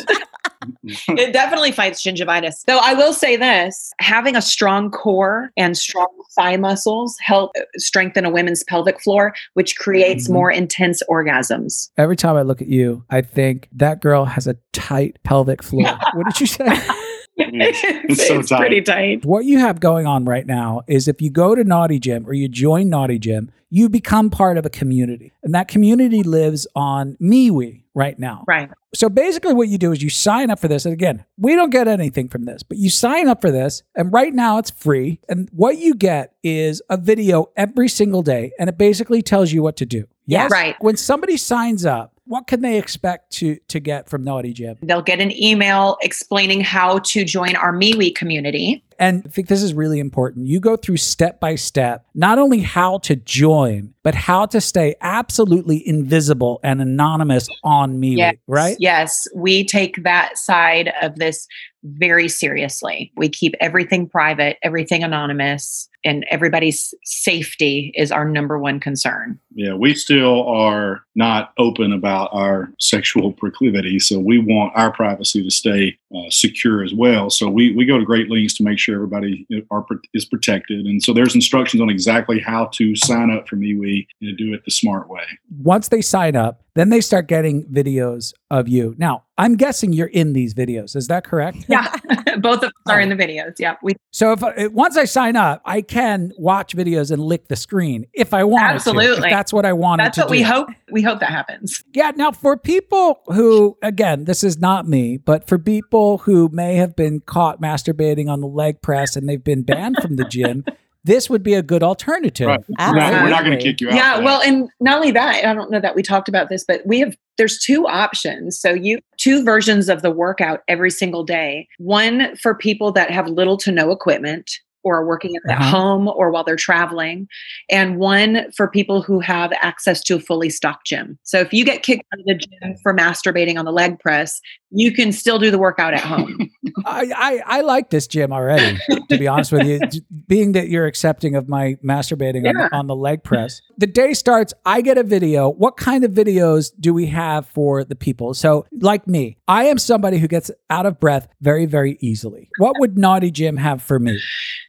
It 0.87 1.33
definitely 1.33 1.73
fights 1.73 2.03
gingivitis. 2.03 2.65
Though 2.67 2.79
I 2.79 2.95
will 2.95 3.13
say 3.13 3.37
this 3.37 3.93
having 4.01 4.37
a 4.37 4.43
strong 4.43 4.91
core 4.91 5.51
and 5.57 5.77
strong 5.77 6.09
thigh 6.35 6.57
muscles 6.57 7.17
help 7.21 7.53
strengthen 7.77 8.25
a 8.25 8.31
women's 8.31 8.63
pelvic 8.65 9.01
floor, 9.01 9.35
which 9.55 9.77
creates 9.77 10.29
Mhm. 10.29 10.33
more 10.33 10.51
intense 10.51 11.03
orgasms. 11.09 11.91
Every 11.97 12.17
time 12.17 12.37
I 12.37 12.43
look 12.43 12.61
at 12.63 12.69
you, 12.69 13.05
I 13.11 13.21
think 13.23 13.69
that 13.73 14.01
girl 14.01 14.25
has 14.25 14.47
a 14.47 14.57
tight 14.73 15.19
pelvic 15.25 15.63
floor. 15.63 15.85
what 16.15 16.27
did 16.27 16.41
you 16.41 16.47
say? 16.47 16.67
Mm. 17.39 17.59
It's, 18.09 18.27
so 18.27 18.41
it's 18.41 18.51
pretty 18.51 18.81
tight. 18.81 19.23
tight. 19.23 19.25
What 19.25 19.45
you 19.45 19.59
have 19.59 19.81
going 19.81 20.07
on 20.07 20.25
right 20.25 20.47
now 20.47 20.83
is 20.87 21.09
if 21.09 21.21
you 21.21 21.31
go 21.31 21.55
to 21.55 21.65
Naughty 21.65 21.99
Gym 21.99 22.27
or 22.27 22.33
you 22.33 22.49
join 22.49 22.89
Naughty 22.89 23.19
Gym, 23.19 23.51
you 23.71 23.89
become 23.89 24.31
part 24.31 24.57
of 24.57 24.65
a 24.65 24.71
community. 24.71 25.33
And 25.43 25.55
that 25.55 25.69
community 25.69 26.23
lives 26.23 26.67
on 26.75 27.17
MeWe 27.21 27.83
right 27.95 28.19
now. 28.19 28.45
Right. 28.47 28.71
So 28.95 29.09
basically, 29.09 29.53
what 29.53 29.69
you 29.69 29.77
do 29.77 29.93
is 29.93 30.03
you 30.03 30.09
sign 30.09 30.51
up 30.51 30.59
for 30.59 30.69
this. 30.69 30.87
And 30.87 30.95
again, 30.95 31.25
we 31.37 31.55
don't 31.55 31.71
get 31.71 31.89
anything 31.89 32.29
from 32.29 32.45
this, 32.45 32.63
but 32.63 32.79
you 32.79 32.89
sign 32.89 33.29
up 33.29 33.41
for 33.41 33.51
this. 33.51 33.83
And 33.95 34.13
right 34.13 34.33
now 34.33 34.59
it's 34.59 34.71
free. 34.71 35.21
And 35.29 35.49
what 35.53 35.79
you 35.79 35.95
get 35.95 36.35
is 36.43 36.81
a 36.89 36.97
video 36.97 37.51
every 37.57 37.89
single 37.89 38.23
day. 38.23 38.53
And 38.59 38.69
it 38.69 38.79
basically 38.79 39.21
tells 39.21 39.53
you 39.53 39.63
what 39.63 39.77
to 39.77 39.87
do. 39.87 40.07
Yes. 40.27 40.51
Right. 40.51 40.77
When 40.81 40.97
somebody 40.97 41.37
signs 41.37 41.85
up, 41.85 42.18
what 42.29 42.47
can 42.47 42.61
they 42.61 42.79
expect 42.79 43.33
to 43.33 43.57
to 43.69 43.81
get 43.81 44.09
from 44.09 44.23
Naughty 44.23 44.53
Gym? 44.53 44.77
They'll 44.83 45.03
get 45.03 45.21
an 45.21 45.33
email 45.33 45.97
explaining 46.03 46.61
how 46.61 46.99
to 46.99 47.25
join 47.25 47.57
our 47.57 47.73
MeWe 47.73 48.15
community. 48.15 48.85
And 49.01 49.23
I 49.25 49.29
think 49.31 49.49
this 49.49 49.63
is 49.63 49.75
really 49.75 50.01
important. 50.01 50.47
You 50.47 50.61
go 50.61 50.77
through 50.77 50.97
step 50.97 51.41
by 51.41 51.55
step, 51.55 52.05
not 52.15 52.39
only 52.39 52.59
how 52.59 52.99
to 52.99 53.17
join, 53.17 53.95
but 54.03 54.15
how 54.15 54.45
to 54.47 54.61
stay 54.61 54.97
absolutely 55.01 55.87
invisible 55.87 56.61
and 56.63 56.83
anonymous 56.83 57.49
on 57.63 58.01
MeWe, 58.01 58.17
Yes, 58.17 58.37
right? 58.47 58.77
Yes, 58.79 59.27
we 59.35 59.65
take 59.65 60.03
that 60.03 60.37
side 60.37 60.93
of 61.01 61.17
this 61.17 61.47
very 61.85 62.29
seriously. 62.29 63.13
We 63.17 63.29
keep 63.29 63.55
everything 63.61 64.09
private, 64.09 64.59
everything 64.63 65.03
anonymous, 65.03 65.89
and 66.05 66.25
everybody's 66.31 66.95
safety 67.05 67.93
is 67.95 68.13
our 68.13 68.25
number 68.25 68.59
one 68.59 68.81
concern. 68.81 69.39
Yeah, 69.55 69.75
we 69.75 69.95
still 69.95 70.47
are 70.47 71.03
not 71.15 71.53
open 71.59 71.93
about 71.93 72.31
our 72.33 72.73
sexual 72.79 73.33
proclivity, 73.33 73.99
so 73.99 74.19
we 74.19 74.39
want 74.39 74.73
our 74.77 74.93
privacy 74.93 75.43
to 75.43 75.51
stay 75.51 75.99
uh, 76.15 76.31
secure 76.31 76.85
as 76.85 76.95
well. 76.95 77.31
So 77.31 77.49
we, 77.49 77.75
we 77.75 77.85
go 77.85 77.99
to 77.99 78.05
great 78.05 78.31
lengths 78.31 78.55
to 78.59 78.63
make 78.63 78.79
sure 78.79 78.95
everybody 78.95 79.47
are, 79.71 79.85
is 80.15 80.25
protected, 80.25 80.87
and 80.87 81.03
so 81.03 81.13
there's 81.13 81.35
instructions 81.35 81.81
on 81.81 81.91
exactly 81.91 82.39
how 82.39 82.67
to 82.75 82.95
sign 82.97 83.31
up 83.31 83.49
for 83.49 83.57
MeWe 83.57 84.07
and 84.21 84.37
do 84.37 84.55
it 84.55 84.65
the 84.65 84.71
smart 84.71 85.09
way. 85.09 85.25
Once 85.61 85.89
they 85.89 86.01
sign 86.01 86.37
up, 86.37 86.63
then 86.79 86.91
they 86.91 87.01
start 87.01 87.27
getting 87.27 87.65
videos 87.67 88.33
of 88.51 88.69
you. 88.69 88.95
Now, 88.99 89.25
I'm 89.37 89.57
guessing 89.57 89.93
you're 89.93 90.07
in 90.07 90.33
these 90.33 90.55
videos. 90.55 90.95
Is 90.95 91.09
that 91.09 91.25
correct? 91.25 91.67
Yeah, 91.69 91.93
both 92.39 92.63
of 92.63 92.69
us 92.69 92.73
are 92.89 93.01
in 93.01 93.09
the 93.09 93.17
videos. 93.17 93.55
Yeah, 93.59 93.75
we 93.83 93.95
So 94.13 94.31
if 94.33 94.45
uh, 94.45 94.71
once 94.73 94.97
I 94.97 95.05
sign 95.05 95.35
up, 95.35 95.61
I 95.65 95.83
can 95.83 96.31
watch 96.39 96.77
videos 96.77 97.11
and 97.11 97.21
lick 97.21 97.49
the 97.49 97.57
screen 97.57 98.07
if 98.13 98.33
I 98.33 98.45
want. 98.45 98.75
Absolutely. 98.75 99.29
if 99.29 99.33
that's 99.33 99.53
what 99.53 99.67
I 99.67 99.73
wanted 99.73 100.07
that's 100.07 100.19
to 100.19 100.23
what 100.23 100.29
do. 100.29 100.33
we 100.33 100.43
hope. 100.43 100.69
We 100.91 101.03
hope 101.03 101.19
that 101.19 101.31
happens. 101.31 101.83
Yeah. 101.93 102.13
Now, 102.15 102.31
for 102.31 102.57
people 102.57 103.23
who, 103.27 103.77
again, 103.83 104.25
this 104.25 104.45
is 104.45 104.59
not 104.59 104.87
me, 104.87 105.17
but 105.17 105.49
for 105.49 105.59
people 105.59 106.19
who 106.19 106.49
may 106.53 106.77
have 106.77 106.95
been 106.95 107.21
caught 107.21 107.61
masturbating 107.61 108.29
on 108.29 108.41
the 108.41 108.47
leg 108.47 108.83
press 108.83 109.17
and 109.17 109.29
they've 109.29 109.43
been 109.43 109.63
banned 109.63 109.97
from 110.01 110.15
the 110.15 110.25
gym, 110.25 110.65
this 111.05 111.31
would 111.31 111.43
be 111.43 111.55
a 111.55 111.63
good 111.63 111.83
alternative. 111.83 112.49
Right. 112.49 112.61
We're 112.69 112.95
not, 112.95 113.13
we're 113.23 113.31
not 113.31 113.45
going 113.45 113.59
to 113.59 113.63
kick 113.63 113.81
you 113.81 113.89
out. 113.89 113.95
Yeah, 113.95 114.17
for 114.17 114.25
well, 114.25 114.43
and 114.43 114.69
not 114.81 114.97
only 114.97 115.11
that, 115.13 115.45
I 115.45 115.55
don't 115.55 115.71
know 115.71 115.81
that 115.81 115.95
we 115.95 116.03
talked 116.03 116.29
about 116.29 116.49
this, 116.49 116.65
but 116.67 116.83
we 116.85 117.01
have 117.01 117.17
there's 117.39 117.59
two 117.59 117.87
options. 117.87 118.59
So 118.59 118.73
you 118.73 118.99
two 119.17 119.45
versions 119.45 119.89
of 119.89 120.03
the 120.03 120.11
workout 120.11 120.63
every 120.69 120.91
single 120.91 121.25
day. 121.25 121.69
One 121.79 122.37
for 122.37 122.55
people 122.55 122.93
that 122.93 123.11
have 123.11 123.29
little 123.29 123.57
to 123.59 123.73
no 123.73 123.91
equipment 123.91 124.51
or 124.85 124.99
are 124.99 125.07
working 125.07 125.35
at 125.37 125.51
Uh-huh. 125.51 125.71
home 125.71 126.09
or 126.09 126.31
while 126.31 126.45
they're 126.45 126.57
traveling, 126.57 127.27
and 127.69 127.99
one 127.99 128.51
for 128.57 128.69
people 128.69 129.03
who 129.03 129.19
have 129.19 129.53
access 129.61 130.03
to 130.05 130.17
a 130.17 130.21
fully 130.21 130.51
stocked 130.51 130.87
gym. 130.87 131.19
So 131.25 131.41
if 131.41 131.53
you 131.53 131.65
get 131.65 131.83
kicked 131.83 132.05
out 132.13 132.21
of 132.21 132.27
the 132.27 132.35
gym 132.35 132.77
for 132.83 132.95
masturbating 132.95 133.59
on 133.59 133.65
the 133.65 133.73
leg 133.73 133.99
press, 133.99 134.41
you 134.71 134.93
can 134.93 135.13
still 135.13 135.39
do 135.39 135.51
the 135.51 135.59
workout 135.59 135.95
at 135.95 136.01
home. 136.01 136.51
I, 136.85 137.11
I, 137.17 137.59
I 137.59 137.61
like 137.63 137.91
this 137.91 138.07
gym 138.07 138.33
already, 138.33 138.79
to 139.09 139.19
be 139.19 139.27
honest 139.27 139.51
with 139.53 139.67
you. 139.67 139.81
Being 140.29 140.53
that 140.53 140.69
you're 140.69 140.87
accepting 140.87 141.35
of 141.37 141.49
my 141.49 141.77
masturbating 141.83 142.47
on, 142.49 142.55
Yeah. 142.57 142.69
the, 142.69 142.77
on 142.77 142.87
the 142.87 142.95
leg 142.95 143.23
press. 143.25 143.63
The 143.79 143.87
day 143.87 144.13
starts, 144.13 144.53
I 144.67 144.83
get 144.83 144.99
a 144.99 145.03
video. 145.03 145.49
What 145.49 145.77
kind 145.79 146.05
of 146.05 146.11
videos 146.13 146.71
do 146.79 146.93
we 146.93 147.07
have 147.07 147.47
for 147.47 147.83
the 147.85 147.97
people? 147.97 148.35
So, 148.35 148.67
like 148.81 149.07
me, 149.09 149.39
I 149.49 149.65
am 149.65 149.79
somebody 149.79 150.19
who 150.19 150.29
gets 150.29 150.51
out 150.69 150.85
of 150.85 151.01
breath 151.01 151.29
very, 151.41 151.65
very 151.65 151.97
easily. 152.01 152.51
What 152.59 152.77
would 152.79 152.99
Naughty 152.99 153.31
Gym 153.31 153.57
have 153.57 153.83
for 153.83 153.99
me? 153.99 154.21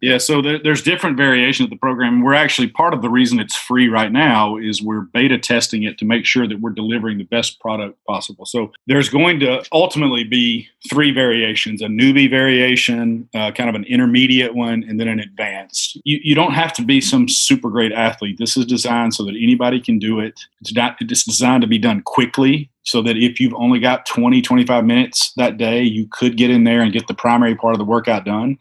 Yeah, 0.01 0.17
so 0.17 0.41
there, 0.41 0.59
there's 0.63 0.81
different 0.81 1.17
variations 1.17 1.65
of 1.65 1.71
the 1.71 1.75
program. 1.77 2.23
We're 2.23 2.33
actually 2.35 2.69
part 2.69 2.93
of 2.93 3.01
the 3.01 3.09
reason 3.09 3.39
it's 3.39 3.57
free 3.57 3.89
right 3.89 4.11
now 4.11 4.55
is 4.55 4.81
we're 4.81 5.01
beta 5.01 5.37
testing 5.37 5.83
it 5.83 5.97
to 5.97 6.05
make 6.05 6.25
sure 6.25 6.47
that 6.47 6.61
we're 6.61 6.69
delivering 6.71 7.17
the 7.17 7.25
best 7.25 7.59
product 7.59 7.97
possible. 8.07 8.45
So 8.45 8.71
there's 8.87 9.09
going 9.09 9.41
to 9.41 9.61
ultimately 9.73 9.88
be 9.95 10.67
three 10.89 11.11
variations: 11.11 11.81
a 11.81 11.87
newbie 11.87 12.29
variation, 12.29 13.27
uh, 13.33 13.51
kind 13.51 13.69
of 13.69 13.75
an 13.75 13.83
intermediate 13.85 14.55
one, 14.55 14.83
and 14.87 14.99
then 14.99 15.07
an 15.07 15.19
advanced. 15.19 15.99
You, 16.03 16.19
you 16.23 16.35
don't 16.35 16.53
have 16.53 16.73
to 16.73 16.83
be 16.83 17.01
some 17.01 17.27
super 17.27 17.69
great 17.69 17.91
athlete. 17.91 18.37
This 18.37 18.57
is 18.57 18.65
designed 18.65 19.13
so 19.13 19.23
that 19.25 19.35
anybody 19.35 19.79
can 19.79 19.99
do 19.99 20.19
it. 20.19 20.39
It's 20.61 20.73
not. 20.73 20.97
It's 20.99 21.23
designed 21.23 21.61
to 21.61 21.67
be 21.67 21.77
done 21.77 22.01
quickly. 22.01 22.69
So 22.83 23.03
that 23.03 23.17
if 23.17 23.39
you've 23.39 23.53
only 23.53 23.79
got 23.79 24.07
20, 24.07 24.41
25 24.41 24.83
minutes 24.83 25.31
that 25.37 25.57
day, 25.57 25.83
you 25.83 26.07
could 26.11 26.37
get 26.37 26.49
in 26.49 26.63
there 26.63 26.81
and 26.81 26.91
get 26.91 27.07
the 27.07 27.13
primary 27.13 27.55
part 27.55 27.75
of 27.75 27.77
the 27.77 27.85
workout 27.85 28.25
done. 28.25 28.57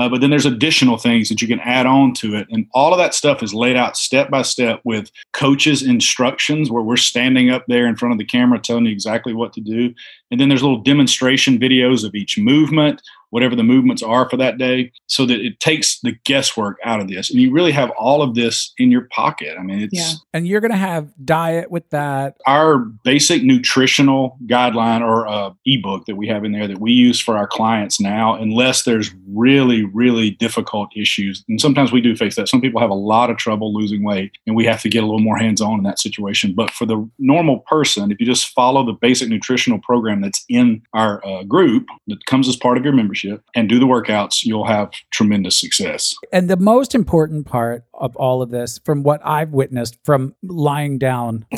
Uh, 0.00 0.08
but 0.08 0.22
then 0.22 0.30
there's 0.30 0.46
additional 0.46 0.96
things 0.96 1.28
that 1.28 1.42
you 1.42 1.46
can 1.46 1.60
add 1.60 1.84
on 1.84 2.14
to 2.14 2.34
it. 2.34 2.46
And 2.50 2.66
all 2.72 2.92
of 2.92 2.98
that 2.98 3.12
stuff 3.12 3.42
is 3.42 3.52
laid 3.52 3.76
out 3.76 3.98
step 3.98 4.30
by 4.30 4.40
step 4.40 4.80
with 4.82 5.10
coaches' 5.34 5.82
instructions 5.82 6.70
where 6.70 6.82
we're 6.82 6.96
standing 6.96 7.50
up 7.50 7.66
there 7.68 7.86
in 7.86 7.96
front 7.96 8.12
of 8.12 8.18
the 8.18 8.24
camera 8.24 8.58
telling 8.58 8.86
you 8.86 8.92
exactly 8.92 9.34
what 9.34 9.52
to 9.52 9.60
do. 9.60 9.94
And 10.30 10.40
then 10.40 10.48
there's 10.48 10.62
little 10.62 10.82
demonstration 10.82 11.58
videos 11.58 12.04
of 12.04 12.14
each 12.14 12.38
movement, 12.38 13.02
whatever 13.30 13.54
the 13.54 13.62
movements 13.62 14.02
are 14.02 14.28
for 14.28 14.36
that 14.36 14.58
day, 14.58 14.92
so 15.06 15.26
that 15.26 15.40
it 15.40 15.60
takes 15.60 16.00
the 16.00 16.12
guesswork 16.24 16.78
out 16.84 17.00
of 17.00 17.08
this. 17.08 17.30
And 17.30 17.40
you 17.40 17.52
really 17.52 17.72
have 17.72 17.90
all 17.98 18.22
of 18.22 18.34
this 18.34 18.72
in 18.78 18.90
your 18.90 19.08
pocket. 19.12 19.56
I 19.58 19.62
mean, 19.62 19.80
it's 19.80 19.94
Yeah. 19.94 20.12
And 20.32 20.46
you're 20.46 20.60
going 20.60 20.70
to 20.72 20.76
have 20.76 21.12
diet 21.24 21.70
with 21.70 21.88
that. 21.90 22.36
our 22.46 22.78
basic 22.78 23.42
nutritional 23.42 24.36
guideline 24.46 25.00
or 25.00 25.26
uh, 25.26 25.50
ebook 25.66 26.06
that 26.06 26.16
we 26.16 26.26
have 26.28 26.44
in 26.44 26.52
there 26.52 26.66
that 26.66 26.80
we 26.80 26.92
use 26.92 27.20
for 27.20 27.36
our 27.36 27.46
clients 27.46 28.00
now 28.00 28.34
unless 28.34 28.84
there's 28.84 29.10
really 29.28 29.84
really 29.84 30.30
difficult 30.30 30.88
issues 30.96 31.44
and 31.48 31.60
sometimes 31.60 31.92
we 31.92 32.00
do 32.00 32.16
face 32.16 32.36
that 32.36 32.48
some 32.48 32.60
people 32.60 32.80
have 32.80 32.90
a 32.90 32.94
lot 32.94 33.30
of 33.30 33.36
trouble 33.36 33.72
losing 33.72 34.02
weight 34.02 34.32
and 34.46 34.56
we 34.56 34.64
have 34.64 34.80
to 34.82 34.88
get 34.88 35.02
a 35.02 35.06
little 35.06 35.20
more 35.20 35.36
hands-on 35.36 35.78
in 35.78 35.82
that 35.84 35.98
situation 35.98 36.52
but 36.54 36.70
for 36.70 36.86
the 36.86 37.08
normal 37.18 37.60
person 37.60 38.10
if 38.10 38.20
you 38.20 38.26
just 38.26 38.48
follow 38.48 38.84
the 38.84 38.92
basic 38.92 39.28
nutritional 39.28 39.78
program 39.80 40.19
that's 40.20 40.44
in 40.48 40.82
our 40.94 41.24
uh, 41.26 41.42
group 41.44 41.86
that 42.06 42.24
comes 42.26 42.48
as 42.48 42.56
part 42.56 42.76
of 42.76 42.84
your 42.84 42.92
membership 42.92 43.42
and 43.54 43.68
do 43.68 43.78
the 43.78 43.86
workouts 43.86 44.44
you'll 44.44 44.66
have 44.66 44.90
tremendous 45.10 45.58
success. 45.58 46.14
And 46.32 46.48
the 46.48 46.56
most 46.56 46.94
important 46.94 47.46
part 47.46 47.84
of 47.94 48.16
all 48.16 48.42
of 48.42 48.50
this, 48.50 48.78
from 48.84 49.02
what 49.02 49.20
I've 49.24 49.50
witnessed 49.50 49.98
from 50.04 50.34
lying 50.42 50.98
down 50.98 51.46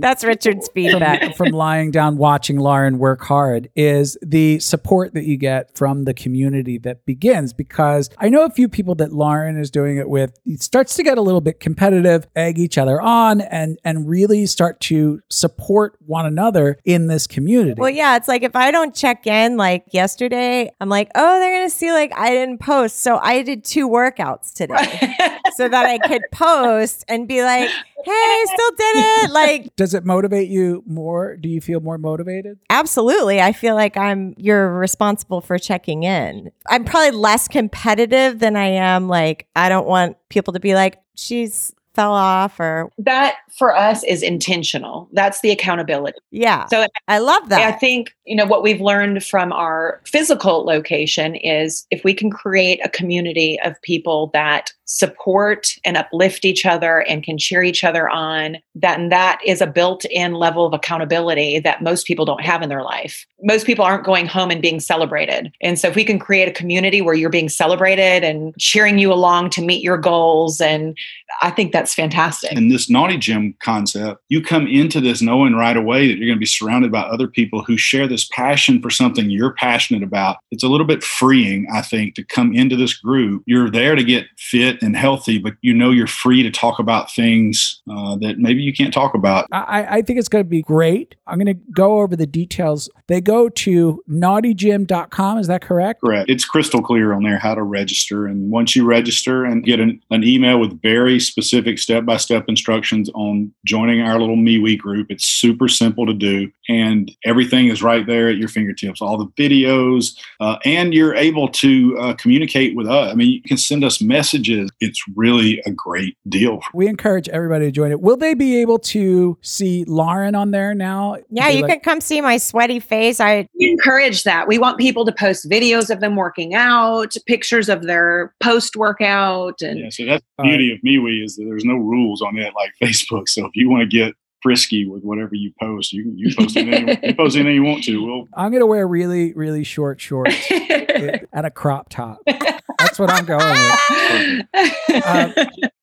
That's 0.00 0.24
Richard's 0.24 0.68
feedback. 0.74 1.22
from, 1.22 1.32
from 1.32 1.48
lying 1.50 1.90
down 1.90 2.16
watching 2.16 2.58
Lauren 2.58 2.98
work 2.98 3.22
hard 3.22 3.68
is 3.74 4.16
the 4.22 4.58
support 4.58 5.14
that 5.14 5.24
you 5.24 5.36
get 5.36 5.76
from 5.76 6.04
the 6.04 6.14
community 6.14 6.78
that 6.78 7.04
begins 7.06 7.52
because 7.52 8.10
I 8.18 8.28
know 8.28 8.44
a 8.44 8.50
few 8.50 8.68
people 8.68 8.94
that 8.96 9.12
Lauren 9.12 9.56
is 9.58 9.70
doing 9.70 9.96
it 9.96 10.08
with 10.08 10.38
it 10.44 10.62
starts 10.62 10.94
to 10.96 11.02
get 11.02 11.18
a 11.18 11.22
little 11.22 11.40
bit 11.40 11.60
competitive 11.60 12.26
egg 12.36 12.58
each 12.58 12.78
other 12.78 13.00
on 13.00 13.40
and 13.40 13.78
and 13.84 14.08
really 14.08 14.46
start 14.46 14.80
to 14.80 15.20
support 15.30 15.96
one 16.04 16.26
another 16.26 16.78
in 16.84 17.06
this 17.06 17.26
community 17.26 17.80
Well, 17.80 17.90
yeah, 17.90 18.16
it's 18.16 18.28
like 18.28 18.42
if 18.42 18.56
I 18.56 18.70
don't 18.70 18.94
check 18.94 19.26
in 19.26 19.56
like 19.56 19.84
yesterday, 19.92 20.70
I'm 20.80 20.88
like, 20.88 21.10
oh, 21.14 21.38
they're 21.38 21.56
going 21.56 21.68
to 21.68 21.74
see 21.74 21.92
like 21.92 22.12
I 22.16 22.30
didn't 22.30 22.58
post. 22.58 23.00
So 23.00 23.18
I 23.18 23.42
did 23.42 23.64
two 23.64 23.88
workouts 23.88 24.52
today 24.54 25.38
so 25.56 25.68
that 25.68 25.86
I 25.86 25.98
could 25.98 26.22
post 26.32 27.04
and 27.08 27.26
be 27.28 27.42
like, 27.42 27.68
hey, 27.68 28.10
I 28.10 28.44
still 28.46 28.70
did 28.76 28.96
it. 28.96 29.30
Like, 29.30 29.76
does 29.76 29.94
it 29.94 30.04
motivate 30.04 30.48
you 30.48 30.82
more 30.86 31.36
do 31.36 31.48
you 31.48 31.60
feel 31.60 31.80
more 31.80 31.98
motivated 31.98 32.58
absolutely. 32.70 33.40
I 33.40 33.52
feel 33.52 33.74
like 33.74 33.96
I'm, 33.96 34.34
you're 34.36 34.70
responsible 34.70 35.40
for 35.40 35.58
checking 35.58 36.02
in. 36.02 36.50
I'm 36.68 36.84
probably 36.84 37.12
less 37.12 37.48
competitive 37.48 38.38
than 38.38 38.56
I 38.56 38.66
am. 38.66 39.08
Like, 39.08 39.46
I 39.56 39.68
don't 39.68 39.86
want 39.86 40.16
people 40.28 40.52
to 40.52 40.60
be 40.60 40.74
like, 40.74 41.00
she's 41.14 41.72
fell 41.94 42.12
off 42.12 42.58
or, 42.58 42.90
that 42.98 43.36
for 43.56 43.74
us 43.76 44.02
is 44.04 44.22
intentional. 44.22 45.08
That's 45.12 45.40
the 45.40 45.50
accountability. 45.50 46.18
yeah. 46.30 46.66
So 46.66 46.86
I 47.06 47.18
love 47.18 47.48
that 47.50 47.62
I 47.62 47.76
think, 47.76 48.12
you 48.24 48.34
know, 48.34 48.46
what 48.46 48.62
we've 48.62 48.80
learned 48.80 49.24
from 49.24 49.52
our 49.52 50.00
physical 50.04 50.64
location 50.64 51.36
is 51.36 51.86
if 51.90 52.02
we 52.02 52.12
can 52.12 52.30
create 52.30 52.80
a 52.84 52.88
community 52.88 53.58
of 53.64 53.80
people 53.82 54.30
that 54.32 54.72
support 54.86 55.68
and 55.84 55.96
uplift 55.96 56.44
each 56.44 56.66
other 56.66 57.00
and 57.00 57.22
can 57.22 57.38
cheer 57.38 57.62
each 57.62 57.84
other 57.84 58.08
on, 58.08 58.58
that 58.74 58.98
and 58.98 59.10
that 59.10 59.40
is 59.44 59.60
a 59.60 59.66
built-in 59.66 60.34
level 60.34 60.66
of 60.66 60.74
accountability 60.74 61.58
that 61.60 61.82
most 61.82 62.06
people 62.06 62.24
don't 62.24 62.42
have 62.42 62.62
in 62.62 62.68
their 62.68 62.82
life. 62.82 63.26
Most 63.42 63.66
people 63.66 63.84
aren't 63.84 64.04
going 64.04 64.26
home 64.26 64.50
and 64.50 64.62
being 64.62 64.80
celebrated. 64.80 65.52
And 65.60 65.78
so 65.78 65.88
if 65.88 65.96
we 65.96 66.04
can 66.04 66.18
create 66.18 66.48
a 66.48 66.52
community 66.52 67.02
where 67.02 67.14
you're 67.14 67.30
being 67.30 67.48
celebrated 67.48 68.24
and 68.24 68.54
cheering 68.58 68.98
you 68.98 69.12
along 69.12 69.50
to 69.50 69.62
meet 69.62 69.82
your 69.82 69.98
goals 69.98 70.60
and 70.60 70.96
I 71.42 71.50
think 71.50 71.72
that's 71.72 71.94
fantastic. 71.94 72.52
And 72.52 72.70
this 72.70 72.88
naughty 72.88 73.16
gym 73.16 73.54
concept, 73.60 74.22
you 74.28 74.42
come 74.42 74.66
into 74.66 75.00
this 75.00 75.20
knowing 75.20 75.54
right 75.54 75.76
away 75.76 76.06
that 76.06 76.16
you're 76.16 76.28
going 76.28 76.36
to 76.36 76.40
be 76.40 76.46
surrounded 76.46 76.92
by 76.92 77.00
other 77.00 77.26
people 77.26 77.62
who 77.62 77.76
share 77.76 78.06
this 78.06 78.28
passion 78.30 78.80
for 78.80 78.90
something 78.90 79.30
you're 79.30 79.52
passionate 79.54 80.02
about. 80.02 80.36
It's 80.50 80.62
a 80.62 80.68
little 80.68 80.86
bit 80.86 81.02
freeing, 81.02 81.66
I 81.74 81.82
think, 81.82 82.14
to 82.14 82.24
come 82.24 82.54
into 82.54 82.76
this 82.76 82.94
group. 82.94 83.42
You're 83.46 83.70
there 83.70 83.94
to 83.94 84.04
get 84.04 84.26
fit 84.38 84.73
and 84.82 84.96
healthy, 84.96 85.38
but 85.38 85.54
you 85.60 85.72
know 85.74 85.90
you're 85.90 86.06
free 86.06 86.42
to 86.42 86.50
talk 86.50 86.78
about 86.78 87.12
things 87.12 87.80
uh, 87.90 88.16
that 88.16 88.38
maybe 88.38 88.62
you 88.62 88.72
can't 88.72 88.92
talk 88.92 89.14
about. 89.14 89.46
I, 89.52 89.98
I 89.98 90.02
think 90.02 90.18
it's 90.18 90.28
going 90.28 90.44
to 90.44 90.48
be 90.48 90.62
great. 90.62 91.14
I'm 91.26 91.38
going 91.38 91.46
to 91.46 91.60
go 91.72 92.00
over 92.00 92.16
the 92.16 92.26
details. 92.26 92.88
They 93.06 93.20
go 93.20 93.48
to 93.48 94.02
naughtygym.com. 94.08 95.38
Is 95.38 95.46
that 95.46 95.62
correct? 95.62 96.00
Correct. 96.00 96.28
It's 96.28 96.44
crystal 96.44 96.82
clear 96.82 97.12
on 97.12 97.22
there 97.22 97.38
how 97.38 97.54
to 97.54 97.62
register. 97.62 98.26
And 98.26 98.50
once 98.50 98.74
you 98.74 98.84
register 98.84 99.44
and 99.44 99.64
get 99.64 99.80
an, 99.80 100.00
an 100.10 100.24
email 100.24 100.58
with 100.58 100.80
very 100.82 101.20
specific 101.20 101.78
step 101.78 102.04
by 102.04 102.16
step 102.16 102.44
instructions 102.48 103.10
on 103.14 103.52
joining 103.64 104.00
our 104.00 104.18
little 104.18 104.36
MeWe 104.36 104.78
group, 104.78 105.10
it's 105.10 105.24
super 105.24 105.68
simple 105.68 106.06
to 106.06 106.14
do. 106.14 106.50
And 106.68 107.10
everything 107.24 107.68
is 107.68 107.82
right 107.82 108.06
there 108.06 108.28
at 108.28 108.36
your 108.36 108.48
fingertips 108.48 109.00
all 109.00 109.18
the 109.18 109.26
videos, 109.42 110.16
uh, 110.40 110.56
and 110.64 110.94
you're 110.94 111.14
able 111.14 111.48
to 111.48 111.96
uh, 111.98 112.14
communicate 112.14 112.74
with 112.74 112.86
us. 112.86 113.12
I 113.12 113.14
mean, 113.14 113.32
you 113.32 113.42
can 113.42 113.56
send 113.56 113.84
us 113.84 114.00
messages. 114.00 114.63
It's 114.80 115.02
really 115.16 115.60
a 115.66 115.70
great 115.70 116.16
deal. 116.28 116.60
We 116.72 116.86
encourage 116.88 117.28
everybody 117.28 117.66
to 117.66 117.70
join 117.72 117.90
it. 117.90 118.00
Will 118.00 118.16
they 118.16 118.34
be 118.34 118.60
able 118.60 118.78
to 118.80 119.36
see 119.42 119.84
Lauren 119.86 120.34
on 120.34 120.50
there 120.50 120.74
now? 120.74 121.16
Yeah, 121.30 121.48
you 121.48 121.62
like- 121.62 121.70
can 121.70 121.80
come 121.80 122.00
see 122.00 122.20
my 122.20 122.36
sweaty 122.36 122.80
face. 122.80 123.20
I 123.20 123.46
We 123.58 123.70
encourage 123.70 124.22
that. 124.24 124.48
We 124.48 124.58
want 124.58 124.78
people 124.78 125.04
to 125.06 125.12
post 125.12 125.48
videos 125.50 125.90
of 125.90 126.00
them 126.00 126.16
working 126.16 126.54
out, 126.54 127.14
pictures 127.26 127.68
of 127.68 127.82
their 127.82 128.34
post 128.40 128.76
workout, 128.76 129.62
and 129.62 129.78
Yeah, 129.80 129.88
so 129.90 130.04
that's 130.06 130.22
the 130.38 130.44
All 130.44 130.50
right. 130.50 130.58
beauty 130.58 130.72
of 130.72 130.78
MeWe 130.80 131.24
is 131.24 131.36
that 131.36 131.44
there's 131.44 131.64
no 131.64 131.74
rules 131.76 132.22
on 132.22 132.36
it 132.38 132.52
like 132.54 132.72
Facebook. 132.82 133.28
So 133.28 133.44
if 133.46 133.52
you 133.54 133.68
want 133.70 133.88
to 133.88 133.96
get 133.96 134.14
frisky 134.44 134.86
with 134.86 135.02
whatever 135.02 135.34
you 135.34 135.52
post, 135.60 135.92
you 135.92 136.04
can 136.04 136.18
you 136.18 136.32
post 136.36 136.56
anything, 136.56 136.98
you 137.02 137.14
post 137.14 137.34
anything 137.34 137.54
you 137.54 137.64
want 137.64 137.82
to. 137.82 138.04
We'll 138.04 138.28
I'm 138.36 138.50
going 138.52 138.60
to 138.60 138.66
wear 138.66 138.86
really, 138.86 139.32
really 139.32 139.64
short 139.64 140.00
shorts 140.00 140.36
and 140.50 141.46
a 141.46 141.50
crop 141.50 141.88
top. 141.88 142.18
That's 142.26 142.98
what 142.98 143.10
I'm 143.10 143.24
going 143.24 143.40
with. 143.40 145.04
Um, 145.04 145.34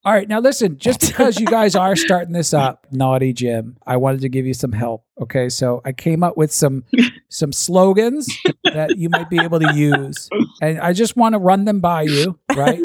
all 0.06 0.14
right, 0.14 0.28
now 0.28 0.40
listen. 0.40 0.78
Just 0.78 1.02
because 1.02 1.40
you 1.40 1.48
guys 1.48 1.76
are 1.76 1.96
starting 1.96 2.34
this 2.34 2.54
up, 2.54 2.88
Naughty 2.92 3.34
Gym, 3.34 3.78
I 3.86 3.98
wanted 3.98 4.22
to 4.22 4.30
give 4.30 4.46
you 4.46 4.54
some 4.54 4.72
help. 4.72 5.04
Okay, 5.20 5.50
so 5.50 5.82
I 5.84 5.92
came 5.92 6.24
up 6.24 6.38
with 6.38 6.52
some 6.52 6.84
some 7.30 7.52
slogans 7.52 8.28
that 8.64 8.98
you 8.98 9.10
might 9.10 9.30
be 9.30 9.40
able 9.40 9.60
to 9.60 9.76
use, 9.76 10.30
and 10.62 10.80
I 10.80 10.94
just 10.94 11.18
want 11.18 11.34
to 11.34 11.40
run 11.40 11.66
them 11.66 11.80
by 11.82 12.04
you, 12.04 12.40
right, 12.56 12.82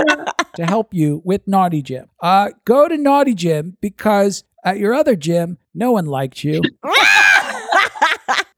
to 0.57 0.66
help 0.66 0.93
you 0.95 1.20
with 1.24 1.47
Naughty 1.47 1.83
Gym. 1.83 2.09
Uh, 2.20 2.51
go 2.64 2.89
to 2.89 2.97
Naughty 2.97 3.35
Gym 3.35 3.77
because 3.81 4.43
at 4.66 4.78
your 4.78 4.92
other 4.92 5.16
gym, 5.16 5.56
no 5.74 5.92
one 5.92 6.04
liked 6.04 6.44
you. 6.44 6.60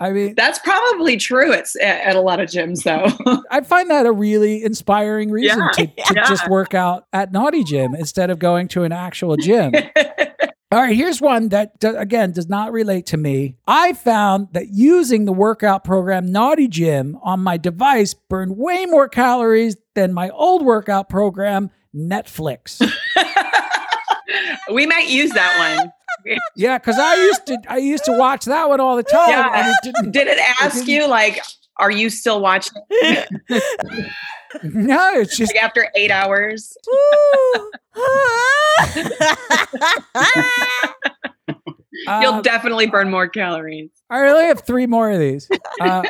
I 0.00 0.10
mean, 0.12 0.34
That's 0.36 0.60
probably 0.60 1.16
true. 1.16 1.52
It's 1.52 1.74
at, 1.76 2.00
at 2.02 2.16
a 2.16 2.20
lot 2.20 2.38
of 2.38 2.48
gyms, 2.48 2.84
though. 2.84 3.42
I 3.50 3.62
find 3.62 3.90
that 3.90 4.06
a 4.06 4.12
really 4.12 4.62
inspiring 4.62 5.28
reason 5.30 5.58
Yeah, 5.58 5.70
to, 5.72 5.86
to 5.88 6.14
yeah. 6.14 6.28
just 6.28 6.48
work 6.48 6.72
out 6.72 7.06
at 7.12 7.32
Naughty 7.32 7.64
Gym 7.64 7.94
instead 7.96 8.30
of 8.30 8.38
going 8.38 8.68
to 8.68 8.84
an 8.84 8.92
actual 8.92 9.36
gym. 9.36 9.72
All 10.70 10.80
right, 10.80 10.94
here's 10.94 11.20
one 11.20 11.48
that, 11.48 11.80
do- 11.80 11.96
again, 11.96 12.30
does 12.30 12.48
not 12.48 12.70
relate 12.72 13.06
to 13.06 13.16
me. 13.16 13.56
I 13.66 13.94
found 13.94 14.48
that 14.52 14.68
using 14.68 15.24
the 15.24 15.32
workout 15.32 15.82
program 15.82 16.30
Naughty 16.30 16.68
Gym 16.68 17.18
on 17.22 17.40
my 17.40 17.56
device 17.56 18.14
burned 18.14 18.56
way 18.56 18.86
more 18.86 19.08
calories 19.08 19.76
than 19.96 20.12
my 20.12 20.28
old 20.30 20.64
workout 20.64 21.08
program, 21.08 21.70
Netflix. 21.96 22.80
we 24.72 24.86
might 24.86 25.08
use 25.08 25.30
that 25.32 25.76
one. 25.80 25.92
yeah, 26.56 26.78
because 26.78 26.98
I 26.98 27.14
used 27.14 27.46
to 27.46 27.58
I 27.68 27.76
used 27.78 28.04
to 28.04 28.12
watch 28.12 28.44
that 28.44 28.68
one 28.68 28.80
all 28.80 28.96
the 28.96 29.02
time. 29.02 29.28
Yeah. 29.28 29.72
it 29.82 30.12
Did 30.12 30.26
it 30.28 30.38
ask 30.60 30.86
you 30.86 31.06
like, 31.06 31.42
"Are 31.78 31.90
you 31.90 32.10
still 32.10 32.40
watching?" 32.40 32.82
no, 34.62 35.12
it's 35.14 35.36
just 35.36 35.54
like 35.54 35.62
after 35.62 35.88
eight 35.94 36.10
hours. 36.10 36.76
You'll 42.06 42.34
um, 42.34 42.42
definitely 42.42 42.86
burn 42.86 43.10
more 43.10 43.28
calories. 43.28 43.90
I 44.08 44.20
really 44.20 44.44
have 44.44 44.60
three 44.60 44.86
more 44.86 45.10
of 45.10 45.18
these. 45.18 45.50
Uh, 45.80 46.02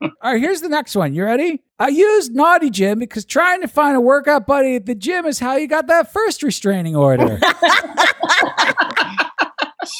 all 0.00 0.32
right, 0.32 0.40
here's 0.40 0.62
the 0.62 0.68
next 0.68 0.96
one. 0.96 1.14
You 1.14 1.24
ready? 1.24 1.62
I 1.78 1.88
used 1.88 2.34
Naughty 2.34 2.70
Gym 2.70 2.98
because 2.98 3.24
trying 3.24 3.60
to 3.60 3.68
find 3.68 3.96
a 3.96 4.00
workout 4.00 4.46
buddy 4.46 4.76
at 4.76 4.86
the 4.86 4.94
gym 4.94 5.26
is 5.26 5.38
how 5.38 5.56
you 5.56 5.68
got 5.68 5.88
that 5.88 6.10
first 6.12 6.42
restraining 6.42 6.96
order. 6.96 7.38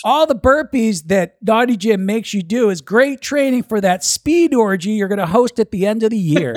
All 0.04 0.26
the 0.26 0.34
burpees 0.34 1.04
that 1.08 1.36
Naughty 1.42 1.76
Gym 1.76 2.06
makes 2.06 2.32
you 2.34 2.42
do 2.42 2.70
is 2.70 2.80
great 2.80 3.20
training 3.20 3.62
for 3.64 3.80
that 3.80 4.04
speed 4.04 4.54
orgy 4.54 4.90
you're 4.90 5.08
going 5.08 5.18
to 5.18 5.26
host 5.26 5.58
at 5.58 5.70
the 5.70 5.86
end 5.86 6.02
of 6.02 6.10
the 6.10 6.18
year. 6.18 6.54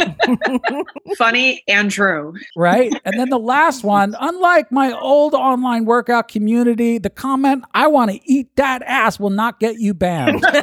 Funny 1.17 1.63
and 1.67 1.89
true. 1.91 2.36
right? 2.55 2.93
And 3.05 3.19
then 3.19 3.30
the 3.30 3.39
last 3.39 3.84
one, 3.84 4.15
unlike 4.19 4.71
my 4.71 4.91
old 4.91 5.34
online 5.34 5.86
workout 5.86 6.27
community, 6.27 6.97
the 6.97 7.09
comment, 7.09 7.63
I 7.73 7.88
want 7.88 8.11
to 8.11 8.19
eat 8.32 8.55
that 8.55 8.82
ass 8.84 9.19
will 9.19 9.30
not 9.30 9.59
get 9.59 9.80
you 9.80 9.93
banned. 9.93 10.41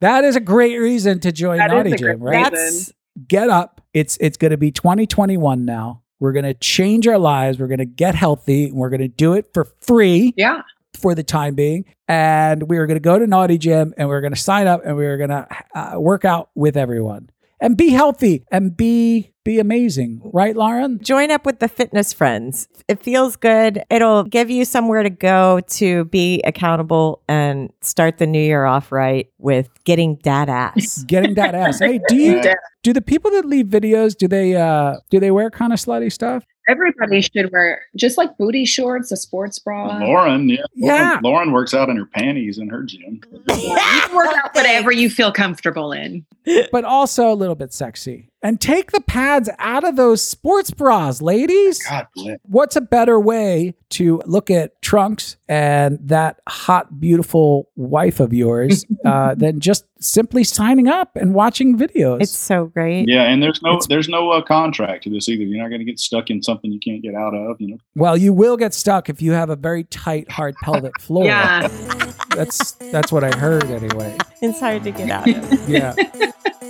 that 0.00 0.24
is 0.24 0.36
a 0.36 0.40
great 0.40 0.76
reason 0.78 1.20
to 1.20 1.32
join 1.32 1.58
That 1.58 1.70
is 1.70 1.72
Naughty 1.72 1.96
Gym, 1.96 2.20
right? 2.22 2.52
reason. 2.52 2.94
Get 3.26 3.50
up. 3.50 3.80
It's 3.92 4.16
it's 4.20 4.36
going 4.36 4.52
to 4.52 4.56
be 4.56 4.70
2021 4.70 5.64
now. 5.64 6.02
We're 6.20 6.32
going 6.32 6.44
to 6.44 6.54
change 6.54 7.06
our 7.08 7.18
lives. 7.18 7.58
We're 7.58 7.66
going 7.66 7.78
to 7.78 7.84
get 7.84 8.14
healthy 8.14 8.66
and 8.66 8.74
we're 8.74 8.90
going 8.90 9.00
to 9.00 9.08
do 9.08 9.32
it 9.32 9.50
for 9.52 9.64
free 9.80 10.34
Yeah. 10.36 10.62
for 11.00 11.14
the 11.14 11.22
time 11.24 11.54
being. 11.54 11.84
And 12.06 12.64
we 12.68 12.78
are 12.78 12.86
going 12.86 12.96
to 12.96 13.00
go 13.00 13.18
to 13.18 13.26
Naughty 13.26 13.56
Gym 13.58 13.94
and 13.96 14.08
we're 14.08 14.20
going 14.20 14.34
to 14.34 14.40
sign 14.40 14.66
up 14.66 14.82
and 14.84 14.96
we're 14.96 15.16
going 15.16 15.30
to 15.30 15.48
uh, 15.74 15.98
work 15.98 16.24
out 16.24 16.50
with 16.54 16.76
everyone 16.76 17.30
and 17.60 17.76
be 17.76 17.90
healthy 17.90 18.44
and 18.50 18.76
be 18.76 19.32
be 19.42 19.58
amazing, 19.58 20.20
right, 20.22 20.54
Lauren? 20.54 20.98
Join 21.02 21.30
up 21.30 21.46
with 21.46 21.60
the 21.60 21.68
fitness 21.68 22.12
friends. 22.12 22.68
It 22.88 23.02
feels 23.02 23.36
good. 23.36 23.82
It'll 23.88 24.22
give 24.22 24.50
you 24.50 24.66
somewhere 24.66 25.02
to 25.02 25.08
go 25.08 25.60
to 25.60 26.04
be 26.06 26.42
accountable 26.44 27.22
and 27.26 27.72
start 27.80 28.18
the 28.18 28.26
new 28.26 28.40
year 28.40 28.66
off 28.66 28.92
right 28.92 29.28
with 29.38 29.70
getting 29.84 30.16
dad 30.16 30.50
ass. 30.50 31.02
Getting 31.06 31.34
that 31.34 31.54
ass. 31.54 31.78
Hey, 31.78 32.00
do 32.08 32.16
you 32.16 32.42
do 32.82 32.92
the 32.92 33.00
people 33.00 33.30
that 33.30 33.46
leave 33.46 33.66
videos? 33.66 34.16
Do 34.16 34.28
they 34.28 34.56
uh 34.56 34.96
do 35.10 35.18
they 35.18 35.30
wear 35.30 35.50
kind 35.50 35.72
of 35.72 35.78
slutty 35.78 36.12
stuff? 36.12 36.44
Everybody 36.70 37.20
should 37.20 37.50
wear 37.50 37.82
just 37.96 38.16
like 38.16 38.36
booty 38.38 38.64
shorts, 38.64 39.10
a 39.10 39.16
sports 39.16 39.58
bra. 39.58 39.98
Lauren, 39.98 40.48
yeah, 40.48 40.58
Yeah. 40.76 40.92
Lauren, 41.02 41.20
Lauren 41.24 41.52
works 41.52 41.74
out 41.74 41.88
in 41.88 41.96
her 41.96 42.06
panties 42.06 42.58
in 42.58 42.68
her 42.68 42.84
gym. 42.84 43.20
You 43.32 43.76
can 43.76 44.14
work 44.14 44.32
out 44.44 44.54
whatever 44.54 44.92
you 44.92 45.10
feel 45.10 45.32
comfortable 45.32 45.90
in. 45.92 46.24
but 46.70 46.84
also 46.84 47.32
a 47.32 47.34
little 47.34 47.56
bit 47.56 47.72
sexy. 47.72 48.29
And 48.42 48.58
take 48.58 48.92
the 48.92 49.02
pads 49.02 49.50
out 49.58 49.84
of 49.84 49.96
those 49.96 50.22
sports 50.22 50.70
bras, 50.70 51.20
ladies. 51.20 51.82
God. 51.86 52.06
What's 52.42 52.74
a 52.74 52.80
better 52.80 53.20
way 53.20 53.74
to 53.90 54.22
look 54.24 54.50
at 54.50 54.80
trunks 54.80 55.36
and 55.46 55.98
that 56.02 56.40
hot, 56.48 56.98
beautiful 56.98 57.68
wife 57.76 58.18
of 58.18 58.32
yours 58.32 58.86
uh, 59.04 59.34
than 59.34 59.60
just 59.60 59.84
simply 60.00 60.42
signing 60.42 60.88
up 60.88 61.16
and 61.16 61.34
watching 61.34 61.76
videos? 61.76 62.22
It's 62.22 62.36
so 62.36 62.66
great. 62.66 63.08
Yeah, 63.08 63.24
and 63.24 63.42
there's 63.42 63.60
no 63.60 63.78
there's 63.88 64.08
no 64.08 64.30
uh, 64.30 64.40
contract 64.42 65.04
to 65.04 65.10
this 65.10 65.28
either. 65.28 65.44
You're 65.44 65.62
not 65.62 65.68
going 65.68 65.80
to 65.80 65.84
get 65.84 65.98
stuck 65.98 66.30
in 66.30 66.42
something 66.42 66.72
you 66.72 66.80
can't 66.80 67.02
get 67.02 67.14
out 67.14 67.34
of. 67.34 67.60
You 67.60 67.72
know. 67.72 67.78
well, 67.94 68.16
you 68.16 68.32
will 68.32 68.56
get 68.56 68.72
stuck 68.72 69.10
if 69.10 69.20
you 69.20 69.32
have 69.32 69.50
a 69.50 69.56
very 69.56 69.84
tight, 69.84 70.30
hard 70.30 70.54
pelvic 70.62 70.98
floor. 70.98 71.26
Yeah. 71.26 71.68
That's 72.34 72.72
that's 72.92 73.12
what 73.12 73.24
I 73.24 73.36
heard 73.36 73.64
anyway. 73.64 74.16
It's 74.40 74.60
hard 74.60 74.84
to 74.84 74.90
get 74.90 75.10
out 75.10 75.28
of. 75.28 75.68
Yeah. 75.68 75.94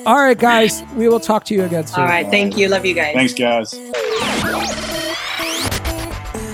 All 0.07 0.17
right, 0.17 0.39
guys. 0.39 0.83
We 0.97 1.09
will 1.09 1.21
talk 1.21 1.45
to 1.47 1.55
you 1.55 1.65
again 1.65 1.87
soon. 1.87 2.01
All 2.01 2.09
right. 2.09 2.27
Thank 2.27 2.57
you. 2.57 2.69
Love 2.69 2.87
you 2.87 2.95
guys. 2.95 3.15
Thanks, 3.15 3.35
guys. 3.35 3.75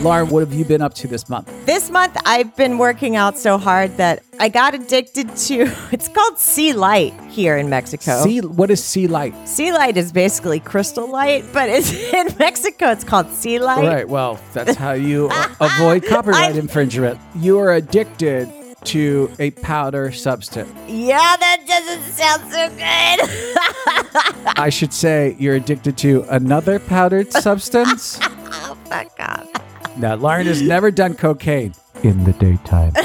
Lauren, 0.03 0.29
what 0.29 0.41
have 0.41 0.53
you 0.53 0.65
been 0.65 0.83
up 0.83 0.93
to 0.95 1.09
this 1.09 1.29
month? 1.29 1.51
This 1.65 1.91
month, 1.91 2.17
I've 2.27 2.55
been 2.55 2.77
working 2.77 3.17
out 3.17 3.39
so 3.39 3.57
hard 3.57 3.97
that 3.97 4.23
I 4.39 4.51
got 4.51 4.75
addicted 4.75 5.35
to 5.35 5.73
it's 5.93 6.09
called 6.09 6.37
Clight 6.37 7.15
here 7.31 7.57
in 7.57 7.71
Mexico. 7.71 8.23
Sea, 8.23 8.41
what 8.41 8.71
is 8.71 8.85
sea 8.85 9.07
light? 9.07 9.35
Clight 9.57 9.97
is 9.97 10.13
basically 10.13 10.61
crystal 10.61 11.09
light, 11.11 11.45
but 11.53 11.69
it's 11.71 11.93
in 12.13 12.29
Mexico. 12.39 12.91
It's 12.91 13.05
called 13.05 13.29
Clight. 13.29 13.63
Right. 13.63 14.09
Well, 14.09 14.39
that's 14.53 14.77
how 14.77 14.93
you 14.93 15.31
avoid 15.61 16.05
copyright 16.09 16.57
infringement. 16.57 17.19
You 17.37 17.59
are 17.59 17.73
addicted 17.73 18.53
to 18.87 19.31
a 19.39 19.51
powder 19.53 20.11
substance. 20.13 20.71
Yeah, 20.89 21.19
that 21.19 21.65
doesn't 21.67 22.03
sound 22.03 22.43
so 22.53 22.69
good. 22.71 24.53
I 24.59 24.69
should 24.71 24.93
say 24.93 25.37
you're 25.39 25.55
addicted 25.57 25.97
to 25.99 26.23
another 26.29 26.79
powdered 26.79 27.33
substance. 27.43 28.19
oh, 28.23 28.77
fuck 28.87 29.13
off. 29.21 29.49
Now, 29.99 30.15
Lauren 30.15 30.47
has 30.47 30.63
never 30.63 30.91
done 30.91 31.15
cocaine 31.15 31.75
in 32.03 32.25
the 32.25 32.33
daytime. 32.33 32.93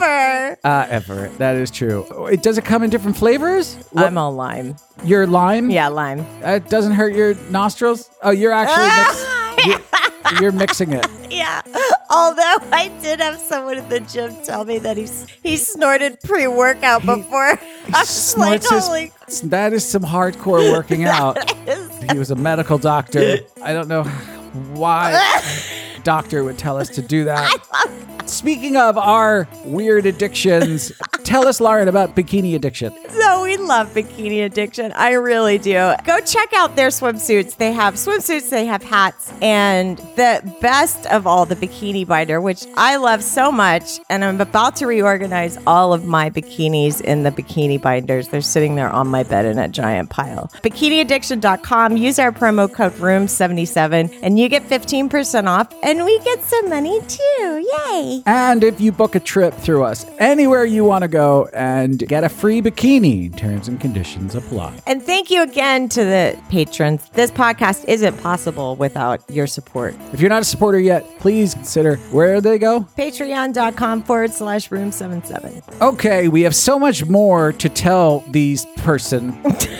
Ever. 0.00 0.56
Uh, 0.64 0.86
ever. 0.90 1.28
That 1.38 1.56
is 1.56 1.70
true. 1.72 2.06
It 2.26 2.42
does 2.42 2.56
it 2.58 2.64
come 2.64 2.82
in 2.84 2.90
different 2.90 3.16
flavors? 3.16 3.74
What- 3.90 4.06
I'm 4.06 4.16
all 4.18 4.32
lime. 4.32 4.76
Your 5.04 5.26
lime? 5.26 5.70
Yeah, 5.70 5.88
lime. 5.88 6.20
It 6.42 6.68
doesn't 6.68 6.92
hurt 6.92 7.14
your 7.14 7.34
nostrils? 7.50 8.08
Oh, 8.22 8.30
you're 8.30 8.52
actually 8.52 8.86
mix- 9.66 9.66
you're, 10.32 10.40
you're 10.42 10.52
mixing 10.52 10.92
it. 10.92 11.06
Yeah. 11.30 11.62
Although 12.10 12.56
I 12.72 12.90
did 13.02 13.20
have 13.20 13.38
someone 13.38 13.76
at 13.78 13.90
the 13.90 14.00
gym 14.00 14.34
tell 14.42 14.64
me 14.64 14.78
that 14.78 14.96
he's 14.96 15.26
he 15.42 15.56
snorted 15.56 16.20
pre 16.22 16.46
workout 16.46 17.04
before. 17.04 17.58
I 17.94 18.00
was 18.00 18.36
like, 18.36 18.62
his- 18.62 18.86
holy. 18.86 19.12
that 19.44 19.72
is 19.72 19.84
some 19.84 20.02
hardcore 20.02 20.72
working 20.72 21.04
out. 21.06 21.38
He 22.10 22.18
was 22.18 22.30
a 22.30 22.36
medical 22.36 22.78
doctor. 22.78 23.38
I 23.62 23.72
don't 23.72 23.88
know 23.88 24.04
why 24.74 25.42
doctor 26.02 26.44
would 26.44 26.56
tell 26.58 26.78
us 26.78 26.88
to 26.90 27.02
do 27.02 27.24
that. 27.24 27.52
Speaking 28.26 28.76
of 28.76 28.96
our 28.96 29.46
weird 29.64 30.06
addictions, 30.06 30.92
tell 31.28 31.46
us, 31.46 31.60
Lauren, 31.60 31.88
about 31.88 32.16
bikini 32.16 32.54
addiction. 32.54 32.90
So 33.10 33.42
we 33.42 33.58
love 33.58 33.92
bikini 33.92 34.46
addiction. 34.46 34.92
I 34.92 35.12
really 35.12 35.58
do. 35.58 35.92
Go 36.04 36.20
check 36.20 36.54
out 36.54 36.74
their 36.74 36.88
swimsuits. 36.88 37.58
They 37.58 37.72
have 37.72 37.94
swimsuits, 37.94 38.48
they 38.48 38.64
have 38.64 38.82
hats, 38.82 39.30
and 39.42 39.98
the 40.16 40.40
best 40.62 41.04
of 41.08 41.26
all, 41.26 41.44
the 41.44 41.54
bikini 41.54 42.06
binder, 42.06 42.40
which 42.40 42.64
I 42.78 42.96
love 42.96 43.22
so 43.22 43.52
much. 43.52 44.00
And 44.08 44.24
I'm 44.24 44.40
about 44.40 44.76
to 44.76 44.86
reorganize 44.86 45.58
all 45.66 45.92
of 45.92 46.06
my 46.06 46.30
bikinis 46.30 47.02
in 47.02 47.24
the 47.24 47.30
bikini 47.30 47.80
binders. 47.80 48.28
They're 48.28 48.40
sitting 48.40 48.76
there 48.76 48.88
on 48.88 49.08
my 49.08 49.22
bed 49.22 49.44
in 49.44 49.58
a 49.58 49.68
giant 49.68 50.08
pile. 50.08 50.50
Bikiniaddiction.com. 50.62 51.98
Use 51.98 52.18
our 52.18 52.32
promo 52.32 52.72
code 52.72 52.92
ROOM77 52.94 54.18
and 54.22 54.38
you 54.38 54.48
get 54.48 54.62
15% 54.62 55.46
off, 55.46 55.74
and 55.82 56.06
we 56.06 56.18
get 56.20 56.42
some 56.42 56.70
money 56.70 56.98
too. 57.06 57.66
Yay! 57.86 58.22
And 58.24 58.64
if 58.64 58.80
you 58.80 58.92
book 58.92 59.14
a 59.14 59.20
trip 59.20 59.52
through 59.52 59.84
us, 59.84 60.06
anywhere 60.18 60.64
you 60.64 60.84
want 60.84 61.02
to 61.02 61.08
go 61.08 61.17
and 61.18 61.98
get 62.08 62.24
a 62.24 62.28
free 62.28 62.62
bikini, 62.62 63.36
terms 63.36 63.68
and 63.68 63.80
conditions 63.80 64.34
apply. 64.34 64.78
And 64.86 65.02
thank 65.02 65.30
you 65.30 65.42
again 65.42 65.88
to 65.90 66.04
the 66.04 66.38
patrons. 66.48 67.08
This 67.10 67.30
podcast 67.30 67.84
isn't 67.86 68.16
possible 68.18 68.76
without 68.76 69.28
your 69.30 69.46
support. 69.46 69.94
If 70.12 70.20
you're 70.20 70.30
not 70.30 70.42
a 70.42 70.44
supporter 70.44 70.78
yet, 70.78 71.04
please 71.18 71.54
consider 71.54 71.96
where 72.10 72.40
they 72.40 72.58
go. 72.58 72.80
Patreon.com 72.96 74.02
forward 74.02 74.32
slash 74.32 74.70
room 74.70 74.92
77. 74.92 75.62
Okay, 75.80 76.28
we 76.28 76.42
have 76.42 76.54
so 76.54 76.78
much 76.78 77.04
more 77.06 77.52
to 77.52 77.68
tell 77.68 78.20
these 78.30 78.64
person 78.78 79.30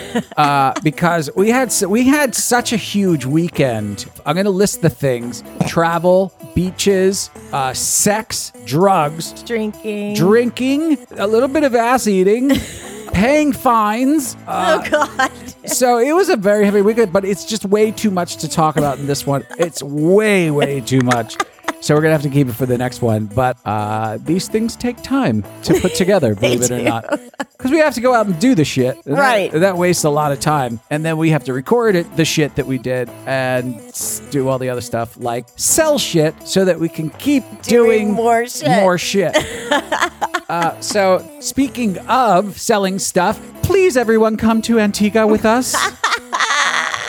uh, 0.37 0.73
because 0.83 1.29
we 1.35 1.49
had 1.49 1.73
we 1.87 2.03
had 2.03 2.35
such 2.35 2.73
a 2.73 2.77
huge 2.77 3.25
weekend. 3.25 4.05
I'm 4.25 4.35
going 4.35 4.45
to 4.45 4.51
list 4.51 4.81
the 4.81 4.89
things: 4.89 5.43
travel, 5.67 6.33
beaches, 6.55 7.29
uh, 7.53 7.73
sex, 7.73 8.51
drugs, 8.65 9.41
Drinking. 9.43 10.15
drinking, 10.15 10.97
a 11.11 11.27
little 11.27 11.47
bit 11.49 11.63
of 11.63 11.75
ass 11.75 12.07
eating, 12.07 12.51
paying 13.13 13.51
fines. 13.53 14.35
Uh, 14.47 14.81
oh, 14.83 14.89
God. 15.17 15.31
so 15.69 15.97
it 15.97 16.13
was 16.13 16.29
a 16.29 16.37
very 16.37 16.65
heavy 16.65 16.81
weekend, 16.81 17.11
but 17.13 17.25
it's 17.25 17.45
just 17.45 17.65
way 17.65 17.91
too 17.91 18.11
much 18.11 18.37
to 18.37 18.49
talk 18.49 18.77
about 18.77 18.99
in 18.99 19.07
this 19.07 19.25
one. 19.25 19.45
It's 19.57 19.81
way, 19.83 20.51
way 20.51 20.81
too 20.81 21.01
much. 21.01 21.35
So 21.81 21.95
we're 21.95 22.01
gonna 22.01 22.13
have 22.13 22.23
to 22.23 22.29
keep 22.29 22.47
it 22.47 22.53
for 22.53 22.65
the 22.65 22.77
next 22.77 23.01
one. 23.01 23.25
But 23.25 23.57
uh, 23.65 24.17
these 24.21 24.47
things 24.47 24.75
take 24.75 25.01
time 25.01 25.43
to 25.63 25.79
put 25.79 25.95
together, 25.95 26.35
believe 26.39 26.61
it 26.61 26.71
or 26.71 26.77
do. 26.77 26.83
not, 26.83 27.09
because 27.57 27.71
we 27.71 27.77
have 27.79 27.93
to 27.95 28.01
go 28.01 28.13
out 28.13 28.25
and 28.27 28.37
do 28.39 28.53
the 28.55 28.65
shit. 28.65 28.95
And 29.05 29.15
that- 29.15 29.19
Right. 29.19 29.51
That, 29.51 29.77
wastes 29.77 30.03
a 30.03 30.09
lot 30.09 30.31
of 30.31 30.39
time, 30.39 30.79
and 30.89 31.05
then 31.05 31.17
we 31.17 31.29
have 31.29 31.45
to 31.45 31.53
record 31.53 31.95
it, 31.95 32.15
the 32.17 32.25
shit 32.25 32.55
that 32.55 32.65
we 32.67 32.77
did, 32.77 33.09
and 33.25 33.79
do 34.31 34.47
all 34.49 34.59
the 34.59 34.69
other 34.69 34.81
stuff 34.81 35.15
like 35.17 35.45
sell 35.55 35.97
shit, 35.97 36.35
so 36.47 36.65
that 36.65 36.79
we 36.79 36.89
can 36.89 37.09
keep 37.11 37.43
Doing 37.61 38.07
doing, 38.07 38.11
more 38.13 38.45
shit. 38.47 38.67
More 38.69 38.97
shit. 38.97 39.35
Uh, 40.49 40.79
so, 40.81 41.23
speaking 41.41 41.95
of 42.07 42.59
selling 42.59 42.97
stuff, 42.97 43.39
please 43.61 43.95
everyone 43.95 44.35
come 44.35 44.63
to 44.63 44.79
Antigua 44.79 45.27
with 45.27 45.45
us. 45.45 45.75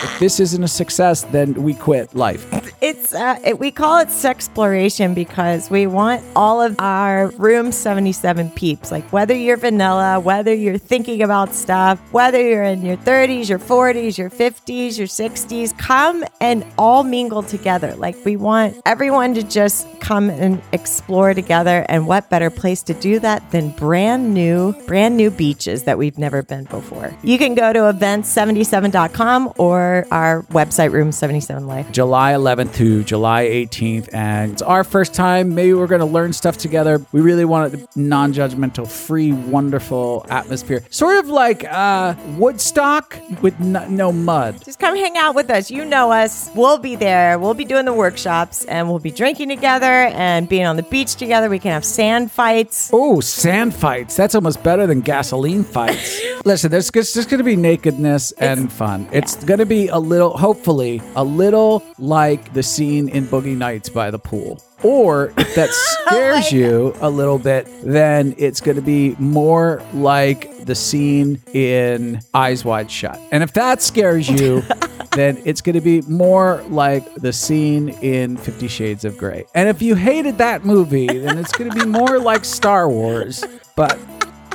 if 0.04 0.18
this 0.20 0.38
isn't 0.40 0.62
a 0.62 0.68
success, 0.68 1.22
then 1.22 1.54
we 1.54 1.72
quit 1.72 2.14
life. 2.14 2.46
It's 2.80 3.14
uh, 3.14 3.38
it, 3.44 3.58
we 3.58 3.70
call 3.70 3.98
it 3.98 4.08
sexploration 4.08 5.14
because 5.14 5.70
we 5.70 5.86
want 5.86 6.24
all 6.34 6.62
of 6.62 6.76
our 6.78 7.28
room 7.32 7.72
77 7.72 8.50
peeps 8.52 8.90
like 8.90 9.04
whether 9.12 9.34
you're 9.34 9.58
vanilla 9.58 10.18
whether 10.18 10.54
you're 10.54 10.78
thinking 10.78 11.22
about 11.22 11.54
stuff 11.54 12.00
whether 12.10 12.40
you're 12.40 12.62
in 12.62 12.80
your 12.82 12.96
30s 12.96 13.50
your 13.50 13.58
40s 13.58 14.16
your 14.16 14.30
50s 14.30 14.96
your 14.96 15.06
60s 15.06 15.76
come 15.76 16.24
and 16.40 16.64
all 16.78 17.02
mingle 17.02 17.42
together. 17.42 17.94
Like 17.96 18.16
we 18.24 18.36
want 18.36 18.80
everyone 18.86 19.34
to 19.34 19.42
just 19.42 19.86
come 20.00 20.30
and 20.30 20.62
explore 20.72 21.34
together 21.34 21.84
and 21.90 22.06
what 22.06 22.30
better 22.30 22.48
place 22.48 22.82
to 22.84 22.94
do 22.94 23.18
that 23.18 23.50
than 23.50 23.70
brand 23.70 24.32
new 24.32 24.72
brand 24.86 25.18
new 25.18 25.30
beaches 25.30 25.82
that 25.82 25.98
we've 25.98 26.16
never 26.16 26.42
been 26.42 26.64
before. 26.64 27.14
You 27.22 27.36
can 27.36 27.54
go 27.54 27.74
to 27.74 27.80
events77.com 27.80 29.52
or 29.58 30.06
our 30.10 30.44
website 30.44 30.92
room 30.92 31.12
77 31.12 31.66
life. 31.66 31.92
July 31.92 32.32
11th 32.32 32.69
to 32.74 33.04
July 33.04 33.44
18th, 33.44 34.12
and 34.12 34.52
it's 34.52 34.62
our 34.62 34.84
first 34.84 35.14
time. 35.14 35.54
Maybe 35.54 35.72
we're 35.74 35.86
going 35.86 36.00
to 36.00 36.06
learn 36.06 36.32
stuff 36.32 36.56
together. 36.56 37.04
We 37.12 37.20
really 37.20 37.44
want 37.44 37.74
a 37.74 37.86
non 37.98 38.32
judgmental, 38.32 38.88
free, 38.90 39.32
wonderful 39.32 40.26
atmosphere. 40.28 40.84
Sort 40.90 41.18
of 41.18 41.28
like 41.28 41.64
uh, 41.64 42.14
Woodstock 42.36 43.18
with 43.42 43.58
n- 43.60 43.96
no 43.96 44.12
mud. 44.12 44.64
Just 44.64 44.78
come 44.78 44.96
hang 44.96 45.16
out 45.16 45.34
with 45.34 45.50
us. 45.50 45.70
You 45.70 45.84
know 45.84 46.10
us. 46.12 46.50
We'll 46.54 46.78
be 46.78 46.96
there. 46.96 47.38
We'll 47.38 47.54
be 47.54 47.64
doing 47.64 47.84
the 47.84 47.92
workshops 47.92 48.64
and 48.64 48.88
we'll 48.88 48.98
be 48.98 49.10
drinking 49.10 49.48
together 49.48 49.86
and 49.86 50.48
being 50.48 50.66
on 50.66 50.76
the 50.76 50.82
beach 50.82 51.14
together. 51.16 51.48
We 51.48 51.58
can 51.58 51.72
have 51.72 51.84
sand 51.84 52.30
fights. 52.30 52.90
Oh, 52.92 53.20
sand 53.20 53.74
fights. 53.74 54.16
That's 54.16 54.34
almost 54.34 54.62
better 54.62 54.86
than 54.86 55.00
gasoline 55.00 55.64
fights. 55.64 56.20
Listen, 56.44 56.70
there's 56.70 56.90
just, 56.90 57.14
just 57.14 57.28
going 57.28 57.38
to 57.38 57.44
be 57.44 57.56
nakedness 57.56 58.32
and 58.32 58.72
fun. 58.72 59.08
It's 59.12 59.42
going 59.44 59.58
to 59.58 59.66
be 59.66 59.88
a 59.88 59.98
little, 59.98 60.36
hopefully, 60.36 61.02
a 61.16 61.24
little 61.24 61.82
like 61.98 62.52
the 62.52 62.59
scene 62.62 63.08
in 63.08 63.26
Boogie 63.26 63.56
Nights 63.56 63.88
by 63.88 64.10
the 64.10 64.18
pool. 64.18 64.62
Or 64.82 65.32
if 65.36 65.54
that 65.54 65.68
oh 65.72 66.06
scares 66.06 66.52
you 66.52 66.94
a 67.00 67.10
little 67.10 67.38
bit, 67.38 67.68
then 67.82 68.34
it's 68.38 68.60
going 68.60 68.76
to 68.76 68.82
be 68.82 69.14
more 69.18 69.82
like 69.92 70.64
the 70.64 70.74
scene 70.74 71.40
in 71.52 72.20
Eyes 72.34 72.64
Wide 72.64 72.90
Shut. 72.90 73.18
And 73.30 73.42
if 73.42 73.52
that 73.54 73.82
scares 73.82 74.28
you, 74.28 74.62
then 75.12 75.40
it's 75.44 75.60
going 75.60 75.74
to 75.74 75.80
be 75.80 76.02
more 76.02 76.64
like 76.68 77.14
the 77.16 77.32
scene 77.32 77.90
in 78.00 78.36
Fifty 78.36 78.68
Shades 78.68 79.04
of 79.04 79.18
Grey. 79.18 79.44
And 79.54 79.68
if 79.68 79.82
you 79.82 79.94
hated 79.94 80.38
that 80.38 80.64
movie, 80.64 81.06
then 81.06 81.38
it's 81.38 81.52
going 81.52 81.70
to 81.70 81.78
be 81.78 81.86
more 81.86 82.18
like 82.18 82.44
Star 82.44 82.88
Wars, 82.88 83.44
but 83.76 83.98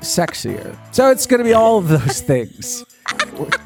sexier. 0.02 0.78
So 0.94 1.12
it's 1.12 1.26
going 1.26 1.40
to 1.40 1.44
be 1.44 1.54
all 1.54 1.78
of 1.78 1.88
those 1.88 2.22
things. 2.22 2.86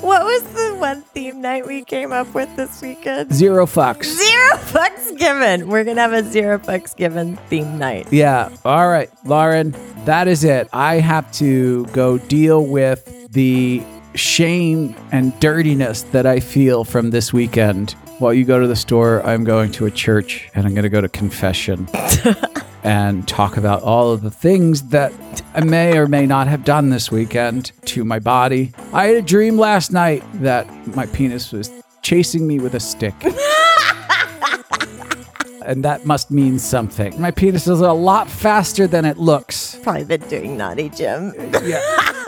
What 0.00 0.24
was 0.24 0.42
the 0.54 0.76
one 0.76 1.02
theme 1.02 1.40
night 1.40 1.66
we 1.66 1.82
came 1.84 2.12
up 2.12 2.32
with 2.34 2.54
this 2.56 2.80
weekend? 2.82 3.32
Zero 3.32 3.66
fucks. 3.66 4.04
Zero 4.04 4.56
fucks 4.56 5.16
given. 5.18 5.68
We're 5.68 5.84
going 5.84 5.96
to 5.96 6.02
have 6.02 6.12
a 6.12 6.22
zero 6.22 6.58
fucks 6.58 6.94
given 6.96 7.36
theme 7.48 7.78
night. 7.78 8.06
Yeah. 8.12 8.50
All 8.64 8.88
right, 8.88 9.10
Lauren, 9.24 9.74
that 10.04 10.28
is 10.28 10.44
it. 10.44 10.68
I 10.72 10.96
have 10.96 11.30
to 11.34 11.86
go 11.86 12.18
deal 12.18 12.64
with 12.64 13.32
the 13.32 13.82
shame 14.14 14.94
and 15.12 15.38
dirtiness 15.40 16.02
that 16.02 16.26
I 16.26 16.40
feel 16.40 16.84
from 16.84 17.10
this 17.10 17.32
weekend. 17.32 17.92
While 18.18 18.32
you 18.32 18.44
go 18.44 18.60
to 18.60 18.66
the 18.66 18.76
store, 18.76 19.24
I'm 19.26 19.42
going 19.44 19.72
to 19.72 19.86
a 19.86 19.90
church 19.90 20.48
and 20.54 20.66
I'm 20.66 20.72
going 20.74 20.84
to 20.84 20.88
go 20.88 21.00
to 21.00 21.08
confession 21.08 21.88
and 22.84 23.26
talk 23.26 23.56
about 23.56 23.82
all 23.82 24.12
of 24.12 24.20
the 24.20 24.30
things 24.30 24.82
that 24.90 25.12
I 25.54 25.64
may 25.64 25.96
or 25.96 26.06
may 26.06 26.26
not 26.26 26.46
have 26.46 26.64
done 26.64 26.90
this 26.90 27.10
weekend 27.10 27.72
to 27.86 28.04
my 28.04 28.18
body. 28.18 28.72
I 28.92 29.06
had 29.06 29.16
a 29.16 29.22
dream 29.22 29.56
last 29.58 29.90
night 29.90 30.22
that 30.42 30.68
my 30.94 31.06
penis 31.06 31.50
was 31.50 31.72
chasing 32.02 32.46
me 32.46 32.60
with 32.60 32.74
a 32.74 32.80
stick. 32.80 33.14
and 35.64 35.82
that 35.82 36.04
must 36.04 36.30
mean 36.30 36.58
something. 36.58 37.18
My 37.18 37.30
penis 37.30 37.66
is 37.66 37.80
a 37.80 37.92
lot 37.92 38.30
faster 38.30 38.86
than 38.86 39.06
it 39.06 39.16
looks. 39.16 39.76
Probably 39.82 40.04
been 40.04 40.28
doing 40.28 40.56
naughty 40.58 40.90
Gym. 40.90 41.32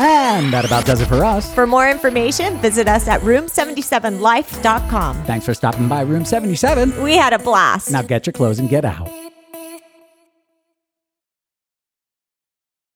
And 0.00 0.52
that 0.52 0.64
about 0.64 0.84
does 0.84 1.00
it 1.00 1.06
for 1.06 1.24
us. 1.24 1.52
For 1.54 1.66
more 1.66 1.90
information, 1.90 2.56
visit 2.58 2.88
us 2.88 3.08
at 3.08 3.20
room77life.com. 3.20 5.24
Thanks 5.24 5.46
for 5.46 5.54
stopping 5.54 5.88
by 5.88 6.02
Room 6.02 6.24
77. 6.24 7.02
We 7.02 7.16
had 7.16 7.32
a 7.32 7.38
blast. 7.38 7.90
Now 7.90 8.02
get 8.02 8.26
your 8.26 8.32
clothes 8.32 8.58
and 8.58 8.68
get 8.68 8.84
out. 8.84 9.21